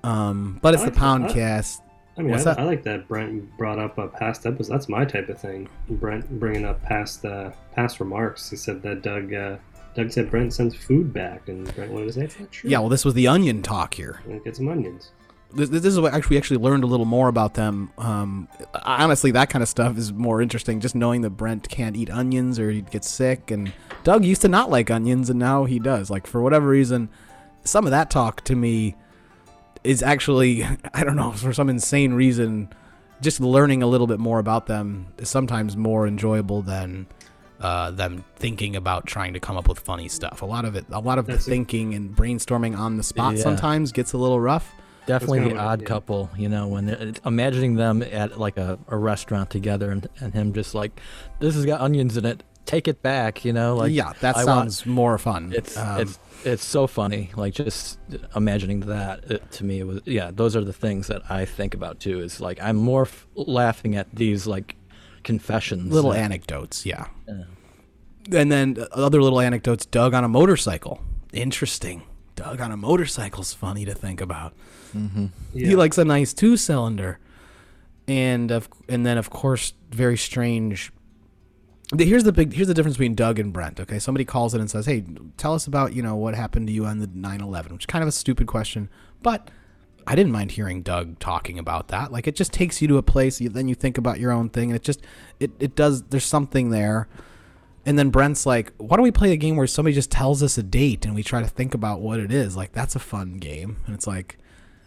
[0.05, 1.81] Um, but it's I the like- I- Poundcast.
[2.17, 2.55] I mean, What's I.
[2.55, 4.73] I like that Brent brought up a past episode.
[4.73, 5.69] That's my type of thing.
[5.89, 8.51] Brent bringing up past uh, past remarks.
[8.51, 9.57] He said that Doug uh,
[9.95, 12.71] Doug said Brent sends food back, and Brent wanted to say it's not true.
[12.71, 14.21] Yeah, well, this was the onion talk here.
[14.29, 15.13] And get some onions.
[15.55, 17.91] This, this is what actually we actually learned a little more about them.
[17.99, 18.49] Um,
[18.85, 20.81] honestly, that kind of stuff is more interesting.
[20.81, 23.73] Just knowing that Brent can't eat onions or he'd get sick, and
[24.05, 26.11] Doug used to not like onions, and now he does.
[26.11, 27.09] Like for whatever reason,
[27.65, 28.95] some of that talk to me
[29.85, 30.65] is actually
[30.95, 32.69] I don't know for some insane reason.
[33.21, 37.09] Just learning a little bit more about them is sometimes more enjoyable than
[37.61, 40.43] uh, them thinking about trying to come up with funny stuff.
[40.43, 43.35] A lot of it, a lot of the That's thinking and brainstorming on the spot
[43.35, 43.43] Yeah.
[43.43, 44.73] sometimes gets a little rough.
[45.09, 48.97] Definitely kinda the odd couple, you know, when they're- imagining them at like a, a
[48.97, 51.01] restaurant together and, and him just like,
[51.41, 54.45] this has got onions in it, take it back, you know, like yeah, that I
[54.45, 55.53] want- sounds more fun.
[55.57, 57.99] it's Um, it's it's so funny, like just
[58.37, 61.75] imagining that it, to me it was yeah, those are the things that I think
[61.75, 62.21] about too.
[62.21, 64.77] Is like I'm more f- laughing at these like
[65.25, 67.07] confessions, little that- anecdotes, yeah.
[67.27, 67.45] Yeah.
[68.41, 69.87] And then uh, other little anecdotes.
[69.87, 71.01] Doug on a motorcycle,
[71.33, 72.03] interesting.
[72.39, 74.55] Doug on a motorcycle's funny to think about.
[74.95, 75.31] Mhm.
[75.53, 75.69] Yeah.
[75.69, 77.19] He likes a nice two cylinder,
[78.07, 80.93] and of and then of course very strange.
[81.97, 82.53] Here's the big.
[82.53, 83.81] Here's the difference between Doug and Brent.
[83.81, 85.05] Okay, somebody calls in and says, "Hey,
[85.37, 88.03] tell us about you know what happened to you on the 9/11," which is kind
[88.03, 88.89] of a stupid question,
[89.23, 89.51] but
[90.07, 92.13] I didn't mind hearing Doug talking about that.
[92.13, 93.41] Like it just takes you to a place.
[93.41, 95.01] You, then you think about your own thing, and it just
[95.41, 96.03] it it does.
[96.05, 97.09] There's something there.
[97.89, 100.59] And then Brent's like, "Why don't we play a game where somebody just tells us
[100.59, 102.55] a date and we try to think about what it is?
[102.55, 104.37] Like that's a fun game." And it's like,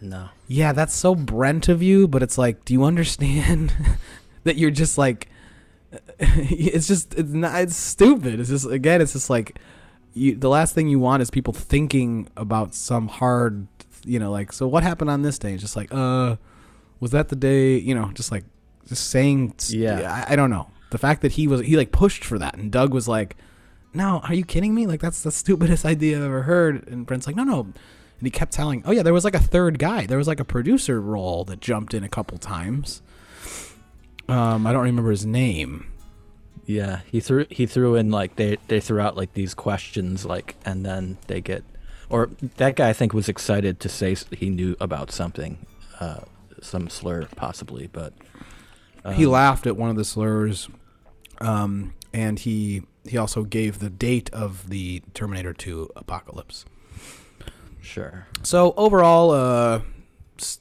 [0.00, 0.28] No.
[0.46, 3.74] yeah, that's so Brent of you, but it's like, do you understand
[4.44, 5.28] that you're just like,
[6.20, 8.38] it's just it's not it's stupid.
[8.38, 9.58] It's just again, it's just like,
[10.14, 13.66] you the last thing you want is people thinking about some hard,
[14.04, 15.54] you know, like so what happened on this day?
[15.54, 16.36] It's just like, uh,
[17.00, 17.78] was that the day?
[17.78, 18.44] You know, just like
[18.88, 20.24] just saying, Yeah.
[20.28, 20.68] I, I don't know.
[20.92, 23.36] The fact that he was he like pushed for that, and Doug was like,
[23.94, 24.86] no, are you kidding me?
[24.86, 26.86] Like that's the stupidest idea I've ever heard.
[26.86, 27.60] And Brent's like, no, no.
[27.60, 30.06] And he kept telling, oh yeah, there was like a third guy.
[30.06, 33.02] There was like a producer role that jumped in a couple times.
[34.28, 35.86] Um, I don't remember his name.
[36.66, 40.54] Yeah, he threw he threw in like they they threw out like these questions like
[40.64, 41.64] and then they get
[42.08, 45.66] or that guy I think was excited to say he knew about something,
[45.98, 46.20] uh,
[46.60, 48.12] some slur possibly, but
[49.14, 50.68] he um, laughed at one of the slurs,
[51.42, 56.64] um, and he he also gave the date of the Terminator 2 apocalypse.
[57.80, 58.28] Sure.
[58.44, 59.80] So overall, uh,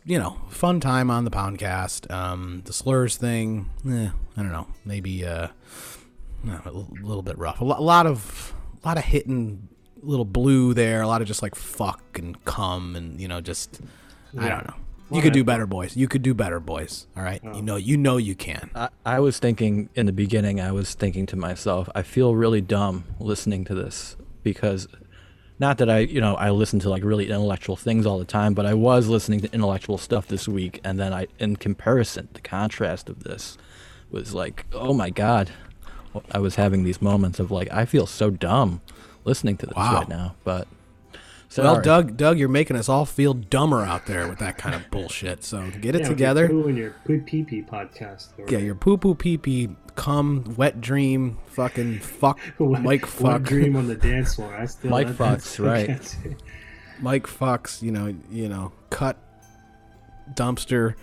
[0.03, 2.10] you know, fun time on the Poundcast.
[2.12, 5.49] Um, the slurs thing, eh, I don't know, maybe uh,
[6.66, 7.62] a little bit rough.
[7.62, 8.53] A lo- a lot of,
[8.84, 9.68] a lot of hitting
[10.02, 11.03] little blue there.
[11.03, 13.82] A lot of just like fuck and cum and you know, just
[14.38, 14.76] I don't know.
[15.12, 15.98] You Well, could do better, boys.
[15.98, 17.06] You could do better, boys.
[17.18, 17.54] All right, Oh.
[17.56, 18.70] you know, you know, you can.
[18.74, 22.62] I, I was thinking in the beginning, I was thinking to myself, I feel really
[22.62, 24.88] dumb listening to this because
[25.60, 28.54] not that I, you know, I listen to like really intellectual things all the time,
[28.54, 30.80] but I was listening to intellectual stuff this week.
[30.84, 33.58] And then I, in comparison, the contrast of this
[34.12, 35.52] was like, oh my God.
[36.32, 38.82] I was having these moments of like, I feel so dumb
[39.24, 39.94] listening to this Wow.
[39.96, 40.36] right now.
[40.44, 40.68] But
[41.57, 41.82] Well.
[41.82, 45.44] Doug, Doug, you're making us all feel dumber out there with that kind of bullshit.
[45.44, 46.48] So get it Yeah, together.
[46.48, 48.30] Poo and your poo pee pee podcast.
[48.38, 53.34] or- Yeah, your poo poo pee pee, cum, wet dream, fucking fuck, What- Mike what
[53.34, 54.56] fuck, dream on the dance floor.
[54.56, 55.88] I still Mike that- that's- fucks, right.
[55.88, 56.18] that's-
[57.02, 59.18] Mike fucks, you know, you know, cut,
[60.34, 60.95] dumpster.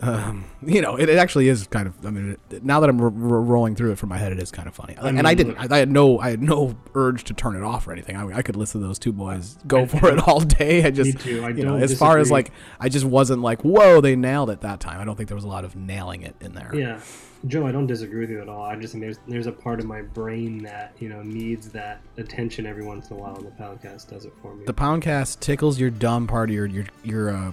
[0.00, 2.06] Um, you know, it, it actually is kind of.
[2.06, 4.38] I mean, it, now that I'm r- r- rolling through it from my head, it
[4.38, 4.96] is kind of funny.
[4.96, 5.56] I and I didn't.
[5.58, 6.18] I, I had no.
[6.18, 8.16] I had no urge to turn it off or anything.
[8.16, 10.84] I, I could listen to those two boys go for it all day.
[10.84, 11.44] I just, Me too.
[11.44, 14.50] I you know, don't as far as like, I just wasn't like, whoa, they nailed
[14.50, 15.00] it that time.
[15.00, 16.70] I don't think there was a lot of nailing it in there.
[16.74, 17.00] Yeah,
[17.46, 18.62] Joe, I don't disagree with you at all.
[18.62, 22.00] I just think there's there's a part of my brain that you know needs that
[22.16, 24.64] attention every once in a while, and the podcast does it for me.
[24.64, 27.30] The Poundcast tickles your dumb part of your your your.
[27.30, 27.52] Uh,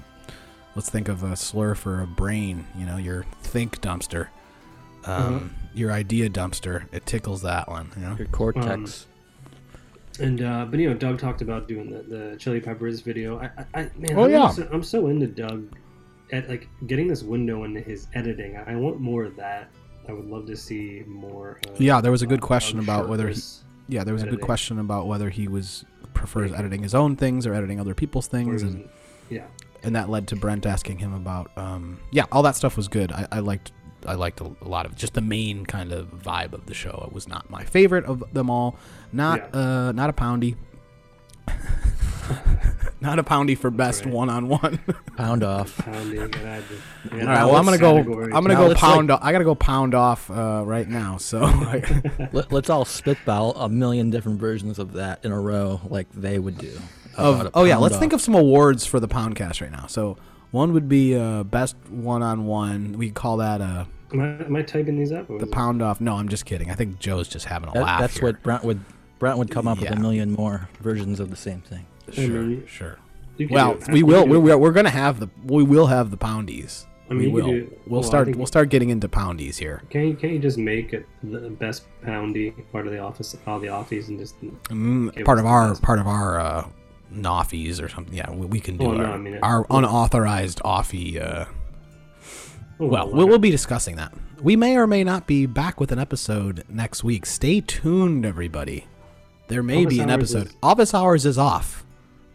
[0.75, 2.67] let's think of a slur for a brain.
[2.77, 4.27] You know, your think dumpster,
[5.05, 5.39] um, Uh-huh.
[5.73, 6.85] your idea dumpster.
[6.91, 7.91] It tickles that one.
[7.95, 8.15] You know.
[8.17, 9.07] your cortex.
[10.19, 13.39] and uh, but you know, Doug talked about doing the, the Chili Peppers video.
[13.39, 14.49] I, I, I man, Oh, I'm, yeah.
[14.49, 15.75] so, I'm so into Doug
[16.31, 18.57] at like getting this window into his editing.
[18.57, 19.69] I, I want more of that.
[20.07, 21.59] I would love to see more.
[21.67, 23.41] Of, Yeah, there was a good uh, question Doug about whether he-
[23.89, 25.83] Yeah, there was a good question about whether he was
[26.13, 28.87] prefers editing his own things or editing other people's things, and
[29.29, 29.45] yeah,
[29.83, 31.51] and that led to Brent asking him about.
[31.57, 33.11] Um, yeah, all that stuff was good.
[33.11, 33.71] I, I liked.
[34.07, 34.95] I liked a, a lot of.
[34.95, 37.03] Just the main kind of vibe of the show.
[37.07, 38.75] It was not my favorite of them all.
[39.11, 40.55] Not uh, not a poundy.
[43.01, 44.79] not a poundy for best one on one.
[45.17, 45.77] Pound off.
[45.77, 46.19] pounding.
[46.21, 47.39] and I had to- I All had right.
[47.41, 47.93] to Well, I'm gonna go.
[47.97, 49.11] category I'm gonna Now go it's pound.
[49.11, 51.17] o- I gotta go pound off uh, right now.
[51.17, 51.39] So
[52.31, 56.39] Let, let's all spitball a million different versions of that in a row, like they
[56.39, 56.77] would do.
[57.17, 59.87] Of oh yeah let's think of some awards for the poundcast right now.
[59.87, 60.17] So
[60.51, 62.93] one would be uh best one-on-one.
[62.97, 65.27] We call that uh Am I, am I typing these up?
[65.27, 65.99] the is it- pound off.
[65.99, 66.69] No i'm just kidding.
[66.71, 68.23] I think joe's just having a That- laugh that's here.
[68.29, 68.79] what Brent would
[69.19, 71.85] Brent would come up with a million more versions of the same thing.
[72.11, 72.97] sure mean, sure
[73.49, 76.85] well we will can do we're, we're gonna have the we will have the poundies.
[77.09, 77.49] I mean, we will.
[77.51, 79.83] could do- we'll well, start we'll start getting into poundies here.
[79.91, 83.59] Can't you, can't you just make it the best poundy part of the office, all
[83.59, 85.81] the offies, and just mm, part of our best?
[85.83, 86.67] part of our uh
[87.15, 88.13] Noffies or something.
[88.13, 91.21] Yeah, we, we can do Oh, no, our, I mean, our unauthorized offie.
[91.21, 91.45] Uh,
[92.79, 94.13] oh, well, we'll, we'll be discussing that.
[94.41, 97.25] We may or may not be back with an episode next week.
[97.25, 98.85] Stay tuned, everybody.
[99.47, 100.47] There may Office be an episode.
[100.47, 101.85] is- Office hours is off,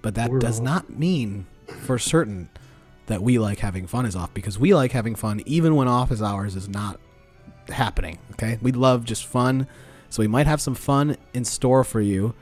[0.03, 0.65] but that We're does off.
[0.65, 1.47] not mean
[1.83, 2.49] for certain
[3.07, 6.23] that we like having fun is off because we like having fun even when office
[6.23, 7.01] hours is not
[7.69, 8.19] happening.
[8.33, 9.67] Okay, we love just fun,
[10.09, 12.35] so we might have some fun in store for you.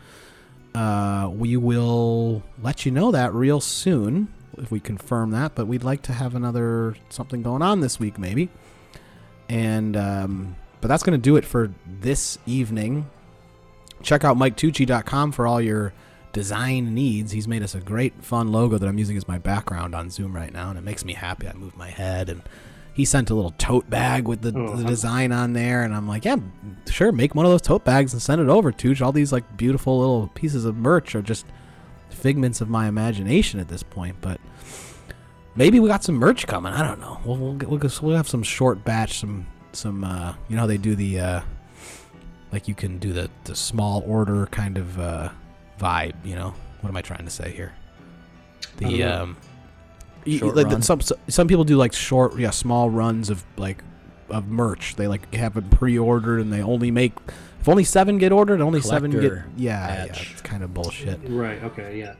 [0.75, 5.55] Uh, we will let you know that real soon if we confirm that.
[5.55, 8.49] But we'd like to have another something going on this week, maybe.
[9.49, 13.09] And um, but that's going to do it for this evening.
[14.03, 15.93] Check out MikeTucci.com for all your
[16.33, 17.33] design needs.
[17.33, 20.35] He's made us a great, fun logo that I'm using as my background on Zoom
[20.35, 21.49] right now, and it makes me happy.
[21.49, 22.43] I move my head, and
[22.99, 26.09] he sent a little tote bag with the, Oh, the design on there, and I'm
[26.09, 26.35] like, yeah,
[26.91, 29.01] sure, make one of those tote bags and send it over, Tooch.
[29.01, 31.47] All these like beautiful little pieces of merch are just
[32.11, 34.41] figments of my imagination at this point, but
[35.55, 36.73] maybe we got some merch coming.
[36.73, 37.21] I don't know.
[37.25, 40.67] We'll we'll, get, we'll, we'll have some short batch, some some uh, you know how
[40.67, 41.41] they do the uh,
[42.51, 45.29] like you can do the the small order kind of uh,
[45.79, 46.17] vibe.
[46.25, 47.75] You know what am I trying to say here?
[48.79, 49.37] The um,
[50.27, 50.83] y- Short like run?
[50.83, 53.83] some some people do like short yeah small runs of like
[54.29, 54.97] of merch.
[54.97, 57.13] They like have it pre-ordered and they only make
[57.61, 60.05] if only seven get ordered, only seven get yeah, yeah.
[60.05, 61.19] It's kind of bullshit.
[61.25, 61.63] Right.
[61.65, 61.99] Okay.
[61.99, 62.15] Yeah.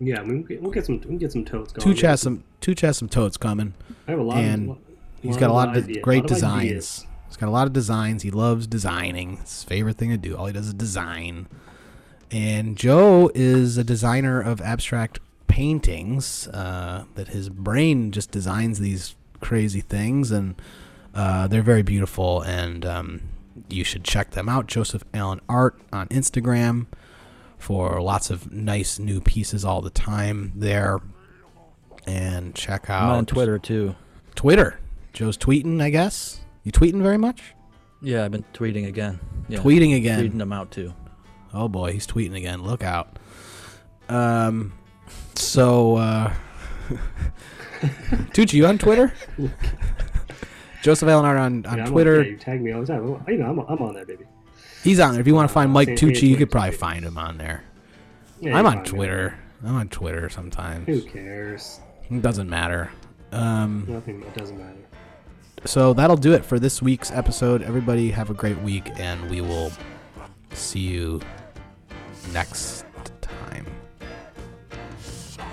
[0.00, 0.20] Yeah.
[0.20, 1.00] I mean, we'll get, we'll get some.
[1.06, 1.94] We'll get some totes going.
[1.96, 3.74] Two has some two has some totes coming.
[4.06, 4.38] I have a lot.
[4.38, 4.78] and of,
[5.22, 6.62] He's got a lot of de- idea- great lot of designs.
[6.64, 7.06] ideas.
[7.28, 8.22] He's got a lot of designs.
[8.22, 9.38] He loves designing.
[9.40, 10.36] It's his favorite thing to do.
[10.36, 11.46] All he does is design.
[12.30, 16.48] And Joe is a designer of abstract paintings.
[16.48, 20.54] Uh, that his brain just designs these crazy things, and
[21.14, 22.40] uh, they're very beautiful.
[22.42, 23.20] And um,
[23.68, 24.66] you should check them out.
[24.66, 26.86] Joseph Allen Art on Instagram
[27.58, 30.98] for lots of nice new pieces all the time there.
[32.06, 33.94] And check out I'm on Twitter too.
[34.34, 34.80] Twitter.
[35.12, 36.40] Joe's tweeting, I guess.
[36.64, 37.54] You tweeting very much?
[38.00, 39.20] Yeah, I've been tweeting again.
[39.48, 40.18] Yeah, Tweeting again.
[40.24, 40.92] tweeting them out too.
[41.54, 42.62] Oh boy, he's tweeting again.
[42.62, 43.18] Look out.
[44.08, 44.72] Um,
[45.34, 46.32] so, uh,
[48.32, 49.12] Tucci, you on Twitter?
[50.82, 52.22] Joseph Allenard on, on Yeah, Twitter.
[52.22, 53.08] yeah, you tag me all the time.
[53.08, 54.24] Well, You know, I'm, I'm on there, baby.
[54.82, 55.20] He's on there.
[55.20, 57.62] If you want to find Uh, Mike Tucci, you could probably find him on there.
[58.40, 58.82] Yeah, I'm on.
[58.84, 59.38] Twitter.
[59.64, 60.86] I'm on Twitter sometimes.
[60.86, 61.80] Who cares?
[62.10, 62.90] It doesn't matter.
[63.30, 64.22] Um, Nothing.
[64.22, 64.76] It doesn't matter.
[65.64, 67.62] so that'll do it for this week's episode.
[67.62, 69.70] Everybody have a great week, and we will
[70.52, 71.20] see you
[72.32, 72.81] next.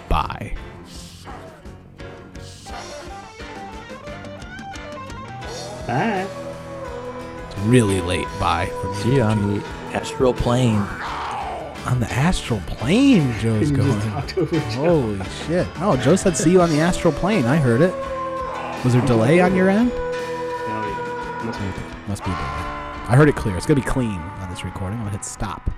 [0.09, 0.55] Bye.
[5.85, 6.27] Bye.
[7.47, 8.27] It's really late.
[8.39, 8.71] Bye.
[8.81, 10.79] For me See you on the astral plane.
[11.85, 13.33] On the astral plane.
[13.39, 14.01] Joe's going.
[14.01, 14.75] talked over each other.
[14.75, 15.67] Holy shit!
[15.77, 17.45] Oh, Joe said see you on the astral plane.
[17.45, 17.93] I heard it.
[18.83, 19.91] Was there delay on your end?
[19.93, 20.05] Oh,
[20.67, 21.45] yeah.
[21.45, 21.65] Must be.
[22.07, 22.69] Must be delay.
[23.07, 23.57] I heard it clear.
[23.57, 24.99] It's gonna be clean on this recording.
[24.99, 25.69] I'm gonna hit stop.